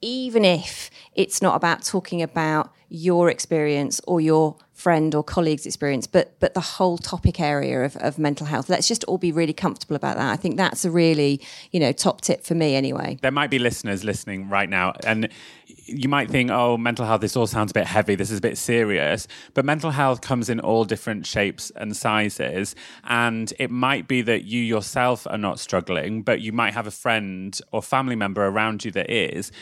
even 0.00 0.44
if 0.44 0.90
it's 1.14 1.42
not 1.42 1.56
about 1.56 1.82
talking 1.82 2.22
about 2.22 2.70
your 2.96 3.30
experience 3.30 4.00
or 4.06 4.20
your 4.20 4.56
friend 4.72 5.14
or 5.14 5.24
colleague's 5.24 5.64
experience, 5.64 6.06
but 6.06 6.38
but 6.38 6.54
the 6.54 6.60
whole 6.60 6.98
topic 6.98 7.40
area 7.40 7.84
of, 7.84 7.96
of 7.96 8.18
mental 8.18 8.46
health. 8.46 8.68
Let's 8.68 8.86
just 8.86 9.04
all 9.04 9.18
be 9.18 9.32
really 9.32 9.52
comfortable 9.52 9.96
about 9.96 10.16
that. 10.16 10.30
I 10.30 10.36
think 10.36 10.56
that's 10.56 10.84
a 10.84 10.90
really, 10.90 11.40
you 11.72 11.80
know, 11.80 11.92
top 11.92 12.20
tip 12.20 12.44
for 12.44 12.54
me 12.54 12.74
anyway. 12.74 13.18
There 13.22 13.30
might 13.30 13.50
be 13.50 13.58
listeners 13.58 14.04
listening 14.04 14.48
right 14.48 14.68
now, 14.68 14.92
and 15.04 15.28
you 15.66 16.08
might 16.08 16.30
think, 16.30 16.50
oh, 16.50 16.76
mental 16.76 17.06
health, 17.06 17.20
this 17.20 17.36
all 17.36 17.46
sounds 17.46 17.70
a 17.70 17.74
bit 17.74 17.86
heavy, 17.86 18.14
this 18.14 18.30
is 18.30 18.38
a 18.38 18.42
bit 18.42 18.58
serious. 18.58 19.28
But 19.54 19.64
mental 19.64 19.90
health 19.90 20.20
comes 20.20 20.50
in 20.50 20.60
all 20.60 20.84
different 20.84 21.26
shapes 21.26 21.70
and 21.76 21.96
sizes. 21.96 22.74
And 23.04 23.52
it 23.58 23.70
might 23.70 24.08
be 24.08 24.22
that 24.22 24.44
you 24.44 24.60
yourself 24.60 25.26
are 25.28 25.38
not 25.38 25.60
struggling, 25.60 26.22
but 26.22 26.40
you 26.40 26.52
might 26.52 26.74
have 26.74 26.86
a 26.86 26.90
friend 26.90 27.58
or 27.72 27.82
family 27.82 28.16
member 28.16 28.44
around 28.44 28.84
you 28.84 28.90
that 28.92 29.10
is 29.10 29.52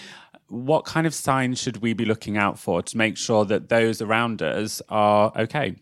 what 0.48 0.84
kind 0.84 1.06
of 1.06 1.14
signs 1.14 1.60
should 1.60 1.78
we 1.78 1.92
be 1.92 2.04
looking 2.04 2.36
out 2.36 2.58
for 2.58 2.82
to 2.82 2.96
make 2.96 3.16
sure 3.16 3.44
that 3.44 3.68
those 3.68 4.00
around 4.00 4.42
us 4.42 4.82
are 4.88 5.32
okay? 5.36 5.76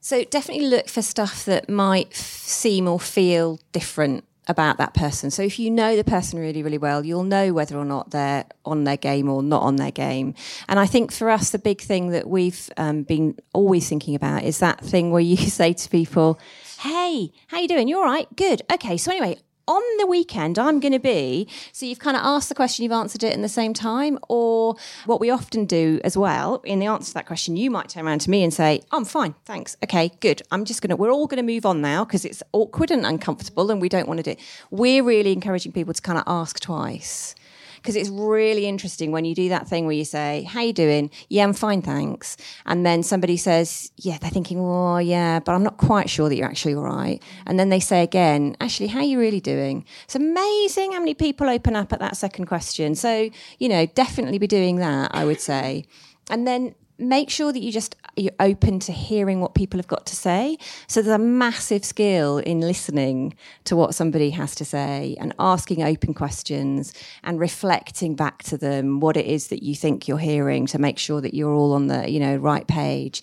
So 0.00 0.24
definitely 0.24 0.66
look 0.66 0.88
for 0.88 1.02
stuff 1.02 1.44
that 1.44 1.68
might 1.68 2.08
f- 2.10 2.16
seem 2.16 2.88
or 2.88 2.98
feel 2.98 3.60
different 3.70 4.24
about 4.48 4.76
that 4.78 4.94
person. 4.94 5.30
So 5.30 5.42
if 5.42 5.58
you 5.58 5.70
know 5.70 5.96
the 5.96 6.02
person 6.02 6.40
really, 6.40 6.62
really 6.62 6.78
well, 6.78 7.06
you'll 7.06 7.22
know 7.22 7.52
whether 7.52 7.76
or 7.76 7.84
not 7.84 8.10
they're 8.10 8.44
on 8.64 8.82
their 8.84 8.96
game 8.96 9.28
or 9.28 9.42
not 9.42 9.62
on 9.62 9.76
their 9.76 9.92
game. 9.92 10.34
And 10.68 10.80
I 10.80 10.86
think 10.86 11.12
for 11.12 11.30
us, 11.30 11.50
the 11.50 11.58
big 11.58 11.80
thing 11.80 12.10
that 12.10 12.28
we've 12.28 12.68
um, 12.76 13.04
been 13.04 13.38
always 13.52 13.88
thinking 13.88 14.16
about 14.16 14.42
is 14.42 14.58
that 14.58 14.80
thing 14.80 15.12
where 15.12 15.22
you 15.22 15.36
say 15.60 15.72
to 15.72 15.88
people, 15.88 16.40
"Hey, 16.80 17.32
how 17.48 17.60
you 17.60 17.68
doing? 17.68 17.86
You're 17.86 18.00
all 18.00 18.10
right? 18.10 18.26
Good. 18.36 18.62
Okay. 18.72 18.96
So 18.96 19.10
anyway." 19.12 19.38
On 19.68 19.82
the 19.98 20.06
weekend, 20.06 20.58
I'm 20.58 20.80
going 20.80 20.92
to 20.92 20.98
be. 20.98 21.46
So 21.72 21.86
you've 21.86 22.00
kind 22.00 22.16
of 22.16 22.24
asked 22.24 22.48
the 22.48 22.54
question, 22.54 22.82
you've 22.82 22.92
answered 22.92 23.22
it 23.22 23.32
in 23.32 23.42
the 23.42 23.48
same 23.48 23.72
time. 23.72 24.18
Or 24.28 24.74
what 25.06 25.20
we 25.20 25.30
often 25.30 25.66
do 25.66 26.00
as 26.02 26.16
well, 26.16 26.60
in 26.64 26.80
the 26.80 26.86
answer 26.86 27.08
to 27.08 27.14
that 27.14 27.26
question, 27.26 27.56
you 27.56 27.70
might 27.70 27.88
turn 27.88 28.06
around 28.06 28.22
to 28.22 28.30
me 28.30 28.42
and 28.42 28.52
say, 28.52 28.82
I'm 28.90 29.04
fine, 29.04 29.34
thanks. 29.44 29.76
Okay, 29.84 30.10
good. 30.20 30.42
I'm 30.50 30.64
just 30.64 30.82
going 30.82 30.90
to, 30.90 30.96
we're 30.96 31.12
all 31.12 31.28
going 31.28 31.44
to 31.44 31.52
move 31.52 31.64
on 31.64 31.80
now 31.80 32.04
because 32.04 32.24
it's 32.24 32.42
awkward 32.52 32.90
and 32.90 33.06
uncomfortable 33.06 33.70
and 33.70 33.80
we 33.80 33.88
don't 33.88 34.08
want 34.08 34.18
to 34.18 34.24
do 34.24 34.30
it. 34.32 34.40
We're 34.70 35.04
really 35.04 35.32
encouraging 35.32 35.72
people 35.72 35.94
to 35.94 36.02
kind 36.02 36.18
of 36.18 36.24
ask 36.26 36.58
twice 36.58 37.36
because 37.82 37.96
it's 37.96 38.10
really 38.10 38.66
interesting 38.66 39.10
when 39.10 39.24
you 39.24 39.34
do 39.34 39.48
that 39.48 39.66
thing 39.66 39.86
where 39.86 39.94
you 39.94 40.04
say, 40.04 40.44
"How 40.48 40.62
you 40.62 40.72
doing?" 40.72 41.10
"Yeah, 41.28 41.42
I'm 41.44 41.52
fine, 41.52 41.82
thanks." 41.82 42.36
And 42.64 42.86
then 42.86 43.02
somebody 43.02 43.36
says, 43.36 43.90
"Yeah," 43.96 44.18
they're 44.18 44.30
thinking, 44.30 44.60
"Oh, 44.60 44.98
yeah, 44.98 45.40
but 45.40 45.52
I'm 45.52 45.64
not 45.64 45.76
quite 45.78 46.08
sure 46.08 46.28
that 46.28 46.36
you're 46.36 46.48
actually 46.48 46.74
all 46.74 46.84
right." 46.84 47.20
And 47.46 47.58
then 47.58 47.70
they 47.70 47.80
say 47.80 48.02
again, 48.02 48.56
"Actually, 48.60 48.88
how 48.88 49.00
are 49.00 49.04
you 49.04 49.18
really 49.18 49.40
doing?" 49.40 49.84
It's 50.04 50.14
amazing 50.14 50.92
how 50.92 51.00
many 51.00 51.14
people 51.14 51.48
open 51.48 51.74
up 51.74 51.92
at 51.92 51.98
that 51.98 52.16
second 52.16 52.46
question. 52.46 52.94
So 52.94 53.30
you 53.58 53.68
know, 53.68 53.86
definitely 53.86 54.38
be 54.38 54.46
doing 54.46 54.76
that. 54.76 55.10
I 55.12 55.24
would 55.24 55.40
say, 55.40 55.84
and 56.30 56.46
then 56.46 56.74
make 57.02 57.30
sure 57.30 57.52
that 57.52 57.60
you 57.60 57.72
just 57.72 57.96
you're 58.16 58.32
open 58.40 58.78
to 58.78 58.92
hearing 58.92 59.40
what 59.40 59.54
people 59.54 59.78
have 59.78 59.86
got 59.86 60.06
to 60.06 60.16
say. 60.16 60.58
So 60.86 61.00
there's 61.00 61.14
a 61.14 61.18
massive 61.18 61.84
skill 61.84 62.38
in 62.38 62.60
listening 62.60 63.34
to 63.64 63.76
what 63.76 63.94
somebody 63.94 64.30
has 64.30 64.54
to 64.56 64.64
say 64.64 65.16
and 65.18 65.34
asking 65.38 65.82
open 65.82 66.14
questions 66.14 66.92
and 67.22 67.40
reflecting 67.40 68.14
back 68.14 68.42
to 68.44 68.58
them 68.58 69.00
what 69.00 69.16
it 69.16 69.26
is 69.26 69.48
that 69.48 69.62
you 69.62 69.74
think 69.74 70.06
you're 70.06 70.18
hearing 70.18 70.66
to 70.66 70.78
make 70.78 70.98
sure 70.98 71.20
that 71.20 71.34
you're 71.34 71.52
all 71.52 71.72
on 71.72 71.86
the 71.86 72.10
you 72.10 72.20
know 72.20 72.36
right 72.36 72.66
page. 72.66 73.22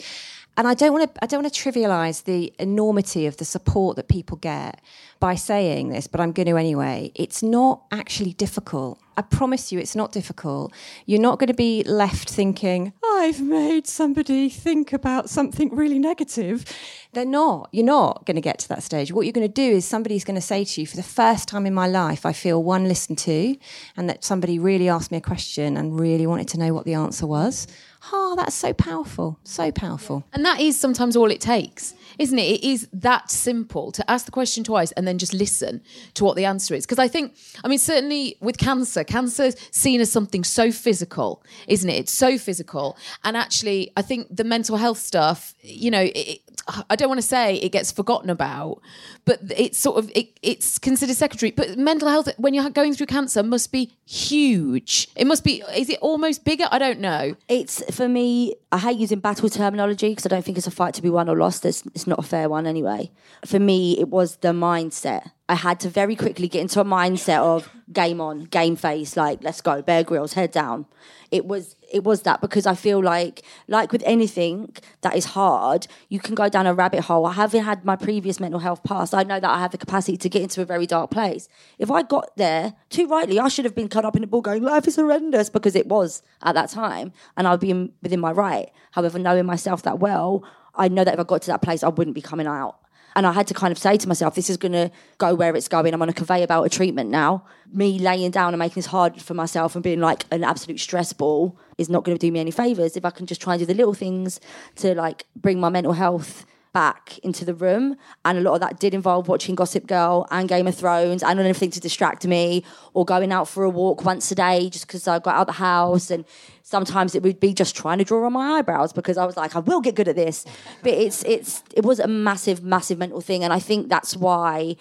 And 0.59 0.67
I 0.67 0.73
don't 0.73 0.91
want 0.91 1.15
to 1.15 1.23
I 1.23 1.25
don't 1.25 1.41
want 1.41 1.53
to 1.53 1.71
trivialize 1.71 2.25
the 2.25 2.53
enormity 2.59 3.25
of 3.27 3.37
the 3.37 3.45
support 3.45 3.95
that 3.95 4.09
people 4.09 4.35
get 4.35 4.81
by 5.21 5.35
saying 5.35 5.87
this, 5.87 6.05
but 6.05 6.19
I'm 6.19 6.33
going 6.33 6.47
to 6.47 6.57
anyway. 6.57 7.13
It's 7.15 7.41
not 7.41 7.83
actually 7.93 8.33
difficult. 8.33 8.99
I 9.15 9.21
promise 9.21 9.71
you, 9.71 9.79
it's 9.79 9.95
not 9.95 10.11
difficult. 10.11 10.73
You're 11.05 11.21
not 11.21 11.39
going 11.39 11.47
to 11.47 11.53
be 11.53 11.83
left 11.83 12.29
thinking, 12.29 12.91
I've 13.03 13.41
made 13.41 13.87
somebody 13.87 14.49
think 14.49 14.91
about 14.91 15.29
something 15.29 15.75
really 15.75 15.99
negative. 15.99 16.65
They're 17.13 17.25
not. 17.25 17.69
You're 17.71 17.85
not 17.85 18.25
going 18.25 18.35
to 18.35 18.41
get 18.41 18.59
to 18.59 18.69
that 18.69 18.83
stage. 18.83 19.11
What 19.11 19.25
you're 19.25 19.33
going 19.33 19.47
to 19.47 19.53
do 19.53 19.71
is 19.77 19.85
somebody's 19.85 20.23
going 20.23 20.35
to 20.35 20.41
say 20.41 20.63
to 20.63 20.81
you, 20.81 20.87
for 20.87 20.95
the 20.95 21.03
first 21.03 21.49
time 21.49 21.65
in 21.65 21.73
my 21.73 21.87
life, 21.87 22.25
I 22.25 22.31
feel 22.31 22.63
one, 22.63 22.87
listened 22.87 23.17
to, 23.19 23.57
and 23.97 24.09
that 24.09 24.23
somebody 24.23 24.57
really 24.57 24.87
asked 24.87 25.11
me 25.11 25.17
a 25.17 25.21
question 25.21 25.75
and 25.75 25.99
really 25.99 26.27
wanted 26.27 26.47
to 26.49 26.59
know 26.59 26.73
what 26.73 26.85
the 26.85 26.93
answer 26.93 27.27
was. 27.27 27.67
Oh, 28.11 28.35
that's 28.37 28.55
so 28.55 28.73
powerful. 28.73 29.39
So 29.43 29.71
powerful. 29.71 30.23
And 30.33 30.45
that 30.45 30.59
is 30.59 30.79
sometimes 30.79 31.15
all 31.15 31.29
it 31.29 31.41
takes, 31.41 31.93
isn't 32.17 32.39
it? 32.39 32.43
It 32.43 32.63
is 32.63 32.87
that 32.93 33.29
simple 33.29 33.91
to 33.91 34.09
ask 34.09 34.25
the 34.25 34.31
question 34.31 34.63
twice 34.63 34.91
and 34.93 35.07
then 35.07 35.17
just 35.17 35.33
listen 35.33 35.81
to 36.13 36.23
what 36.23 36.35
the 36.35 36.45
answer 36.45 36.73
is. 36.73 36.85
Because 36.85 36.99
I 36.99 37.07
think, 37.07 37.35
I 37.63 37.67
mean, 37.67 37.79
certainly 37.79 38.37
with 38.39 38.57
cancer, 38.57 39.03
cancer's 39.03 39.55
seen 39.71 39.99
as 39.99 40.11
something 40.11 40.43
so 40.43 40.71
physical, 40.71 41.43
isn't 41.67 41.89
it? 41.89 41.95
It's 41.95 42.11
so 42.11 42.37
physical. 42.37 42.97
And 43.23 43.35
actually, 43.35 43.91
I 43.97 44.01
think 44.01 44.27
the 44.35 44.43
mental 44.45 44.77
health 44.77 44.99
stuff, 44.99 45.53
you 45.61 45.91
know, 45.91 46.09
it, 46.15 46.41
I 46.89 46.95
don't 46.95 47.09
want 47.09 47.19
to 47.19 47.27
say 47.27 47.55
it 47.55 47.71
gets 47.71 47.91
forgotten 47.91 48.29
about, 48.29 48.81
but 49.25 49.39
it's 49.55 49.77
sort 49.77 49.97
of 49.97 50.11
it, 50.15 50.37
it's 50.41 50.77
considered 50.77 51.15
secondary. 51.15 51.51
But 51.51 51.77
mental 51.77 52.07
health 52.07 52.29
when 52.37 52.53
you're 52.53 52.69
going 52.69 52.93
through 52.93 53.07
cancer 53.07 53.43
must 53.43 53.71
be 53.71 53.91
huge. 54.05 55.07
It 55.15 55.25
must 55.25 55.43
be. 55.43 55.63
Is 55.75 55.89
it 55.89 55.99
almost 56.01 56.45
bigger? 56.45 56.65
I 56.71 56.79
don't 56.79 56.99
know. 56.99 57.35
It's 57.47 57.83
for 57.95 58.07
me. 58.07 58.55
I 58.71 58.77
hate 58.77 58.97
using 58.97 59.19
battle 59.19 59.49
terminology 59.49 60.09
because 60.09 60.25
I 60.25 60.29
don't 60.29 60.45
think 60.45 60.57
it's 60.57 60.67
a 60.67 60.71
fight 60.71 60.93
to 60.95 61.01
be 61.01 61.09
won 61.09 61.29
or 61.29 61.35
lost. 61.35 61.65
It's, 61.65 61.83
it's 61.87 62.05
not 62.05 62.19
a 62.19 62.23
fair 62.23 62.49
one 62.49 62.67
anyway. 62.67 63.11
For 63.45 63.59
me, 63.59 63.99
it 63.99 64.09
was 64.09 64.37
the 64.37 64.49
mindset. 64.49 65.31
I 65.47 65.55
had 65.55 65.79
to 65.79 65.89
very 65.89 66.15
quickly 66.15 66.47
get 66.47 66.61
into 66.61 66.79
a 66.79 66.85
mindset 66.85 67.39
of 67.39 67.69
game 67.91 68.21
on, 68.21 68.43
game 68.43 68.75
face, 68.75 69.17
like 69.17 69.43
let's 69.43 69.61
go, 69.61 69.81
Bear 69.81 70.03
Grylls, 70.03 70.33
head 70.33 70.51
down. 70.51 70.85
It 71.31 71.45
was 71.45 71.75
it 71.91 72.03
was 72.03 72.21
that 72.23 72.41
because 72.41 72.65
I 72.65 72.75
feel 72.75 73.01
like 73.01 73.43
like 73.67 73.91
with 73.91 74.03
anything 74.05 74.75
that 75.01 75.15
is 75.15 75.25
hard, 75.25 75.87
you 76.09 76.19
can 76.19 76.35
go 76.35 76.49
down 76.49 76.67
a 76.67 76.73
rabbit 76.73 77.01
hole. 77.01 77.25
I 77.25 77.33
haven't 77.33 77.63
had 77.63 77.85
my 77.85 77.95
previous 77.95 78.39
mental 78.39 78.59
health 78.59 78.83
past. 78.83 79.13
I 79.13 79.23
know 79.23 79.39
that 79.39 79.49
I 79.49 79.59
have 79.59 79.71
the 79.71 79.77
capacity 79.77 80.17
to 80.17 80.29
get 80.29 80.41
into 80.41 80.61
a 80.61 80.65
very 80.65 80.85
dark 80.85 81.11
place. 81.11 81.49
If 81.77 81.91
I 81.91 82.03
got 82.03 82.35
there 82.37 82.73
too 82.89 83.07
rightly, 83.07 83.39
I 83.39 83.47
should 83.47 83.65
have 83.65 83.75
been 83.75 83.89
cut 83.89 84.05
up 84.05 84.15
in 84.15 84.23
a 84.23 84.27
ball 84.27 84.41
going, 84.41 84.63
life 84.63 84.87
is 84.87 84.95
horrendous 84.95 85.49
because 85.49 85.75
it 85.75 85.87
was 85.87 86.21
at 86.43 86.55
that 86.55 86.69
time, 86.69 87.11
and 87.37 87.47
I'd 87.47 87.59
be 87.59 87.71
in, 87.71 87.91
within 88.01 88.19
my 88.19 88.31
right. 88.31 88.71
However, 88.91 89.19
knowing 89.19 89.45
myself 89.45 89.83
that 89.83 89.99
well, 89.99 90.43
I 90.75 90.87
know 90.87 91.03
that 91.03 91.15
if 91.15 91.19
I 91.19 91.23
got 91.23 91.41
to 91.43 91.47
that 91.47 91.61
place, 91.61 91.83
I 91.83 91.89
wouldn't 91.89 92.15
be 92.15 92.21
coming 92.21 92.47
out. 92.47 92.78
And 93.19 93.27
I 93.27 93.33
had 93.33 93.47
to 93.47 93.53
kind 93.53 93.73
of 93.73 93.77
say 93.77 93.97
to 93.97 94.07
myself, 94.07 94.35
this 94.35 94.49
is 94.49 94.55
going 94.55 94.71
to 94.71 94.89
go 95.17 95.35
where 95.35 95.53
it's 95.53 95.67
going. 95.67 95.93
I'm 95.93 96.01
on 96.01 96.07
a 96.07 96.13
conveyor 96.13 96.47
belt 96.47 96.65
of 96.65 96.71
treatment 96.71 97.09
now. 97.09 97.43
Me 97.69 97.99
laying 97.99 98.31
down 98.31 98.53
and 98.53 98.59
making 98.59 98.75
this 98.75 98.85
hard 98.85 99.21
for 99.21 99.33
myself 99.33 99.75
and 99.75 99.83
being 99.83 99.99
like 99.99 100.23
an 100.31 100.41
absolute 100.41 100.79
stress 100.79 101.11
ball 101.11 101.59
is 101.77 101.89
not 101.89 102.05
going 102.05 102.17
to 102.17 102.25
do 102.25 102.31
me 102.31 102.39
any 102.39 102.51
favors. 102.51 102.95
If 102.95 103.03
I 103.03 103.09
can 103.09 103.25
just 103.25 103.41
try 103.41 103.55
and 103.55 103.59
do 103.59 103.65
the 103.65 103.73
little 103.73 103.93
things 103.93 104.39
to 104.77 104.95
like 104.95 105.25
bring 105.35 105.59
my 105.59 105.67
mental 105.67 105.91
health 105.91 106.45
back 106.73 107.17
into 107.19 107.45
the 107.45 107.53
room. 107.53 107.95
And 108.25 108.37
a 108.37 108.41
lot 108.41 108.55
of 108.55 108.61
that 108.61 108.79
did 108.79 108.93
involve 108.93 109.27
watching 109.27 109.55
Gossip 109.55 109.87
Girl 109.87 110.27
and 110.31 110.47
Game 110.47 110.67
of 110.67 110.75
Thrones 110.75 111.23
and 111.23 111.39
anything 111.39 111.71
to 111.71 111.79
distract 111.79 112.25
me 112.25 112.63
or 112.93 113.05
going 113.05 113.31
out 113.31 113.47
for 113.47 113.63
a 113.63 113.69
walk 113.69 114.05
once 114.05 114.31
a 114.31 114.35
day 114.35 114.69
just 114.69 114.87
because 114.87 115.07
I 115.07 115.19
got 115.19 115.35
out 115.35 115.41
of 115.41 115.47
the 115.47 115.53
house. 115.53 116.11
And 116.11 116.25
sometimes 116.63 117.15
it 117.15 117.23
would 117.23 117.39
be 117.39 117.53
just 117.53 117.75
trying 117.75 117.97
to 117.97 118.03
draw 118.03 118.25
on 118.25 118.33
my 118.33 118.59
eyebrows 118.59 118.93
because 118.93 119.17
I 119.17 119.25
was 119.25 119.37
like, 119.37 119.55
I 119.55 119.59
will 119.59 119.81
get 119.81 119.95
good 119.95 120.07
at 120.07 120.15
this. 120.15 120.45
But 120.83 120.93
it's, 120.93 121.23
it's, 121.23 121.63
it 121.75 121.85
was 121.85 121.99
a 121.99 122.07
massive, 122.07 122.63
massive 122.63 122.97
mental 122.97 123.21
thing. 123.21 123.43
And 123.43 123.53
I 123.53 123.59
think 123.59 123.89
that's 123.89 124.15
why 124.15 124.75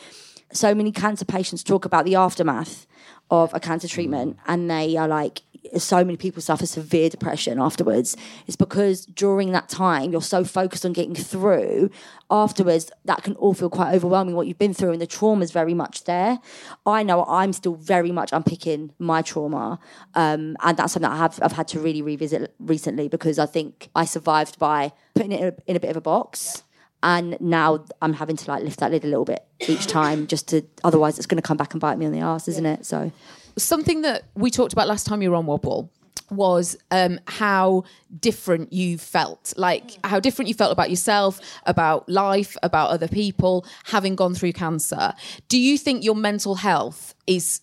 so 0.52 0.74
many 0.74 0.92
cancer 0.92 1.24
patients 1.24 1.62
talk 1.62 1.84
about 1.84 2.04
the 2.04 2.14
aftermath 2.14 2.86
of 3.30 3.52
a 3.54 3.60
cancer 3.60 3.88
treatment 3.88 4.38
and 4.46 4.70
they 4.70 4.96
are 4.96 5.08
like 5.08 5.42
so 5.76 5.98
many 5.98 6.16
people 6.16 6.40
suffer 6.40 6.64
severe 6.64 7.10
depression 7.10 7.58
afterwards 7.58 8.16
it's 8.46 8.56
because 8.56 9.04
during 9.04 9.52
that 9.52 9.68
time 9.68 10.12
you're 10.12 10.22
so 10.22 10.44
focused 10.44 10.86
on 10.86 10.92
getting 10.92 11.14
through 11.14 11.90
afterwards 12.30 12.90
that 13.04 13.22
can 13.22 13.34
all 13.34 13.52
feel 13.52 13.68
quite 13.68 13.92
overwhelming 13.92 14.34
what 14.34 14.46
you've 14.46 14.58
been 14.58 14.72
through 14.72 14.92
and 14.92 15.00
the 15.00 15.06
trauma 15.06 15.42
is 15.42 15.50
very 15.50 15.74
much 15.74 16.04
there. 16.04 16.38
I 16.86 17.02
know 17.02 17.24
i'm 17.24 17.52
still 17.52 17.74
very 17.74 18.12
much 18.12 18.32
unpicking 18.32 18.92
my 18.98 19.20
trauma 19.22 19.78
um, 20.14 20.56
and 20.62 20.76
that's 20.76 20.94
something 20.94 21.10
that 21.10 21.16
I 21.16 21.18
have, 21.18 21.38
I've 21.42 21.52
had 21.52 21.68
to 21.68 21.80
really 21.80 22.02
revisit 22.02 22.54
recently 22.58 23.08
because 23.08 23.38
i 23.38 23.46
think 23.46 23.90
i 23.94 24.04
survived 24.04 24.58
by 24.58 24.92
putting 25.14 25.32
it 25.32 25.40
in 25.40 25.46
a, 25.48 25.54
in 25.66 25.76
a 25.76 25.80
bit 25.80 25.90
of 25.90 25.96
a 25.96 26.00
box 26.00 26.62
and 27.02 27.40
now 27.40 27.84
I'm 28.02 28.12
having 28.12 28.36
to 28.36 28.50
like 28.50 28.62
lift 28.62 28.80
that 28.80 28.90
lid 28.90 29.04
a 29.04 29.08
little 29.08 29.24
bit 29.24 29.44
each 29.68 29.86
time 29.86 30.26
just 30.26 30.48
to 30.48 30.62
otherwise 30.84 31.18
it's 31.18 31.26
going 31.26 31.40
to 31.40 31.46
come 31.46 31.56
back 31.56 31.72
and 31.72 31.80
bite 31.80 31.98
me 31.98 32.06
on 32.06 32.12
the 32.12 32.20
ass 32.20 32.48
isn't 32.48 32.66
it 32.66 32.86
so 32.86 33.12
something 33.56 34.02
that 34.02 34.24
we 34.34 34.50
talked 34.50 34.72
about 34.72 34.88
last 34.88 35.06
time 35.06 35.22
you 35.22 35.30
were 35.30 35.36
on 35.36 35.46
Wobble 35.46 35.90
was 36.30 36.76
um, 36.90 37.18
how 37.26 37.84
different 38.20 38.72
you 38.72 38.98
felt, 38.98 39.54
like 39.56 39.98
how 40.04 40.20
different 40.20 40.48
you 40.48 40.54
felt 40.54 40.72
about 40.72 40.90
yourself, 40.90 41.40
about 41.64 42.08
life, 42.08 42.56
about 42.62 42.90
other 42.90 43.08
people, 43.08 43.66
having 43.84 44.14
gone 44.14 44.34
through 44.34 44.52
cancer. 44.52 45.14
Do 45.48 45.58
you 45.58 45.78
think 45.78 46.04
your 46.04 46.14
mental 46.14 46.56
health 46.56 47.14
is 47.26 47.60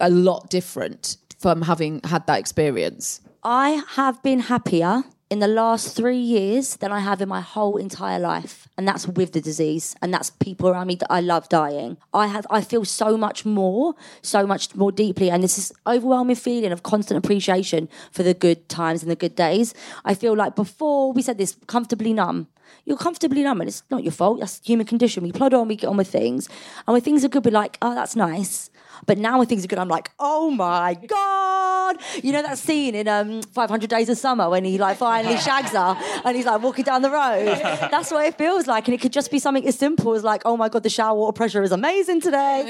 a 0.00 0.10
lot 0.10 0.48
different 0.50 1.16
from 1.38 1.62
having 1.62 2.00
had 2.04 2.26
that 2.26 2.38
experience? 2.38 3.20
I 3.42 3.82
have 3.90 4.22
been 4.22 4.40
happier 4.40 5.04
in 5.30 5.40
the 5.40 5.48
last 5.48 5.94
three 5.94 6.18
years 6.18 6.76
than 6.76 6.90
I 6.90 7.00
have 7.00 7.20
in 7.20 7.28
my 7.28 7.42
whole 7.42 7.76
entire 7.76 8.18
life. 8.18 8.66
And 8.78 8.88
that's 8.88 9.06
with 9.06 9.32
the 9.32 9.40
disease. 9.40 9.94
And 10.00 10.12
that's 10.12 10.30
people 10.30 10.68
around 10.68 10.86
me 10.86 10.94
that 10.96 11.12
I 11.12 11.20
love 11.20 11.48
dying. 11.48 11.98
I 12.14 12.28
have 12.28 12.46
I 12.50 12.62
feel 12.62 12.84
so 12.84 13.16
much 13.16 13.44
more, 13.44 13.94
so 14.22 14.46
much 14.46 14.74
more 14.74 14.90
deeply. 14.90 15.30
And 15.30 15.42
this 15.42 15.58
is 15.58 15.72
overwhelming 15.86 16.36
feeling 16.36 16.72
of 16.72 16.82
constant 16.82 17.22
appreciation 17.22 17.88
for 18.10 18.22
the 18.22 18.34
good 18.34 18.68
times 18.68 19.02
and 19.02 19.10
the 19.10 19.16
good 19.16 19.36
days. 19.36 19.74
I 20.04 20.14
feel 20.14 20.34
like 20.34 20.56
before 20.56 21.12
we 21.12 21.22
said 21.22 21.38
this, 21.38 21.56
comfortably 21.66 22.12
numb. 22.14 22.48
You're 22.84 22.96
comfortably 22.96 23.42
numb 23.42 23.60
and 23.60 23.68
it's 23.68 23.82
not 23.90 24.02
your 24.02 24.12
fault. 24.12 24.40
That's 24.40 24.60
human 24.64 24.86
condition. 24.86 25.22
We 25.22 25.32
plod 25.32 25.52
on, 25.52 25.68
we 25.68 25.76
get 25.76 25.88
on 25.88 25.96
with 25.98 26.08
things. 26.08 26.48
And 26.86 26.94
when 26.94 27.02
things 27.02 27.24
are 27.24 27.28
good, 27.28 27.44
we're 27.44 27.50
like, 27.50 27.76
oh, 27.82 27.94
that's 27.94 28.16
nice. 28.16 28.70
But 29.06 29.18
now 29.18 29.38
when 29.38 29.46
things 29.46 29.64
are 29.64 29.68
good, 29.68 29.78
I'm 29.78 29.88
like, 29.88 30.10
oh 30.18 30.50
my 30.50 30.94
God. 30.94 31.96
You 32.22 32.32
know 32.32 32.42
that 32.42 32.58
scene 32.58 32.94
in 32.94 33.08
um, 33.08 33.42
500 33.42 33.88
Days 33.88 34.08
of 34.08 34.18
Summer 34.18 34.48
when 34.50 34.64
he 34.64 34.78
like 34.78 34.98
finally 34.98 35.36
shags 35.48 35.70
her 35.70 35.96
and 36.24 36.36
he's 36.36 36.46
like 36.46 36.62
walking 36.62 36.84
down 36.84 37.02
the 37.02 37.10
road? 37.10 37.46
That's 37.90 38.10
what 38.10 38.24
it 38.26 38.36
feels 38.36 38.66
like. 38.66 38.86
And 38.88 38.94
it 38.94 39.00
could 39.00 39.12
just 39.12 39.30
be 39.30 39.38
something 39.38 39.66
as 39.66 39.78
simple 39.78 40.14
as 40.14 40.24
like, 40.24 40.42
oh 40.44 40.56
my 40.56 40.68
God, 40.68 40.82
the 40.82 40.90
shower 40.90 41.16
water 41.16 41.34
pressure 41.34 41.62
is 41.62 41.72
amazing 41.72 42.20
today. 42.20 42.64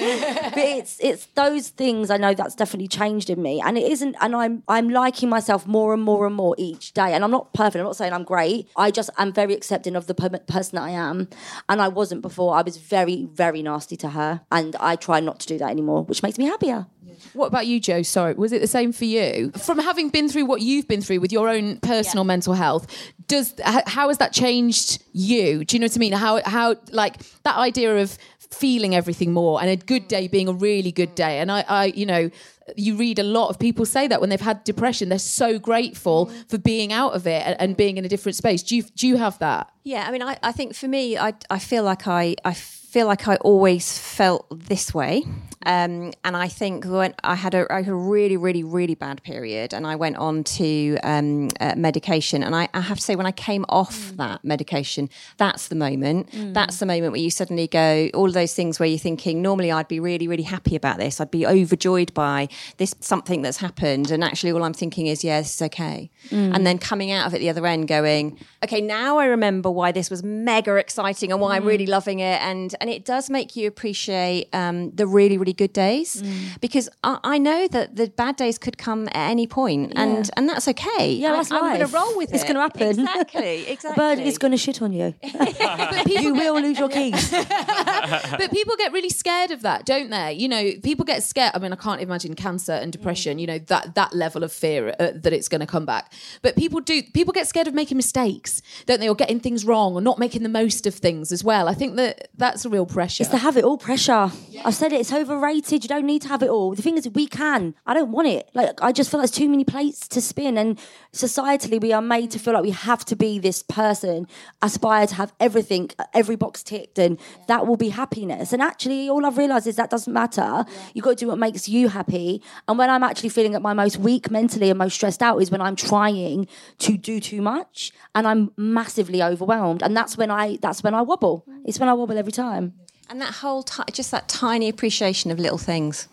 but 0.54 0.58
it's 0.58 0.98
it's 1.00 1.26
those 1.34 1.68
things 1.68 2.10
I 2.10 2.16
know 2.16 2.34
that's 2.34 2.54
definitely 2.54 2.88
changed 2.88 3.30
in 3.30 3.42
me. 3.42 3.60
And 3.60 3.76
it 3.76 3.90
isn't, 3.90 4.16
and 4.20 4.34
I'm 4.34 4.62
I'm 4.68 4.88
liking 4.88 5.28
myself 5.28 5.66
more 5.66 5.94
and 5.94 6.02
more 6.02 6.26
and 6.26 6.34
more 6.34 6.54
each 6.58 6.92
day. 6.92 7.12
And 7.14 7.24
I'm 7.24 7.30
not 7.30 7.52
perfect. 7.52 7.76
I'm 7.76 7.84
not 7.84 7.96
saying 7.96 8.12
I'm 8.12 8.24
great. 8.24 8.68
I 8.76 8.90
just 8.90 9.10
am 9.18 9.32
very 9.32 9.54
accepting 9.54 9.96
of 9.96 10.06
the 10.06 10.14
person 10.14 10.76
that 10.76 10.82
I 10.82 10.90
am. 10.90 11.28
And 11.68 11.80
I 11.80 11.88
wasn't 11.88 12.22
before. 12.22 12.54
I 12.54 12.62
was 12.62 12.76
very, 12.76 13.26
very 13.32 13.62
nasty 13.62 13.96
to 13.98 14.10
her. 14.10 14.40
And 14.50 14.76
I 14.76 14.96
try 14.96 15.20
not 15.20 15.40
to 15.40 15.46
do 15.46 15.58
that 15.58 15.70
anymore, 15.70 16.04
which 16.04 16.17
makes 16.22 16.38
me 16.38 16.46
happier. 16.46 16.86
What 17.32 17.46
about 17.46 17.66
you, 17.66 17.80
Jo? 17.80 18.02
Sorry, 18.02 18.34
was 18.34 18.52
it 18.52 18.60
the 18.60 18.66
same 18.66 18.92
for 18.92 19.04
you? 19.04 19.50
From 19.52 19.78
having 19.78 20.08
been 20.08 20.28
through 20.28 20.46
what 20.46 20.60
you've 20.60 20.88
been 20.88 21.02
through 21.02 21.20
with 21.20 21.32
your 21.32 21.48
own 21.48 21.78
personal 21.80 22.24
mental 22.24 22.54
health, 22.54 22.86
does 23.26 23.54
how 23.64 24.08
has 24.08 24.18
that 24.18 24.32
changed 24.32 25.02
you? 25.12 25.64
Do 25.64 25.76
you 25.76 25.80
know 25.80 25.86
what 25.86 25.96
I 25.96 25.98
mean? 25.98 26.12
How 26.12 26.40
how 26.44 26.76
like 26.90 27.18
that 27.42 27.56
idea 27.56 27.96
of 27.98 28.16
feeling 28.50 28.94
everything 28.94 29.32
more 29.32 29.60
and 29.60 29.70
a 29.70 29.76
good 29.76 30.08
day 30.08 30.26
mm. 30.26 30.30
being 30.30 30.48
a 30.48 30.52
really 30.52 30.92
good 30.92 31.14
day. 31.14 31.38
And 31.38 31.52
I, 31.52 31.64
I 31.68 31.84
you 31.86 32.06
know, 32.06 32.30
you 32.76 32.96
read 32.96 33.18
a 33.18 33.22
lot 33.22 33.48
of 33.48 33.58
people 33.58 33.84
say 33.84 34.06
that 34.08 34.20
when 34.20 34.30
they've 34.30 34.40
had 34.40 34.64
depression, 34.64 35.08
they're 35.08 35.18
so 35.18 35.58
grateful 35.58 36.26
mm. 36.26 36.50
for 36.50 36.58
being 36.58 36.92
out 36.92 37.12
of 37.12 37.26
it 37.26 37.42
and, 37.46 37.60
and 37.60 37.76
being 37.76 37.98
in 37.98 38.04
a 38.04 38.08
different 38.08 38.36
space. 38.36 38.62
Do 38.62 38.76
you 38.76 38.82
do 38.82 39.06
you 39.06 39.16
have 39.16 39.38
that? 39.40 39.70
Yeah, 39.84 40.04
I 40.06 40.10
mean, 40.10 40.22
I, 40.22 40.38
I 40.42 40.52
think 40.52 40.74
for 40.74 40.88
me, 40.88 41.16
I, 41.16 41.34
I 41.50 41.58
feel 41.58 41.82
like 41.82 42.06
I, 42.06 42.36
I 42.44 42.54
feel 42.54 43.06
like 43.06 43.28
I 43.28 43.36
always 43.36 43.98
felt 43.98 44.46
this 44.50 44.92
way. 44.92 45.24
Um, 45.66 46.12
and 46.24 46.36
I 46.36 46.48
think 46.48 46.84
when 46.84 47.14
I 47.24 47.34
had 47.34 47.54
a, 47.54 47.66
I 47.72 47.82
had 47.82 47.88
a 47.88 47.94
really, 47.94 48.36
really, 48.36 48.62
really 48.62 48.94
bad 48.94 49.22
period 49.22 49.74
and 49.74 49.86
I 49.86 49.96
went 49.96 50.16
on 50.16 50.44
to 50.44 50.98
um, 51.02 51.48
uh, 51.60 51.74
medication. 51.76 52.42
And 52.42 52.54
I, 52.54 52.68
I, 52.74 52.80
have 52.80 52.98
to 52.98 53.02
say, 53.02 53.16
when 53.16 53.26
I 53.26 53.32
came 53.32 53.64
off 53.68 53.96
mm. 53.96 54.16
that 54.16 54.44
medication, 54.44 55.10
that's 55.36 55.68
the 55.68 55.74
moment. 55.74 56.30
Mm. 56.30 56.54
That's 56.54 56.78
the 56.78 56.86
moment 56.86 57.12
where 57.12 57.20
you 57.20 57.30
suddenly 57.30 57.66
go, 57.66 58.08
all 58.14 58.26
of 58.26 58.34
those 58.34 58.54
things 58.54 58.78
where 58.78 58.88
you're 58.88 58.98
thinking, 58.98 59.42
normally 59.42 59.72
I'd 59.72 59.88
be 59.88 60.00
really, 60.00 60.28
really 60.28 60.44
happy 60.44 60.76
about 60.76 60.98
this. 60.98 61.20
I'd 61.20 61.30
be 61.30 61.46
overjoyed 61.46 62.14
by 62.14 62.48
this 62.76 62.94
something 63.00 63.42
that's 63.42 63.58
happened, 63.58 64.10
and 64.10 64.22
actually 64.22 64.52
all 64.52 64.62
I'm 64.62 64.72
thinking 64.72 65.06
is, 65.06 65.24
yeah, 65.24 65.40
this 65.40 65.56
is 65.56 65.62
okay. 65.62 66.10
And 66.30 66.66
then 66.66 66.78
coming 66.78 67.10
out 67.10 67.26
of 67.26 67.34
it 67.34 67.38
the 67.38 67.50
other 67.50 67.66
end, 67.66 67.88
going, 67.88 68.38
okay, 68.62 68.80
now 68.80 69.18
I 69.18 69.26
remember 69.26 69.70
why 69.70 69.92
this 69.92 70.10
was 70.10 70.22
mega 70.22 70.76
exciting 70.76 71.32
and 71.32 71.40
why 71.40 71.56
I'm 71.56 71.64
really 71.64 71.86
loving 71.86 72.20
it, 72.20 72.40
and 72.42 72.74
and 72.80 72.90
it 72.90 73.04
does 73.04 73.30
make 73.30 73.56
you 73.56 73.66
appreciate 73.68 74.48
um, 74.52 74.90
the 74.90 75.06
really 75.06 75.38
really 75.38 75.47
good 75.52 75.72
days 75.72 76.22
because 76.60 76.88
I, 77.04 77.18
I 77.24 77.38
know 77.38 77.68
that 77.68 77.96
the 77.96 78.08
bad 78.08 78.36
days 78.36 78.58
could 78.58 78.78
come 78.78 79.08
at 79.08 79.30
any 79.30 79.46
point, 79.46 79.92
and 79.96 80.28
and 80.36 80.48
that's 80.48 80.68
okay. 80.68 81.12
Yeah, 81.12 81.32
I- 81.32 81.36
that's 81.36 81.50
I'm 81.52 81.60
going 81.60 81.80
to 81.80 81.86
roll 81.86 82.16
with 82.16 82.32
It's 82.32 82.44
it. 82.44 82.46
gonna 82.46 82.60
happen. 82.60 82.88
Exactly, 83.00 83.40
A 83.68 83.72
exactly. 83.72 84.00
bird 84.02 84.18
is 84.18 84.38
going 84.38 84.50
to 84.52 84.56
shit 84.56 84.82
on 84.82 84.92
you. 84.92 85.14
you 86.06 86.34
will 86.34 86.60
lose 86.60 86.78
your 86.78 86.88
keys. 86.88 87.30
but 87.30 88.50
people 88.50 88.74
get 88.76 88.92
really 88.92 89.08
scared 89.10 89.50
of 89.50 89.62
that, 89.62 89.84
don't 89.86 90.10
they? 90.10 90.32
You 90.34 90.48
know, 90.48 90.72
people 90.82 91.04
get 91.04 91.22
scared. 91.22 91.52
I 91.54 91.58
mean, 91.58 91.72
I 91.72 91.76
can't 91.76 92.00
imagine 92.00 92.34
cancer 92.34 92.72
and 92.72 92.92
depression. 92.92 93.38
You 93.38 93.46
know 93.46 93.58
that 93.58 93.94
that 93.94 94.12
level 94.14 94.42
of 94.44 94.52
fear 94.52 94.94
uh, 94.98 95.10
that 95.14 95.32
it's 95.32 95.48
going 95.48 95.60
to 95.60 95.66
come 95.66 95.86
back. 95.86 96.12
But 96.42 96.56
people 96.56 96.80
do. 96.80 97.02
People 97.02 97.32
get 97.32 97.46
scared 97.46 97.68
of 97.68 97.74
making 97.74 97.96
mistakes, 97.96 98.62
don't 98.86 99.00
they? 99.00 99.08
Or 99.08 99.14
getting 99.14 99.40
things 99.40 99.64
wrong, 99.64 99.94
or 99.94 100.00
not 100.00 100.18
making 100.18 100.42
the 100.42 100.48
most 100.48 100.86
of 100.86 100.94
things 100.94 101.32
as 101.32 101.42
well. 101.44 101.68
I 101.68 101.74
think 101.74 101.96
that 101.96 102.28
that's 102.36 102.64
a 102.64 102.68
real 102.68 102.86
pressure. 102.86 103.22
It's 103.22 103.30
to 103.30 103.38
have 103.38 103.56
it 103.56 103.64
all 103.64 103.78
pressure. 103.78 104.30
I've 104.64 104.74
said 104.74 104.92
it, 104.92 105.00
it's 105.00 105.10
overrated. 105.38 105.84
You 105.84 105.88
don't 105.88 106.06
need 106.06 106.22
to 106.22 106.28
have 106.28 106.42
it 106.42 106.48
all. 106.48 106.74
The 106.74 106.82
thing 106.82 106.96
is, 106.96 107.08
we 107.08 107.26
can. 107.26 107.74
I 107.86 107.94
don't 107.94 108.10
want 108.10 108.28
it. 108.28 108.50
Like, 108.54 108.82
I 108.82 108.92
just 108.92 109.10
feel 109.10 109.20
like 109.20 109.30
there's 109.30 109.38
too 109.38 109.48
many 109.48 109.64
plates 109.64 110.08
to 110.08 110.20
spin. 110.20 110.58
And 110.58 110.78
societally, 111.12 111.80
we 111.80 111.92
are 111.92 112.02
made 112.02 112.30
to 112.32 112.38
feel 112.38 112.54
like 112.54 112.62
we 112.62 112.70
have 112.70 113.04
to 113.06 113.16
be 113.16 113.38
this 113.38 113.62
person, 113.62 114.26
aspire 114.62 115.06
to 115.06 115.14
have 115.14 115.32
everything, 115.40 115.90
every 116.12 116.36
box 116.36 116.62
ticked, 116.62 116.98
and 116.98 117.18
that 117.46 117.66
will 117.66 117.76
be 117.76 117.90
happiness. 117.90 118.52
And 118.52 118.62
actually, 118.62 119.08
all 119.08 119.24
I've 119.24 119.38
realised 119.38 119.66
is 119.66 119.76
that 119.76 119.90
doesn't 119.90 120.12
matter. 120.12 120.64
You've 120.94 121.04
got 121.04 121.10
to 121.10 121.24
do 121.24 121.28
what 121.28 121.38
makes 121.38 121.68
you 121.68 121.88
happy. 121.88 122.42
And 122.66 122.78
when 122.78 122.90
I'm 122.90 123.02
actually 123.02 123.30
feeling 123.30 123.54
at 123.54 123.62
my 123.62 123.72
most 123.72 123.98
weak 123.98 124.30
mentally 124.30 124.70
and 124.70 124.78
most 124.78 124.94
stressed 124.94 125.22
out 125.22 125.38
is 125.38 125.50
when 125.50 125.60
I'm 125.60 125.76
trying 125.76 126.48
to 126.78 126.96
do 126.96 127.20
too 127.20 127.40
much 127.40 127.92
and 128.14 128.26
I'm 128.26 128.52
massively 128.56 129.22
overwhelmed. 129.22 129.82
And 129.82 129.96
that's 129.96 130.16
when 130.16 130.30
I 130.30 130.58
that's 130.60 130.82
when 130.82 130.94
I 130.94 131.02
wobble. 131.02 131.44
It's 131.64 131.78
when 131.78 131.88
I 131.88 131.94
wobble 131.94 132.18
every 132.18 132.32
time. 132.32 132.74
And 133.10 133.20
that 133.20 133.34
whole 133.36 133.62
ti 133.62 133.82
just 133.92 134.10
that 134.10 134.28
tiny 134.28 134.68
appreciation 134.68 135.30
of 135.30 135.38
little 135.38 135.58
things 135.58 136.08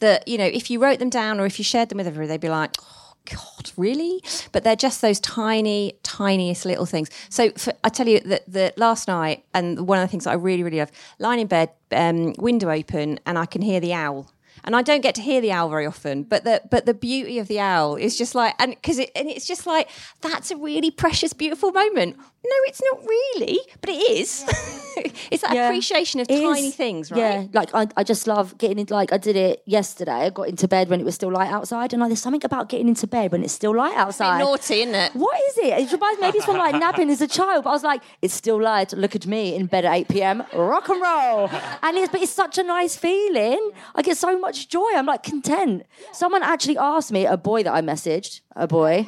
that 0.00 0.26
you 0.28 0.36
know, 0.38 0.44
if 0.46 0.70
you 0.70 0.80
wrote 0.80 0.98
them 0.98 1.10
down 1.10 1.40
or 1.40 1.46
if 1.46 1.58
you 1.58 1.64
shared 1.64 1.88
them 1.88 1.98
with 1.98 2.06
everybody, 2.06 2.28
they'd 2.28 2.40
be 2.40 2.48
like, 2.48 2.76
"Oh 2.82 3.14
God, 3.24 3.70
really?" 3.76 4.22
But 4.52 4.64
they're 4.64 4.76
just 4.76 5.00
those 5.02 5.20
tiny, 5.20 5.94
tiniest 6.02 6.64
little 6.64 6.86
things. 6.86 7.08
So 7.28 7.50
for, 7.52 7.72
I 7.84 7.88
tell 7.88 8.08
you 8.08 8.20
that 8.20 8.42
the 8.50 8.72
last 8.76 9.08
night, 9.08 9.44
and 9.54 9.86
one 9.86 9.98
of 9.98 10.02
the 10.02 10.08
things 10.08 10.24
that 10.24 10.30
I 10.30 10.34
really, 10.34 10.62
really 10.62 10.78
love, 10.78 10.90
lying 11.18 11.40
in 11.40 11.46
bed, 11.46 11.70
um, 11.92 12.34
window 12.38 12.70
open, 12.70 13.20
and 13.26 13.38
I 13.38 13.46
can 13.46 13.62
hear 13.62 13.80
the 13.80 13.92
owl. 13.94 14.30
And 14.66 14.74
I 14.74 14.82
don't 14.82 15.00
get 15.00 15.14
to 15.14 15.22
hear 15.22 15.40
the 15.40 15.52
owl 15.52 15.68
very 15.70 15.86
often, 15.86 16.24
but 16.24 16.42
the 16.44 16.60
but 16.70 16.86
the 16.86 16.94
beauty 16.94 17.38
of 17.38 17.46
the 17.46 17.60
owl 17.60 17.94
is 17.96 18.18
just 18.18 18.34
like, 18.34 18.54
and 18.58 18.70
because 18.74 18.98
it 18.98 19.10
and 19.14 19.28
it's 19.30 19.46
just 19.46 19.66
like 19.66 19.88
that's 20.22 20.50
a 20.50 20.56
really 20.56 20.90
precious, 20.90 21.32
beautiful 21.32 21.70
moment. 21.72 22.16
No, 22.48 22.54
it's 22.66 22.80
not 22.92 23.00
really, 23.04 23.58
but 23.80 23.90
it 23.90 23.94
is. 24.10 24.44
it's 25.30 25.42
that 25.42 25.52
Yeah. 25.54 25.66
appreciation 25.68 26.20
of 26.20 26.30
It 26.30 26.40
tiny 26.42 26.68
is. 26.68 26.76
things, 26.76 27.10
right? 27.10 27.18
Yeah, 27.18 27.44
like 27.52 27.74
I, 27.74 27.88
I 27.96 28.04
just 28.04 28.26
love 28.28 28.56
getting 28.58 28.78
into 28.78 28.94
like 28.94 29.12
I 29.12 29.18
did 29.18 29.34
it 29.36 29.62
yesterday. 29.66 30.12
I 30.12 30.30
got 30.30 30.48
into 30.48 30.68
bed 30.68 30.88
when 30.88 31.00
it 31.00 31.04
was 31.04 31.14
still 31.16 31.30
light 31.32 31.50
outside, 31.50 31.92
and 31.92 32.00
like, 32.00 32.08
there's 32.10 32.22
something 32.22 32.44
about 32.44 32.68
getting 32.68 32.88
into 32.88 33.06
bed 33.06 33.32
when 33.32 33.42
it's 33.42 33.52
still 33.52 33.74
light 33.74 33.96
outside. 33.96 34.38
naughty, 34.38 34.82
isn't 34.82 34.94
it? 34.94 35.12
What 35.14 35.40
is 35.48 35.58
it? 35.58 35.66
It 35.80 35.92
reminds 35.92 36.20
maybe 36.20 36.38
it's 36.38 36.46
from 36.46 36.58
like 36.58 36.74
napping 36.74 37.10
as 37.10 37.20
a 37.20 37.26
child, 37.28 37.64
but 37.64 37.70
I 37.70 37.72
was 37.72 37.82
like, 37.84 38.02
it's 38.22 38.34
still 38.34 38.60
light. 38.62 38.92
Look 38.92 39.14
at 39.16 39.26
me 39.26 39.54
in 39.56 39.66
bed 39.66 39.84
at 39.84 39.92
8 39.94 40.08
p.m. 40.08 40.42
Rock 40.54 40.88
and 40.88 41.00
roll, 41.02 41.48
and 41.82 41.96
it's 41.98 42.10
but 42.12 42.20
it's 42.22 42.32
such 42.32 42.58
a 42.58 42.62
nice 42.62 42.96
feeling. 42.96 43.70
I 43.94 44.02
get 44.02 44.16
so 44.16 44.38
much 44.38 44.55
joy. 44.64 44.88
I'm 44.94 45.06
like 45.06 45.22
content. 45.22 45.84
Someone 46.12 46.42
actually 46.42 46.78
asked 46.78 47.12
me, 47.12 47.26
a 47.26 47.36
boy 47.36 47.62
that 47.64 47.74
I 47.74 47.82
messaged, 47.82 48.40
a 48.54 48.66
boy. 48.66 49.06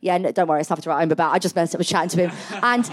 Yeah, 0.00 0.18
no, 0.18 0.30
don't 0.30 0.46
worry, 0.46 0.60
it's 0.60 0.70
nothing 0.70 0.82
to 0.84 0.90
write 0.90 1.00
home 1.00 1.10
about. 1.10 1.32
I 1.32 1.38
just 1.38 1.56
messaged, 1.56 1.78
was 1.78 1.88
chatting 1.88 2.10
to 2.10 2.28
him, 2.28 2.32
and 2.62 2.88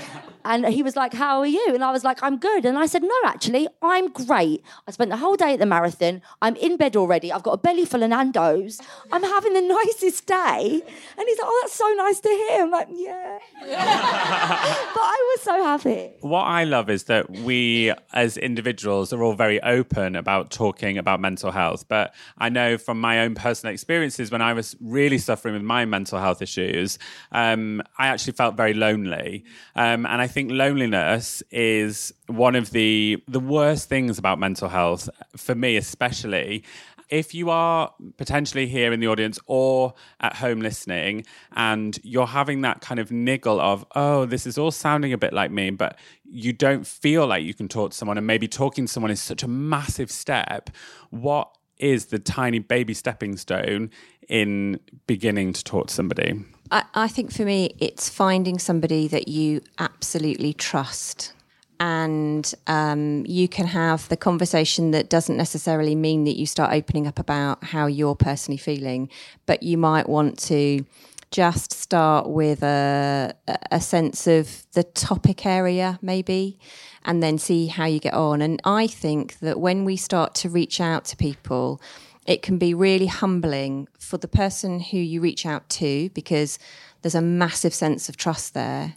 and 0.46 0.66
he 0.68 0.84
was 0.84 0.96
like, 0.96 1.14
"How 1.14 1.40
are 1.40 1.46
you?" 1.46 1.66
And 1.74 1.84
I 1.84 1.92
was 1.92 2.04
like, 2.04 2.22
"I'm 2.24 2.38
good." 2.38 2.66
And 2.66 2.78
I 2.78 2.86
said, 2.86 3.04
"No, 3.04 3.16
actually, 3.26 3.68
I'm 3.82 4.12
great. 4.12 4.64
I 4.88 4.92
spent 4.92 5.10
the 5.12 5.18
whole 5.18 5.36
day 5.36 5.54
at 5.54 5.60
the 5.60 5.66
marathon. 5.66 6.22
I'm 6.42 6.56
in 6.58 6.78
bed 6.78 6.96
already. 6.96 7.32
I've 7.32 7.44
got 7.44 7.54
a 7.54 7.58
belly 7.58 7.86
full 7.86 8.04
of 8.04 8.10
Nando's. 8.10 8.82
I'm 9.12 9.24
having 9.24 9.54
the 9.54 9.62
nicest 9.86 10.26
day." 10.26 10.82
And 11.18 11.28
he's 11.28 11.38
like, 11.40 11.48
"Oh, 11.48 11.60
that's 11.64 11.74
so 11.76 11.90
nice 11.98 12.20
to 12.22 12.30
hear." 12.30 12.64
I'm 12.64 12.72
like, 12.72 12.88
"Yeah," 12.92 13.40
but 13.62 13.68
I 13.70 15.34
was 15.36 15.42
so 15.42 15.64
happy. 15.64 16.12
What 16.22 16.44
I 16.44 16.64
love 16.64 16.90
is 16.90 17.06
that 17.06 17.30
we, 17.30 17.94
as 18.14 18.38
individuals, 18.38 19.14
are 19.14 19.24
all 19.24 19.36
very 19.36 19.62
open 19.64 20.16
about 20.16 20.52
talking 20.52 20.98
about 20.98 21.20
mental 21.20 21.52
health. 21.52 21.88
But 21.88 22.14
I 22.38 22.50
know 22.50 22.78
from 22.78 23.00
my 23.00 23.20
own 23.22 23.36
personal 23.36 23.74
experiences, 23.74 24.32
when 24.32 24.42
I 24.42 24.54
was 24.54 24.76
really 24.82 25.18
suffering 25.18 25.54
with 25.54 25.64
my 25.64 25.86
mental 25.86 26.20
health 26.20 26.42
issues, 26.42 27.00
um, 27.32 27.82
I 27.98 28.08
actually 28.08 28.34
felt 28.34 28.56
very 28.56 28.74
lonely. 28.74 29.46
Um, 29.76 30.06
and 30.06 30.22
I 30.22 30.28
think 30.34 30.52
loneliness 30.52 31.44
is 31.52 32.14
one 32.28 32.56
of 32.56 32.72
the 32.72 33.24
the 33.28 33.40
worst 33.40 33.88
things 33.88 34.18
about 34.18 34.40
mental 34.40 34.70
health 34.70 35.10
for 35.38 35.56
me, 35.56 35.78
especially 35.78 36.64
if 37.10 37.36
you 37.36 37.52
are 37.52 37.94
potentially 38.18 38.66
here 38.66 38.92
in 38.92 39.00
the 39.00 39.08
audience 39.08 39.38
or 39.46 39.94
at 40.20 40.36
home 40.38 40.62
listening 40.62 41.24
and 41.52 42.00
you're 42.02 42.26
having 42.26 42.62
that 42.62 42.82
kind 42.82 43.00
of 43.00 43.12
niggle 43.12 43.60
of, 43.62 43.86
oh, 43.96 44.26
this 44.26 44.48
is 44.48 44.58
all 44.58 44.72
sounding 44.72 45.14
a 45.14 45.18
bit 45.18 45.32
like 45.32 45.52
me, 45.52 45.70
but 45.70 46.00
you 46.26 46.52
don't 46.52 46.88
feel 46.88 47.28
like 47.28 47.44
you 47.44 47.54
can 47.54 47.68
talk 47.68 47.92
to 47.92 47.98
someone, 47.98 48.18
and 48.18 48.26
maybe 48.26 48.48
talking 48.48 48.88
to 48.88 48.92
someone 48.92 49.12
is 49.12 49.22
such 49.22 49.44
a 49.44 49.48
massive 49.48 50.10
step, 50.10 50.72
what 51.12 51.56
is 51.78 52.08
the 52.08 52.18
tiny 52.18 52.58
baby 52.58 52.96
stepping 52.96 53.38
stone 53.38 53.92
in 54.28 54.80
beginning 55.06 55.54
to 55.54 55.64
talk 55.64 55.88
to 55.88 55.94
somebody? 55.94 56.44
I, 56.72 56.84
I 56.94 57.08
think 57.08 57.32
for 57.32 57.44
me, 57.44 57.76
it's 57.80 58.10
finding 58.10 58.60
somebody 58.60 59.08
that 59.10 59.28
you 59.28 59.62
absolutely 59.80 60.54
trust. 60.54 61.34
And 61.80 62.54
um, 62.68 63.26
you 63.28 63.48
can 63.48 63.68
have 63.68 64.08
the 64.08 64.16
conversation 64.16 64.92
that 64.92 65.10
doesn't 65.10 65.36
necessarily 65.36 65.96
mean 65.96 66.24
that 66.24 66.38
you 66.38 66.46
start 66.46 66.72
opening 66.72 67.08
up 67.08 67.20
about 67.20 67.64
how 67.64 67.88
you're 67.88 68.16
personally 68.16 68.58
feeling, 68.58 69.10
but 69.46 69.64
you 69.64 69.78
might 69.78 70.08
want 70.08 70.40
to 70.40 70.86
just 71.32 71.74
start 71.74 72.30
with 72.30 72.62
a, 72.62 73.34
a 73.72 73.82
sense 73.82 74.28
of 74.28 74.66
the 74.74 74.84
topic 74.84 75.46
area, 75.48 75.98
maybe, 76.02 76.60
and 77.04 77.24
then 77.24 77.40
see 77.40 77.68
how 77.68 77.86
you 77.86 78.00
get 78.00 78.14
on. 78.14 78.42
And 78.42 78.62
I 78.64 78.86
think 78.86 79.40
that 79.40 79.60
when 79.60 79.84
we 79.84 79.98
start 79.98 80.36
to 80.36 80.50
reach 80.50 80.80
out 80.80 81.06
to 81.06 81.18
people, 81.18 81.82
it 82.26 82.42
can 82.42 82.58
be 82.58 82.74
really 82.74 83.08
humbling 83.08 83.88
for 84.00 84.18
the 84.18 84.28
person 84.28 84.80
who 84.80 84.98
you 84.98 85.22
reach 85.22 85.46
out 85.46 85.68
to 85.70 86.10
because 86.12 86.58
there's 87.02 87.16
a 87.16 87.22
massive 87.22 87.74
sense 87.74 88.10
of 88.10 88.18
trust 88.18 88.54
there. 88.54 88.96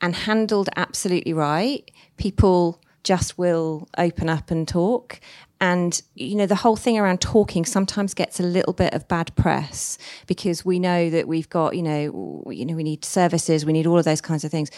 And 0.00 0.14
handled 0.14 0.68
absolutely 0.76 1.32
right, 1.32 1.90
people 2.18 2.80
just 3.02 3.36
will 3.36 3.88
open 3.96 4.28
up 4.28 4.50
and 4.50 4.68
talk. 4.68 5.18
And, 5.60 6.00
you 6.14 6.36
know, 6.36 6.46
the 6.46 6.54
whole 6.54 6.76
thing 6.76 6.98
around 6.98 7.20
talking 7.20 7.64
sometimes 7.64 8.14
gets 8.14 8.38
a 8.38 8.44
little 8.44 8.72
bit 8.72 8.94
of 8.94 9.08
bad 9.08 9.34
press 9.34 9.98
because 10.28 10.64
we 10.64 10.78
know 10.78 11.10
that 11.10 11.26
we've 11.26 11.48
got, 11.48 11.74
you 11.74 11.82
know, 11.82 12.44
you 12.50 12.64
know, 12.64 12.74
we 12.74 12.84
need 12.84 13.04
services, 13.04 13.66
we 13.66 13.72
need 13.72 13.86
all 13.86 13.98
of 13.98 14.04
those 14.04 14.20
kinds 14.20 14.44
of 14.44 14.52
things. 14.52 14.70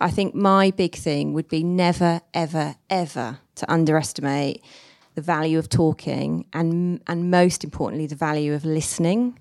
I 0.00 0.10
think 0.10 0.34
my 0.34 0.70
big 0.70 0.94
thing 0.94 1.34
would 1.34 1.48
be 1.48 1.62
never, 1.62 2.22
ever, 2.32 2.76
ever 2.88 3.38
to 3.56 3.72
underestimate 3.72 4.64
the 5.14 5.22
value 5.22 5.58
of 5.58 5.68
talking 5.68 6.46
and 6.52 7.00
and 7.06 7.30
most 7.30 7.64
importantly 7.64 8.06
the 8.06 8.16
value 8.16 8.54
of 8.54 8.64
listening. 8.64 9.38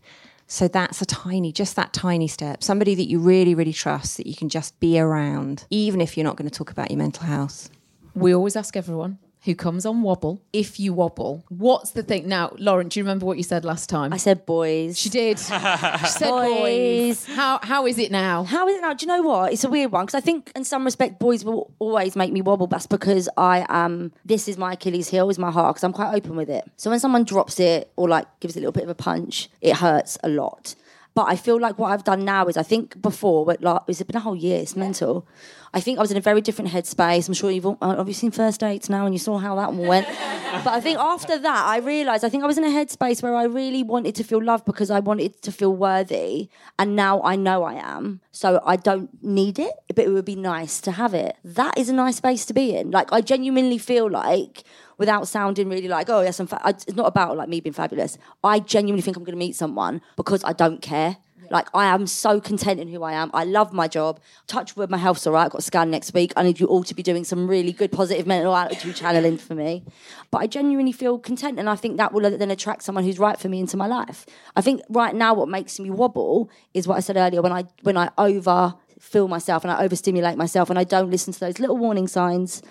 So 0.47 0.67
that's 0.67 1.01
a 1.01 1.05
tiny 1.05 1.51
just 1.51 1.75
that 1.75 1.93
tiny 1.93 2.27
step. 2.27 2.63
Somebody 2.63 2.95
that 2.95 3.05
you 3.05 3.19
really 3.19 3.55
really 3.55 3.73
trust 3.73 4.17
that 4.17 4.27
you 4.27 4.35
can 4.35 4.49
just 4.49 4.79
be 4.79 4.99
around 4.99 5.65
even 5.69 6.01
if 6.01 6.17
you're 6.17 6.23
not 6.23 6.35
going 6.35 6.49
to 6.49 6.55
talk 6.55 6.71
about 6.71 6.91
your 6.91 6.97
mental 6.97 7.25
health. 7.25 7.69
We 8.15 8.33
always 8.33 8.55
ask 8.55 8.75
everyone 8.77 9.17
who 9.43 9.55
comes 9.55 9.85
on 9.85 10.01
Wobble 10.01 10.41
if 10.53 10.79
you 10.79 10.93
wobble. 10.93 11.43
What's 11.49 11.91
the 11.91 12.03
thing? 12.03 12.27
Now, 12.27 12.55
Lauren, 12.57 12.87
do 12.87 12.99
you 12.99 13.03
remember 13.03 13.25
what 13.25 13.37
you 13.37 13.43
said 13.43 13.65
last 13.65 13.89
time? 13.89 14.13
I 14.13 14.17
said 14.17 14.45
boys. 14.45 14.97
She 14.97 15.09
did. 15.09 15.37
she 15.39 15.45
said 15.45 16.29
boys. 16.29 17.25
How 17.25 17.59
how 17.61 17.85
is 17.85 17.97
it 17.99 18.11
now? 18.11 18.43
How 18.43 18.67
is 18.67 18.77
it 18.77 18.81
now? 18.81 18.93
Do 18.93 19.05
you 19.05 19.07
know 19.07 19.21
what? 19.21 19.51
It's 19.51 19.63
a 19.63 19.69
weird 19.69 19.91
one 19.91 20.05
because 20.05 20.15
I 20.15 20.21
think, 20.21 20.51
in 20.55 20.63
some 20.63 20.85
respect, 20.85 21.19
boys 21.19 21.43
will 21.43 21.73
always 21.79 22.15
make 22.15 22.31
me 22.31 22.41
wobble. 22.41 22.67
That's 22.67 22.87
because 22.87 23.27
I 23.35 23.65
am. 23.67 24.13
This 24.23 24.47
is 24.47 24.57
my 24.57 24.73
Achilles 24.73 25.09
heel, 25.09 25.29
is 25.29 25.37
my 25.37 25.51
heart, 25.51 25.75
because 25.75 25.83
I'm 25.83 25.93
quite 25.93 26.15
open 26.15 26.35
with 26.35 26.49
it. 26.49 26.63
So 26.77 26.89
when 26.89 26.99
someone 26.99 27.25
drops 27.25 27.59
it 27.59 27.91
or 27.97 28.07
like 28.07 28.27
gives 28.39 28.55
it 28.55 28.59
a 28.59 28.61
little 28.61 28.71
bit 28.71 28.83
of 28.83 28.89
a 28.89 28.95
punch, 28.95 29.49
it 29.61 29.75
hurts 29.77 30.17
a 30.23 30.29
lot. 30.29 30.75
But 31.15 31.27
I 31.29 31.35
feel 31.35 31.59
like 31.59 31.77
what 31.77 31.91
I've 31.91 32.03
done 32.03 32.25
now 32.25 32.47
is 32.47 32.57
I 32.57 32.63
think 32.63 33.01
before, 33.01 33.45
but 33.45 33.61
like, 33.61 33.81
it's 33.87 34.01
been 34.01 34.15
a 34.15 34.19
whole 34.19 34.35
year, 34.35 34.59
it's 34.59 34.75
mental. 34.75 35.27
I 35.75 35.79
think 35.79 35.97
I 35.97 36.01
was 36.01 36.11
in 36.11 36.17
a 36.17 36.21
very 36.21 36.39
different 36.39 36.69
headspace. 36.69 37.27
I'm 37.27 37.33
sure 37.33 37.49
you've 37.49 37.65
all, 37.65 37.77
uh, 37.81 37.95
obviously 37.97 38.29
seen 38.29 38.31
First 38.31 38.59
Dates 38.59 38.89
now 38.89 39.05
and 39.05 39.15
you 39.15 39.19
saw 39.19 39.39
how 39.39 39.55
that 39.55 39.73
one 39.73 39.87
went. 39.87 40.07
but 40.63 40.67
I 40.67 40.79
think 40.79 40.99
after 40.99 41.39
that, 41.39 41.65
I 41.65 41.77
realised 41.77 42.23
I 42.23 42.29
think 42.29 42.43
I 42.43 42.47
was 42.47 42.59
in 42.59 42.63
a 42.63 42.67
headspace 42.67 43.23
where 43.23 43.35
I 43.35 43.45
really 43.45 43.81
wanted 43.81 44.13
to 44.15 44.23
feel 44.23 44.43
loved 44.43 44.65
because 44.65 44.91
I 44.91 44.99
wanted 44.99 45.41
to 45.41 45.51
feel 45.51 45.75
worthy. 45.75 46.49
And 46.77 46.95
now 46.95 47.23
I 47.23 47.35
know 47.35 47.63
I 47.63 47.73
am. 47.73 48.21
So 48.31 48.61
I 48.63 48.75
don't 48.75 49.23
need 49.23 49.57
it, 49.57 49.73
but 49.95 50.05
it 50.05 50.09
would 50.09 50.25
be 50.25 50.35
nice 50.35 50.79
to 50.81 50.91
have 50.91 51.15
it. 51.15 51.37
That 51.43 51.75
is 51.75 51.89
a 51.89 51.93
nice 51.93 52.17
space 52.17 52.45
to 52.45 52.53
be 52.53 52.75
in. 52.75 52.91
Like, 52.91 53.11
I 53.11 53.21
genuinely 53.21 53.79
feel 53.79 54.09
like 54.09 54.63
without 54.99 55.27
sounding 55.27 55.69
really 55.69 55.87
like, 55.87 56.07
oh 56.09 56.21
yes, 56.21 56.39
I'm. 56.39 56.47
Fa-. 56.47 56.61
It's 56.65 56.93
not 56.93 57.07
about 57.07 57.35
like 57.35 57.49
me 57.49 57.59
being 57.59 57.73
fabulous. 57.73 58.17
I 58.43 58.59
genuinely 58.59 59.01
think 59.01 59.17
I'm 59.17 59.23
going 59.23 59.35
to 59.35 59.39
meet 59.39 59.55
someone 59.55 60.01
because 60.15 60.43
I 60.43 60.53
don't 60.53 60.81
care. 60.81 61.17
Like 61.53 61.67
I 61.73 61.85
am 61.85 62.07
so 62.07 62.41
content 62.41 62.79
in 62.79 62.87
who 62.87 63.03
I 63.03 63.13
am. 63.13 63.29
I 63.31 63.43
love 63.43 63.71
my 63.71 63.87
job. 63.87 64.19
Touch 64.47 64.75
wood, 64.75 64.89
my 64.89 64.97
health's 64.97 65.27
all 65.27 65.33
right. 65.33 65.45
I've 65.45 65.51
got 65.51 65.59
a 65.59 65.61
scan 65.61 65.91
next 65.91 66.11
week. 66.11 66.33
I 66.35 66.41
need 66.41 66.59
you 66.59 66.65
all 66.65 66.83
to 66.83 66.95
be 66.95 67.03
doing 67.03 67.23
some 67.23 67.47
really 67.47 67.71
good 67.71 67.91
positive 67.91 68.25
mental 68.25 68.55
attitude 68.55 68.95
channeling 68.95 69.37
for 69.37 69.53
me. 69.53 69.83
But 70.31 70.39
I 70.39 70.47
genuinely 70.47 70.91
feel 70.91 71.19
content, 71.19 71.59
and 71.59 71.69
I 71.69 71.75
think 71.75 71.97
that 71.97 72.11
will 72.11 72.35
then 72.35 72.49
attract 72.49 72.81
someone 72.81 73.03
who's 73.03 73.19
right 73.19 73.39
for 73.39 73.49
me 73.49 73.59
into 73.59 73.77
my 73.77 73.85
life. 73.85 74.25
I 74.55 74.61
think 74.61 74.81
right 74.89 75.13
now 75.13 75.35
what 75.35 75.47
makes 75.47 75.79
me 75.79 75.91
wobble 75.91 76.49
is 76.73 76.87
what 76.87 76.97
I 76.97 77.01
said 77.01 77.17
earlier 77.17 77.43
when 77.43 77.51
I 77.51 77.65
when 77.83 77.97
I 77.97 78.09
over 78.17 78.73
feel 78.99 79.27
myself 79.27 79.63
and 79.63 79.71
I 79.71 79.83
overstimulate 79.83 80.37
myself 80.37 80.71
and 80.71 80.79
I 80.79 80.85
don't 80.85 81.11
listen 81.11 81.33
to 81.33 81.39
those 81.39 81.59
little 81.59 81.77
warning 81.77 82.07
signs 82.07 82.63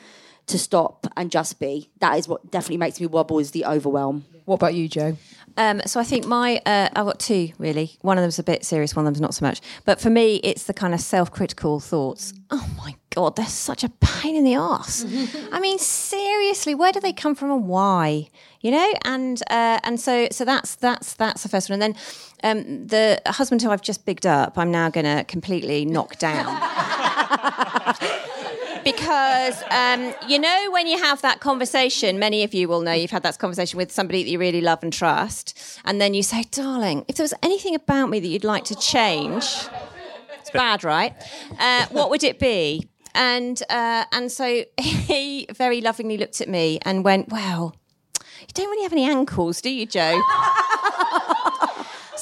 to 0.46 0.58
stop 0.58 1.06
and 1.16 1.30
just 1.30 1.60
be. 1.60 1.90
That 2.00 2.18
is 2.18 2.26
what 2.26 2.50
definitely 2.50 2.78
makes 2.78 3.00
me 3.00 3.06
wobble 3.06 3.38
is 3.38 3.52
the 3.52 3.64
overwhelm. 3.64 4.24
What 4.44 4.56
about 4.56 4.74
you, 4.74 4.88
Jo? 4.88 5.16
Um, 5.56 5.82
so 5.86 6.00
I 6.00 6.04
think 6.04 6.26
my 6.26 6.60
uh, 6.66 6.88
I've 6.94 7.06
got 7.06 7.18
two 7.18 7.50
really. 7.58 7.96
One 8.00 8.18
of 8.18 8.22
them's 8.22 8.38
a 8.38 8.42
bit 8.42 8.64
serious, 8.64 8.96
one 8.96 9.06
of 9.06 9.12
them's 9.12 9.20
not 9.20 9.34
so 9.34 9.44
much. 9.44 9.60
But 9.84 10.00
for 10.00 10.10
me, 10.10 10.36
it's 10.36 10.64
the 10.64 10.74
kind 10.74 10.94
of 10.94 11.00
self-critical 11.00 11.80
thoughts. 11.80 12.32
Oh 12.50 12.68
my 12.76 12.94
god, 13.10 13.36
they're 13.36 13.46
such 13.46 13.84
a 13.84 13.88
pain 13.88 14.36
in 14.36 14.44
the 14.44 14.54
ass. 14.54 15.04
I 15.52 15.60
mean, 15.60 15.78
seriously, 15.78 16.74
where 16.74 16.92
do 16.92 17.00
they 17.00 17.12
come 17.12 17.34
from 17.34 17.50
and 17.50 17.68
why? 17.68 18.28
You 18.60 18.70
know, 18.70 18.92
and 19.04 19.42
uh, 19.50 19.80
and 19.84 20.00
so 20.00 20.28
so 20.30 20.44
that's 20.44 20.76
that's 20.76 21.14
that's 21.14 21.42
the 21.42 21.48
first 21.48 21.68
one. 21.68 21.82
And 21.82 21.94
then 21.94 22.02
um, 22.42 22.86
the 22.86 23.20
husband 23.26 23.62
who 23.62 23.70
I've 23.70 23.82
just 23.82 24.04
bigged 24.04 24.26
up, 24.26 24.58
I'm 24.58 24.70
now 24.70 24.90
going 24.90 25.06
to 25.06 25.24
completely 25.24 25.84
knock 25.84 26.18
down. 26.18 26.46
because 28.84 29.62
um, 29.70 30.14
you 30.28 30.38
know 30.38 30.70
when 30.72 30.86
you 30.86 30.98
have 30.98 31.22
that 31.22 31.40
conversation 31.40 32.18
many 32.18 32.42
of 32.42 32.52
you 32.54 32.68
will 32.68 32.80
know 32.80 32.92
you've 32.92 33.10
had 33.10 33.22
that 33.22 33.38
conversation 33.38 33.76
with 33.76 33.92
somebody 33.92 34.22
that 34.22 34.30
you 34.30 34.38
really 34.38 34.60
love 34.60 34.82
and 34.82 34.92
trust 34.92 35.58
and 35.84 36.00
then 36.00 36.14
you 36.14 36.22
say 36.22 36.44
darling 36.50 37.04
if 37.08 37.16
there 37.16 37.24
was 37.24 37.34
anything 37.42 37.74
about 37.74 38.06
me 38.08 38.18
that 38.20 38.28
you'd 38.28 38.44
like 38.44 38.64
to 38.64 38.74
change 38.74 39.44
it's 40.42 40.50
bad 40.50 40.82
right? 40.84 41.14
Uh, 41.58 41.86
what 41.90 42.10
would 42.10 42.24
it 42.24 42.40
be? 42.40 42.88
And 43.14 43.62
uh, 43.70 44.04
and 44.10 44.32
so 44.32 44.64
he 44.80 45.46
very 45.52 45.80
lovingly 45.80 46.16
looked 46.16 46.40
at 46.40 46.48
me 46.48 46.78
and 46.82 47.04
went 47.04 47.28
well 47.28 47.76
you 48.40 48.48
don't 48.54 48.68
really 48.70 48.82
have 48.82 48.92
any 48.92 49.08
ankles 49.08 49.60
do 49.60 49.70
you 49.70 49.86
Jo 49.86 50.20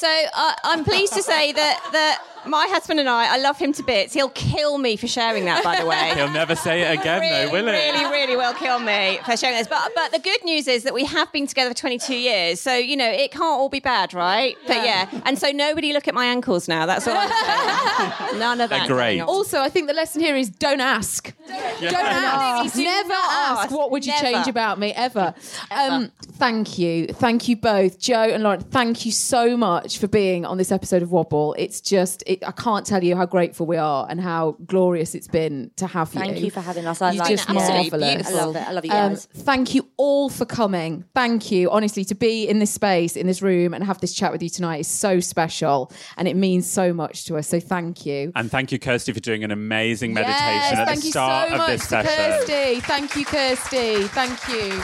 so 0.01 0.09
uh, 0.35 0.53
I'm 0.65 0.85
pleased 0.85 1.13
to 1.13 1.23
say 1.23 1.53
that 1.53 1.89
that 1.93 2.23
my 2.47 2.67
husband 2.71 2.99
and 3.01 3.09
I, 3.09 3.35
I 3.35 3.39
love 3.39 3.59
him 3.59 3.73
to 3.75 3.83
bits. 3.83 4.15
He'll 4.15 4.31
kill 4.31 4.79
me 4.79 4.97
for 4.97 5.07
sharing 5.07 5.45
that, 5.45 5.63
by 5.63 5.79
the 5.79 5.85
way. 5.87 6.13
He'll 6.17 6.31
never 6.31 6.57
say 6.57 6.83
it 6.83 6.99
again, 6.99 7.21
really, 7.21 7.47
though, 7.47 7.53
will 7.53 7.67
he? 7.67 7.91
Really, 7.91 8.05
really 8.07 8.37
will 8.37 8.55
kill 8.55 8.79
me 8.79 9.21
for 9.27 9.37
sharing 9.37 9.59
this. 9.59 9.69
But 9.69 9.93
but 9.95 10.13
the 10.13 10.19
good 10.19 10.43
news 10.45 10.67
is 10.67 10.85
that 10.85 10.95
we 10.95 11.05
have 11.05 11.31
been 11.33 11.47
together 11.47 11.71
for 11.71 11.77
22 11.77 12.15
years, 12.15 12.61
so 12.61 12.75
you 12.75 12.97
know 12.97 13.11
it 13.11 13.31
can't 13.31 13.43
all 13.43 13.69
be 13.69 13.81
bad, 13.81 14.15
right? 14.15 14.57
But 14.67 14.85
yeah, 14.85 15.09
and 15.27 15.39
so 15.39 15.51
nobody 15.51 15.93
look 15.93 16.09
at 16.09 16.15
my 16.15 16.27
ankles 16.27 16.67
now. 16.67 16.87
That's 16.87 17.07
all 17.07 17.17
I'm 17.17 17.29
saying. 17.29 18.39
None 18.39 18.61
of 18.61 18.71
They're 18.71 18.79
that. 18.81 18.89
great. 18.89 19.21
Also, 19.21 19.61
I 19.61 19.69
think 19.69 19.87
the 19.89 19.95
lesson 19.95 20.23
here 20.23 20.37
is 20.37 20.49
don't 20.49 20.81
ask. 20.81 21.35
Don't 21.81 21.95
ask. 21.95 22.75
Do 22.75 22.83
Never 22.85 23.13
ask. 23.13 23.65
ask. 23.65 23.71
What 23.71 23.91
would 23.91 24.05
you 24.07 24.13
Never. 24.13 24.25
change 24.25 24.49
about 24.49 24.79
me 24.79 24.93
ever? 24.95 25.35
Um, 25.71 26.11
thank 26.33 26.79
you, 26.79 27.07
thank 27.09 27.49
you 27.49 27.57
both, 27.57 27.99
Jo 27.99 28.15
and 28.23 28.43
Lauren. 28.43 28.61
Thank 28.61 29.07
you 29.07 29.13
so 29.13 29.57
much 29.57 29.99
for 29.99 30.09
being 30.09 30.45
on 30.45 30.59
this 30.59 30.73
episode 30.73 31.03
of 31.03 31.11
Wobble. 31.13 31.55
It's 31.59 31.81
just 31.81 32.23
it, 32.27 32.47
I 32.47 32.53
can't 32.53 32.85
tell 32.87 33.03
you 33.03 33.17
how 33.17 33.27
grateful 33.27 33.67
we 33.67 33.77
are 33.77 34.07
and 34.09 34.21
how 34.21 34.57
glorious 34.67 35.15
it's 35.15 35.29
been 35.29 35.71
to 35.77 35.87
have 35.87 36.13
you. 36.15 36.21
Thank 36.21 36.41
you 36.41 36.51
for 36.51 36.61
having 36.61 36.87
us. 36.87 37.01
I 37.03 37.13
You're 37.13 37.21
like 37.25 37.31
just 37.31 37.49
it. 37.49 37.57
Absolutely 37.57 37.91
marvelous. 37.91 38.15
beautiful. 38.15 38.41
I 38.41 38.45
love 38.45 38.57
it. 38.57 38.69
I 38.69 38.73
love 38.73 38.85
you 38.85 38.91
Um, 38.93 39.09
guys. 39.13 39.29
thank 39.35 39.75
you 39.75 39.89
all 39.97 40.29
for 40.29 40.45
coming. 40.45 41.05
Thank 41.15 41.51
you, 41.51 41.71
honestly, 41.71 42.05
to 42.07 42.15
be 42.15 42.49
in 42.49 42.59
this 42.59 42.71
space, 42.73 43.17
in 43.17 43.27
this 43.27 43.43
room, 43.43 43.75
and 43.75 43.85
have 43.85 44.01
this 44.01 44.13
chat 44.15 44.33
with 44.33 44.43
you 44.43 44.49
tonight 44.49 44.81
is 44.81 44.89
so 44.89 45.21
special, 45.21 45.93
and 46.17 46.27
it 46.29 46.37
means 46.37 46.71
so 46.71 46.93
much 46.93 47.25
to 47.27 47.37
us. 47.37 47.49
So 47.49 47.61
thank 47.61 48.05
you. 48.07 48.33
And 48.37 48.51
thank 48.51 48.73
you, 48.73 48.79
Kirsty, 48.79 49.13
for 49.13 49.21
doing 49.21 49.45
an 49.45 49.51
amazing 49.51 50.13
meditation 50.15 50.41
Yes, 50.41 50.79
at 50.79 50.95
the 50.95 51.01
start 51.01 51.49
so 51.51 51.55
of 51.57 51.61
much 51.79 51.89
to. 51.89 52.03
Kirsty. 52.03 52.81
Thank 52.81 53.17
you, 53.17 53.25
Kirsty. 53.25 54.05
Thank 54.09 54.49
you. 54.49 54.83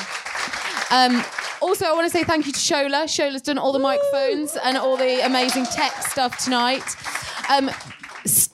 Um, 0.90 1.24
also, 1.60 1.86
I 1.86 1.92
want 1.92 2.04
to 2.06 2.10
say 2.10 2.22
thank 2.24 2.46
you 2.46 2.52
to 2.52 2.58
Shola. 2.58 3.04
Shola's 3.04 3.42
done 3.42 3.58
all 3.58 3.72
the 3.72 3.78
microphones 3.78 4.56
and 4.62 4.76
all 4.76 4.96
the 4.96 5.24
amazing 5.24 5.64
tech 5.66 5.92
stuff 6.02 6.42
tonight. 6.42 6.84
Um, 7.48 7.70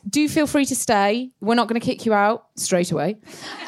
do 0.08 0.28
feel 0.28 0.46
free 0.46 0.64
to 0.66 0.74
stay. 0.76 1.30
We're 1.40 1.54
not 1.54 1.68
going 1.68 1.80
to 1.80 1.84
kick 1.84 2.04
you 2.06 2.12
out 2.14 2.46
straight 2.56 2.90
away. 2.92 3.16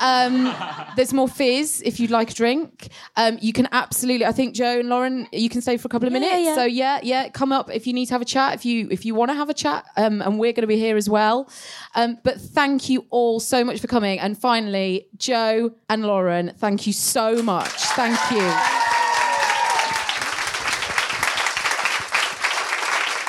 Um, 0.01 0.55
there's 0.97 1.13
more 1.13 1.29
fizz 1.29 1.83
if 1.85 1.99
you'd 2.01 2.11
like 2.11 2.31
a 2.31 2.35
drink. 2.35 2.89
Um, 3.17 3.39
you 3.41 3.53
can 3.53 3.69
absolutely. 3.73 4.27
I 4.27 4.33
think 4.33 4.55
Jo 4.55 4.81
and 4.81 4.89
Lauren, 4.89 5.27
you 5.33 5.49
can 5.49 5.61
stay 5.63 5.77
for 5.77 5.87
a 5.87 5.89
couple 5.89 6.07
of 6.09 6.13
Yeah, 6.13 6.21
minutes. 6.21 6.45
yeah. 6.47 6.55
So 6.55 6.65
yeah, 6.65 7.01
yeah, 7.03 7.29
come 7.29 7.53
up 7.53 7.71
if 7.73 7.87
you 7.87 7.93
need 7.93 8.07
to 8.07 8.15
have 8.15 8.23
a 8.23 8.27
chat. 8.27 8.55
If 8.55 8.65
you 8.65 8.89
if 8.91 9.05
you 9.05 9.15
want 9.15 9.31
to 9.31 9.35
have 9.35 9.51
a 9.51 9.55
chat, 9.55 9.85
um, 9.97 10.21
and 10.23 10.39
we're 10.39 10.53
going 10.53 10.63
to 10.63 10.67
be 10.67 10.79
here 10.79 10.97
as 10.97 11.09
well. 11.09 11.49
Um, 11.95 12.19
but 12.23 12.41
thank 12.41 12.89
you 12.89 13.07
all 13.11 13.41
so 13.41 13.65
much 13.65 13.81
for 13.81 13.87
coming. 13.87 14.19
And 14.19 14.37
finally, 14.39 15.09
Jo 15.17 15.75
and 15.89 16.05
Lauren, 16.05 16.53
thank 16.59 16.87
you 16.87 16.93
so 16.93 17.43
much. 17.43 17.71
Thank 17.71 18.19
you. 18.31 18.94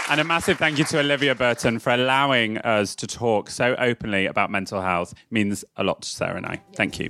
And 0.08 0.22
a 0.22 0.24
massive 0.24 0.60
thank 0.60 0.78
you 0.78 0.86
to 0.86 1.00
Olivia 1.00 1.34
Burton 1.34 1.80
for 1.80 1.92
allowing 1.92 2.60
us 2.60 2.94
to 2.96 3.08
talk 3.08 3.50
so 3.50 3.76
openly 3.80 4.28
about 4.28 4.52
mental 4.52 4.82
health. 4.82 5.14
It 5.14 5.32
means 5.32 5.66
a 5.78 5.84
lot 5.84 6.04
to 6.04 6.10
Sarah 6.10 6.38
and 6.38 6.46
I. 6.46 6.62
Thank 6.76 7.00
you. 7.00 7.10